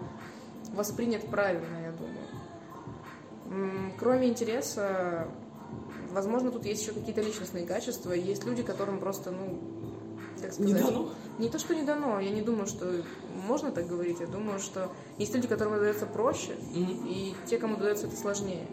воспринят 0.73 1.25
правильно, 1.27 1.81
я 1.81 1.91
думаю. 1.93 2.20
Кроме 3.99 4.27
интереса, 4.29 5.27
возможно, 6.11 6.51
тут 6.51 6.65
есть 6.65 6.81
еще 6.83 6.93
какие-то 6.93 7.21
личностные 7.21 7.65
качества. 7.65 8.11
Есть 8.13 8.45
люди, 8.45 8.63
которым 8.63 8.99
просто, 8.99 9.31
ну, 9.31 9.59
как 10.41 10.53
сказать... 10.53 10.73
Не 10.73 10.73
дано? 10.73 11.09
Не 11.39 11.49
то, 11.49 11.59
что 11.59 11.75
не 11.75 11.83
дано, 11.83 12.19
я 12.19 12.29
не 12.31 12.41
думаю, 12.41 12.67
что 12.67 13.03
можно 13.47 13.71
так 13.71 13.87
говорить. 13.87 14.19
Я 14.19 14.27
думаю, 14.27 14.59
что 14.59 14.91
есть 15.17 15.33
люди, 15.35 15.47
которым 15.47 15.79
дается 15.79 16.05
проще, 16.05 16.55
Мгм. 16.73 17.07
и 17.07 17.35
те, 17.47 17.57
кому 17.57 17.77
дается 17.77 18.07
это 18.07 18.15
сложнее. 18.15 18.67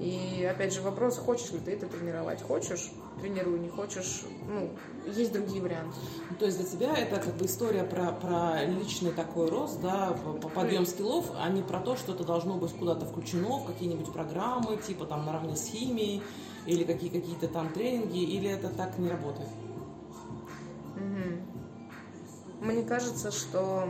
И 0.00 0.44
опять 0.44 0.72
же 0.72 0.82
вопрос, 0.82 1.16
хочешь 1.16 1.52
ли 1.52 1.58
ты 1.60 1.72
это 1.72 1.86
тренировать. 1.86 2.42
Хочешь, 2.42 2.90
тренируй, 3.20 3.60
не 3.60 3.68
хочешь, 3.68 4.22
ну, 4.48 4.70
есть 5.06 5.32
другие 5.32 5.62
варианты. 5.62 5.94
Ну, 6.30 6.36
То 6.36 6.46
есть 6.46 6.58
для 6.58 6.66
тебя 6.66 6.96
это 6.96 7.20
как 7.20 7.34
бы 7.34 7.46
история 7.46 7.84
про, 7.84 8.12
про 8.12 8.64
личный 8.64 9.12
такой 9.12 9.48
рост, 9.48 9.80
да, 9.80 10.16
по- 10.24 10.32
по- 10.32 10.48
подъем 10.48 10.86
скиллов, 10.86 11.30
а 11.38 11.48
не 11.50 11.62
про 11.62 11.78
то, 11.80 11.96
что 11.96 12.12
это 12.12 12.24
должно 12.24 12.56
быть 12.56 12.72
куда-то 12.72 13.06
включено 13.06 13.58
в 13.58 13.66
какие-нибудь 13.66 14.12
программы, 14.12 14.76
типа 14.76 15.04
там 15.06 15.24
наравне 15.24 15.54
с 15.56 15.66
химией, 15.66 16.22
или 16.66 16.84
какие, 16.84 17.10
какие-то 17.10 17.46
там 17.48 17.72
тренинги, 17.72 18.18
или 18.18 18.48
это 18.48 18.68
так 18.68 18.98
не 18.98 19.08
работает? 19.08 19.48
Мне 22.60 22.82
кажется, 22.84 23.30
что 23.32 23.88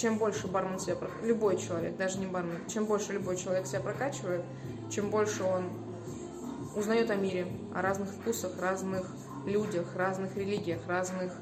чем 0.00 0.16
больше 0.16 0.48
бармен 0.48 0.78
себя, 0.78 0.96
любой 1.22 1.58
человек, 1.58 1.96
даже 1.96 2.18
не 2.18 2.26
бармен, 2.26 2.66
чем 2.68 2.86
больше 2.86 3.12
любой 3.12 3.36
человек 3.36 3.66
себя 3.66 3.80
прокачивает, 3.80 4.42
чем 4.90 5.10
больше 5.10 5.42
он 5.42 5.64
узнает 6.74 7.10
о 7.10 7.16
мире, 7.16 7.46
о 7.74 7.82
разных 7.82 8.08
вкусах, 8.08 8.58
разных 8.58 9.06
людях, 9.44 9.94
разных 9.94 10.36
религиях, 10.36 10.80
разных 10.86 11.34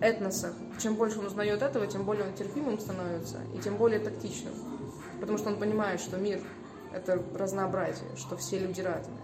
этносах, 0.00 0.54
чем 0.80 0.94
больше 0.94 1.18
он 1.18 1.26
узнает 1.26 1.60
этого, 1.60 1.86
тем 1.86 2.04
более 2.04 2.24
он 2.24 2.32
терпимым 2.32 2.78
становится 2.78 3.38
и 3.54 3.58
тем 3.58 3.76
более 3.76 4.00
тактичным. 4.00 4.54
Потому 5.20 5.36
что 5.36 5.50
он 5.50 5.58
понимает, 5.58 6.00
что 6.00 6.16
мир— 6.16 6.40
это 6.94 7.22
разнообразие, 7.34 8.16
что 8.16 8.38
все 8.38 8.58
люди 8.58 8.80
разные. 8.80 9.20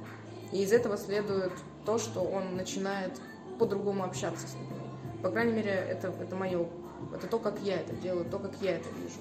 И 0.53 0.63
из 0.63 0.73
этого 0.73 0.99
следует 0.99 1.53
то, 1.87 1.97
что 1.99 2.21
он 2.21 2.57
начинает 2.57 3.19
по-другому 3.59 4.05
общаться 4.05 4.47
с 4.47 4.53
людьми. 4.55 4.77
По 5.23 5.31
крайней 5.31 5.53
мере, 5.53 5.71
это, 5.71 6.09
это 6.09 6.37
мое, 6.37 6.69
это 7.15 7.27
то, 7.27 7.39
как 7.39 7.59
я 7.63 7.77
это 7.81 7.95
делаю, 7.97 8.25
то, 8.25 8.39
как 8.39 8.53
я 8.61 8.77
это 8.77 8.89
вижу. 8.91 9.17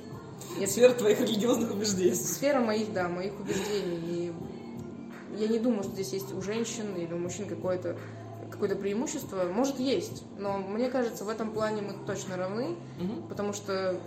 Если 0.59 0.73
Сфера 0.73 0.93
твоих 0.93 1.21
религиозных 1.21 1.71
убеждений. 1.71 2.13
сфера 2.15 2.59
моих, 2.59 2.91
да, 2.93 3.07
моих 3.07 3.39
убеждений. 3.39 3.99
И 4.03 4.33
я 5.37 5.47
не 5.47 5.59
думаю, 5.59 5.83
что 5.83 5.93
здесь 5.93 6.13
есть 6.13 6.33
у 6.33 6.41
женщин 6.41 6.95
или 6.95 7.13
у 7.13 7.17
мужчин 7.17 7.47
какое-то 7.47 7.97
какое-то 8.51 8.75
преимущество. 8.75 9.43
Может, 9.45 9.79
есть, 9.79 10.23
но 10.37 10.57
мне 10.59 10.89
кажется, 10.89 11.25
в 11.25 11.29
этом 11.29 11.51
плане 11.51 11.81
мы 11.81 11.93
точно 12.05 12.37
равны, 12.37 12.75
Мгм. 12.99 13.23
потому 13.27 13.51
что 13.53 13.99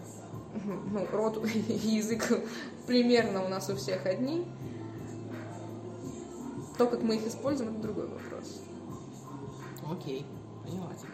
ну, 0.93 1.07
рот 1.13 1.45
и 1.55 1.73
язык 1.97 2.41
примерно 2.87 3.45
у 3.45 3.49
нас 3.49 3.69
у 3.69 3.77
всех 3.77 4.07
одни. 4.07 4.47
То, 6.79 6.87
как 6.87 7.03
мы 7.03 7.17
их 7.17 7.27
используем, 7.27 7.73
это 7.73 7.81
другой 7.83 8.07
вопрос. 8.07 8.61
Окей, 9.91 10.25
поняла 10.65 10.93
тебя. 10.95 11.09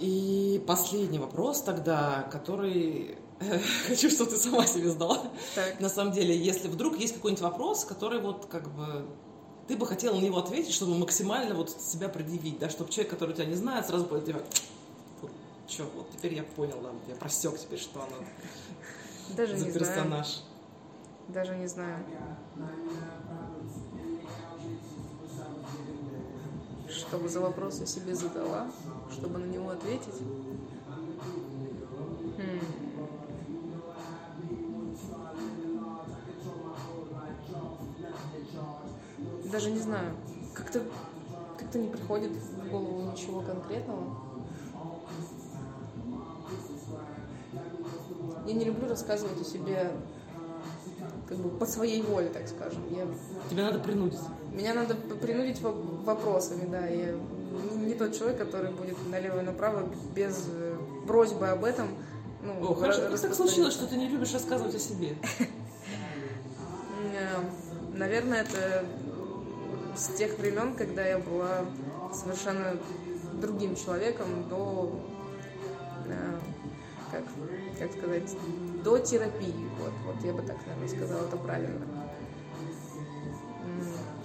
И 0.00 0.64
последний 0.66 1.18
вопрос 1.18 1.60
тогда, 1.60 2.26
который 2.32 3.18
хочу, 3.86 4.08
чтобы 4.08 4.30
ты 4.30 4.36
сама 4.38 4.66
себе 4.66 4.88
задала. 4.88 5.22
Так. 5.54 5.78
На 5.78 5.90
самом 5.90 6.12
деле, 6.12 6.34
если 6.34 6.68
вдруг 6.68 6.98
есть 6.98 7.14
какой-нибудь 7.14 7.42
вопрос, 7.42 7.84
который 7.84 8.18
вот 8.20 8.46
как 8.46 8.70
бы 8.70 9.04
ты 9.68 9.76
бы 9.76 9.86
хотела 9.86 10.16
на 10.16 10.20
него 10.20 10.38
ответить, 10.38 10.72
чтобы 10.72 10.96
максимально 10.96 11.54
вот 11.54 11.70
себя 11.70 12.08
предъявить, 12.08 12.58
да, 12.58 12.70
чтобы 12.70 12.90
человек, 12.90 13.10
который 13.10 13.34
тебя 13.34 13.44
не 13.44 13.54
знает, 13.56 13.86
сразу 13.86 14.06
понял 14.06 14.24
тебя, 14.24 14.40
вот, 15.20 15.30
чё, 15.68 15.84
вот 15.94 16.10
теперь 16.10 16.32
я 16.34 16.44
понял, 16.44 16.80
да, 16.82 16.88
я 17.06 17.14
просек 17.16 17.58
теперь, 17.58 17.78
что 17.78 18.00
она 18.02 18.16
Даже 19.36 19.58
за 19.58 19.66
не 19.66 19.70
знаю. 19.70 19.86
персонаж. 19.86 20.42
Даже 21.28 21.56
не 21.56 21.66
знаю. 21.66 22.04
Что 26.88 27.18
бы 27.18 27.28
за 27.28 27.40
вопрос 27.40 27.80
я 27.80 27.86
себе 27.86 28.14
задала, 28.14 28.66
чтобы 29.12 29.38
на 29.38 29.46
него 29.46 29.70
ответить? 29.70 30.14
Хм. 32.38 32.60
Даже 39.50 39.70
не 39.70 39.78
знаю. 39.78 40.14
Как-то 40.54 40.82
как-то 41.58 41.78
не 41.78 41.88
приходит 41.88 42.30
в 42.32 42.70
голову 42.70 43.10
ничего 43.12 43.42
конкретного. 43.42 44.16
Я 48.46 48.54
не 48.54 48.64
люблю 48.64 48.88
рассказывать 48.88 49.40
о 49.40 49.44
себе 49.44 49.92
как 51.28 51.38
бы 51.38 51.50
по 51.50 51.66
своей 51.66 52.02
воле, 52.02 52.28
так 52.28 52.48
скажем. 52.48 52.82
Я, 52.90 53.06
Тебе 53.48 53.62
надо 53.62 53.78
принудить. 53.78 54.18
меня 54.52 54.74
надо 54.74 54.94
принудить 54.94 55.60
во- 55.60 55.70
вопросами, 55.72 56.66
да. 56.70 56.86
Я 56.86 57.14
не, 57.76 57.94
тот 57.94 58.16
человек, 58.16 58.38
который 58.38 58.70
будет 58.70 58.96
налево 59.08 59.40
и 59.40 59.42
направо 59.42 59.88
без 60.14 60.46
э, 60.48 60.76
просьбы 61.06 61.48
об 61.48 61.64
этом. 61.64 61.88
Ну, 62.42 62.70
О, 62.70 62.74
хорошо, 62.74 63.02
как 63.10 63.20
так 63.20 63.34
случилось, 63.34 63.74
что 63.74 63.86
ты 63.86 63.96
не 63.96 64.08
любишь 64.08 64.32
рассказывать 64.32 64.74
о 64.74 64.78
себе? 64.78 65.16
Э, 67.12 67.40
Наверное, 67.94 68.42
это 68.42 68.84
с 69.94 70.08
тех 70.16 70.38
времен, 70.38 70.74
когда 70.74 71.04
я 71.04 71.18
была 71.18 71.66
совершенно 72.14 72.78
другим 73.34 73.76
человеком 73.76 74.48
до, 74.48 74.98
э, 76.06 76.38
как, 77.10 77.24
как 77.78 77.92
сказать, 77.92 78.36
до 78.82 78.98
терапии. 78.98 79.68
Вот, 79.78 79.92
вот 80.06 80.24
я 80.24 80.32
бы 80.32 80.42
так, 80.42 80.56
наверное, 80.66 80.88
сказала 80.88 81.26
это 81.26 81.36
правильно. 81.36 81.86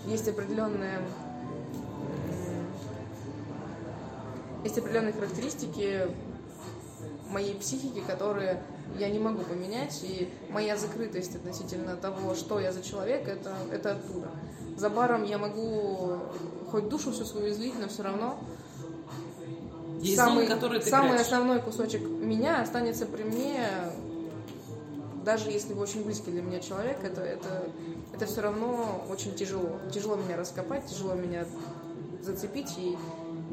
Есть 0.06 0.28
определенные 0.28 1.02
есть 4.66 4.78
определенные 4.80 5.14
характеристики 5.14 6.08
моей 7.30 7.54
психики, 7.56 8.02
которые 8.02 8.62
я 8.98 9.10
не 9.10 9.20
могу 9.20 9.44
поменять, 9.44 10.04
и 10.04 10.30
моя 10.50 10.76
закрытость 10.76 11.36
относительно 11.36 11.96
того, 11.96 12.34
что 12.36 12.60
я 12.60 12.72
за 12.72 12.82
человек, 12.82 13.28
это, 13.28 13.56
это 13.72 13.92
оттуда. 13.92 14.30
За 14.78 14.90
баром 14.90 15.24
я 15.24 15.38
могу 15.38 16.18
хоть 16.72 16.90
душу 16.90 17.12
всю 17.12 17.26
свою 17.26 17.52
излить, 17.52 17.76
но 17.80 17.88
все 17.88 18.04
равно 18.04 18.38
Есть 20.00 20.18
самый, 20.18 20.48
которые 20.48 20.82
ты 20.82 20.90
самый 20.90 21.10
прячешь. 21.12 21.28
основной 21.28 21.62
кусочек 21.62 22.02
меня 22.02 22.62
останется 22.62 23.06
при 23.06 23.24
мне, 23.24 23.70
даже 25.24 25.52
если 25.52 25.74
вы 25.74 25.84
очень 25.84 26.04
близкий 26.04 26.32
для 26.32 26.42
меня 26.42 26.60
человек, 26.60 27.04
это, 27.04 27.22
это, 27.22 27.70
это 28.14 28.26
все 28.26 28.42
равно 28.42 29.06
очень 29.10 29.36
тяжело. 29.36 29.80
Тяжело 29.94 30.16
меня 30.16 30.38
раскопать, 30.38 30.86
тяжело 30.88 31.14
меня 31.14 31.46
зацепить, 32.22 32.74
и 32.78 32.98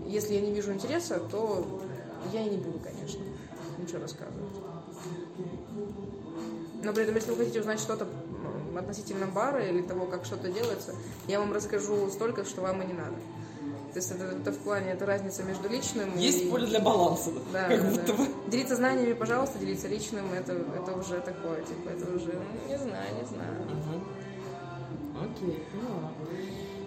если 0.07 0.35
я 0.35 0.41
не 0.41 0.53
вижу 0.53 0.73
интереса, 0.73 1.21
то 1.31 1.67
я 2.33 2.43
и 2.47 2.51
не 2.51 2.57
буду, 2.57 2.79
конечно, 2.79 3.21
ничего 3.79 4.01
рассказывать. 4.01 4.51
Но 6.83 6.93
при 6.93 7.05
этом, 7.05 7.15
если 7.15 7.31
вы 7.31 7.37
хотите 7.37 7.61
узнать 7.61 7.81
что-то 7.81 8.07
относительно 8.77 9.27
бара 9.27 9.65
или 9.65 9.83
того, 9.83 10.07
как 10.07 10.25
что-то 10.25 10.51
делается, 10.51 10.95
я 11.29 11.39
вам 11.39 11.53
расскажу 11.53 12.11
столько, 12.11 12.45
что 12.45 12.63
вам 12.63 12.83
и 12.83 12.87
не 12.87 12.95
надо. 12.95 13.15
То 13.93 13.99
есть 13.99 14.11
это, 14.11 14.25
это 14.25 14.53
в 14.53 14.59
плане, 14.59 14.93
это 14.93 15.05
разница 15.05 15.43
между 15.43 15.69
личным 15.69 16.17
и... 16.17 16.23
Есть 16.23 16.49
поле 16.51 16.67
для 16.67 16.81
баланса, 16.81 17.31
Да, 17.53 17.69
как 17.69 17.83
да, 17.83 17.91
будто 17.91 18.07
да. 18.07 18.13
бы. 18.15 18.29
Делиться 18.51 18.77
знаниями, 18.77 19.13
пожалуйста, 19.13 19.59
делиться 19.59 19.87
личным, 19.87 20.33
это, 20.33 20.53
это 20.55 20.99
уже 20.99 21.21
такое, 21.21 21.61
типа, 21.61 21.91
это 21.91 22.11
уже, 22.15 22.33
ну, 22.33 22.69
не 22.71 22.79
знаю, 22.79 23.07
не 23.21 23.27
знаю. 23.29 23.53
Мгм. 23.69 24.05
Окей, 25.23 25.63
поняла. 25.71 26.11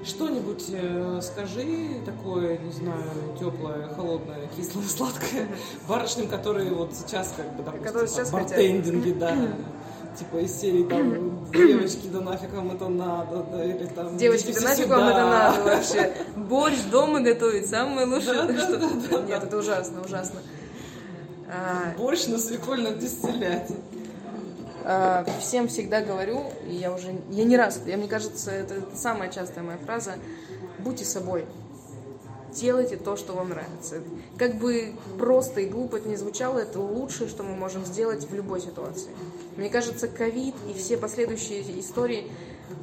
Что-нибудь 0.06 0.66
э, 0.72 1.20
скажи 1.24 2.01
такое, 2.06 2.60
не 2.60 2.72
знаю, 2.72 3.01
теплое, 3.39 3.88
холодное, 3.95 4.47
кислое, 4.56 4.86
сладкое 4.86 5.47
барышням, 5.89 6.28
которые 6.28 6.72
вот 6.74 6.93
сейчас 6.93 7.34
как 7.36 7.56
бы, 7.56 7.64
допустим, 7.64 8.08
сейчас 8.08 8.30
там, 8.30 8.41
хотят. 8.41 8.58
бартендинги, 8.58 9.12
да, 9.14 9.36
типа 10.20 10.38
из 10.38 10.56
серии 10.60 10.84
там 10.84 11.47
девочки, 11.51 12.08
да 12.14 12.22
нафиг 12.22 12.53
вам 12.53 12.72
это 12.72 12.88
надо, 12.88 13.45
да, 13.51 13.66
или 13.66 13.86
там 13.88 14.16
Девочки, 14.18 14.53
да 14.53 14.62
нафиг 14.62 14.84
сюда. 14.84 14.97
вам 14.97 15.08
это 15.10 15.22
надо 15.22 15.64
вообще? 15.76 16.14
Борщ 16.36 16.78
дома 16.91 17.22
готовить, 17.22 17.68
самое 17.68 18.06
лучшее, 18.06 18.43
что... 18.60 19.22
Нет, 19.22 19.43
это 19.43 19.58
ужасно, 19.58 20.01
ужасно. 20.01 20.39
А, 21.47 21.95
Борщ 21.97 22.28
на 22.28 22.38
свекольном 22.38 22.99
дистилляте. 22.99 23.76
А, 24.88 25.25
всем 25.39 25.67
всегда 25.67 26.01
говорю, 26.01 26.43
и 26.67 26.75
я 26.75 26.93
уже, 26.93 27.15
я 27.31 27.43
не 27.43 27.57
раз, 27.57 27.81
я, 27.88 27.97
мне 27.97 28.07
кажется, 28.07 28.51
это 28.51 28.83
самая 28.93 29.31
частая 29.31 29.63
моя 29.63 29.79
фраза, 29.79 30.13
будьте 30.77 31.03
собой. 31.05 31.45
делайте 32.53 32.95
то, 32.95 33.17
что 33.17 33.33
вам 33.33 33.49
нравится. 33.49 34.03
Как 34.38 34.55
бы 34.55 34.93
просто 35.17 35.61
и 35.61 35.65
глупо 35.67 35.95
это 35.95 36.07
не 36.07 36.17
звучало, 36.17 36.59
это 36.59 36.79
лучшее, 36.79 37.27
что 37.27 37.41
мы 37.41 37.55
можем 37.55 37.83
сделать 37.83 38.29
в 38.29 38.36
любой 38.36 38.61
ситуации. 38.61 39.09
Мне 39.57 39.69
кажется, 39.69 40.07
ковид 40.07 40.53
и 40.69 40.73
все 40.73 40.97
последующие 40.97 41.79
истории 41.79 42.31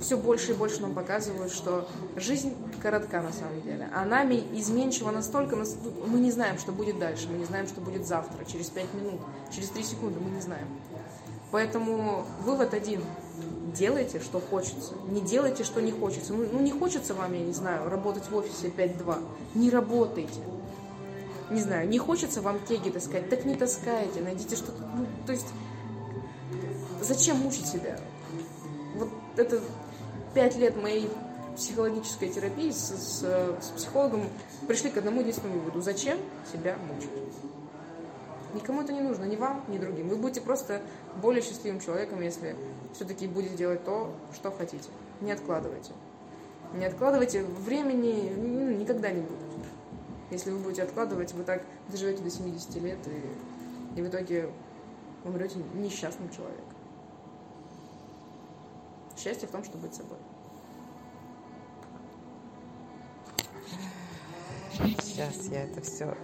все 0.01 0.17
больше 0.17 0.53
и 0.53 0.55
больше 0.55 0.81
нам 0.81 0.95
показывают, 0.95 1.53
что 1.53 1.89
жизнь 2.17 2.55
коротка 2.83 3.23
на 3.23 3.33
самом 3.33 3.63
деле. 3.63 3.89
А 3.95 4.05
нами 4.05 4.43
изменчива 4.53 5.13
настолько, 5.13 5.57
мы 5.57 6.19
не 6.19 6.33
знаем, 6.33 6.59
что 6.59 6.73
будет 6.73 6.99
дальше, 6.99 7.29
мы 7.31 7.39
не 7.39 7.45
знаем, 7.45 7.69
что 7.69 7.81
будет 7.81 8.07
завтра, 8.07 8.45
через 8.45 8.67
пять 8.71 8.93
минут, 8.95 9.21
через 9.55 9.69
три 9.69 9.85
секунды, 9.85 10.19
мы 10.19 10.31
не 10.31 10.41
знаем. 10.41 10.67
Поэтому 11.53 12.25
вывод 12.41 12.73
один. 12.73 13.03
Делайте, 13.77 14.21
что 14.21 14.41
хочется. 14.41 14.95
Не 15.09 15.21
делайте, 15.21 15.65
что 15.65 15.81
не 15.81 15.93
хочется. 15.93 16.33
Ну, 16.33 16.47
ну 16.51 16.61
не 16.61 16.73
хочется 16.73 17.15
вам, 17.15 17.33
я 17.35 17.41
не 17.41 17.53
знаю, 17.53 17.89
работать 17.89 18.29
в 18.29 18.35
офисе 18.35 18.69
5-2. 18.69 19.23
Не 19.55 19.71
работайте. 19.71 20.41
Не 21.51 21.61
знаю, 21.61 21.87
не 21.89 21.99
хочется 21.99 22.41
вам 22.41 22.59
теги 22.61 22.89
таскать, 22.89 23.29
так 23.29 23.45
не 23.45 23.55
таскайте. 23.55 24.23
Найдите 24.23 24.57
что-то... 24.57 24.83
Ну, 24.97 25.07
то 25.27 25.33
есть, 25.33 25.49
зачем 27.03 27.37
мучить 27.37 27.67
себя? 27.67 27.99
Вот 28.97 29.11
это 29.37 29.61
пять 30.35 30.57
лет 30.57 30.81
моей 30.81 31.11
психологической 31.57 32.31
терапии 32.31 32.71
с, 32.71 32.89
с, 32.89 33.21
с 33.21 33.67
психологом 33.77 34.23
пришли 34.67 34.91
к 34.91 34.97
одному 34.97 35.21
единственному 35.21 35.61
выводу. 35.61 35.83
Зачем 35.83 36.19
себя 36.51 36.79
мучить? 36.89 37.11
Никому 38.55 38.83
это 38.83 38.93
не 38.93 39.01
нужно, 39.01 39.25
ни 39.25 39.37
вам, 39.37 39.65
ни 39.69 39.79
другим. 39.79 40.09
Вы 40.09 40.17
будете 40.17 40.41
просто 40.41 40.83
более 41.21 41.43
счастливым 41.43 41.81
человеком, 41.81 42.21
если 42.21 42.57
все-таки 42.95 43.27
будете 43.27 43.57
делать 43.57 43.85
то, 43.85 44.15
что 44.35 44.51
хотите. 44.51 44.91
Не 45.21 45.33
откладывайте. 45.33 45.93
Не 46.75 46.85
откладывайте, 46.85 47.43
времени 47.45 48.33
ну, 48.37 48.71
никогда 48.73 49.11
не 49.11 49.23
будет. 49.23 49.39
Если 50.31 50.51
вы 50.51 50.59
будете 50.59 50.83
откладывать, 50.83 51.33
вы 51.35 51.45
так 51.45 51.63
доживете 51.89 52.23
до 52.23 52.31
70 52.31 52.75
лет 52.77 52.99
и, 53.07 53.99
и 53.99 54.03
в 54.03 54.09
итоге 54.09 54.51
умрете 55.25 55.59
несчастным 55.75 56.31
человеком. 56.31 56.65
Счастье 59.17 59.47
в 59.47 59.51
том, 59.51 59.63
чтобы 59.65 59.87
быть 59.87 59.95
собой. 59.95 60.19
Сейчас 65.01 65.47
я 65.49 65.65
это 65.65 65.81
все 65.83 66.17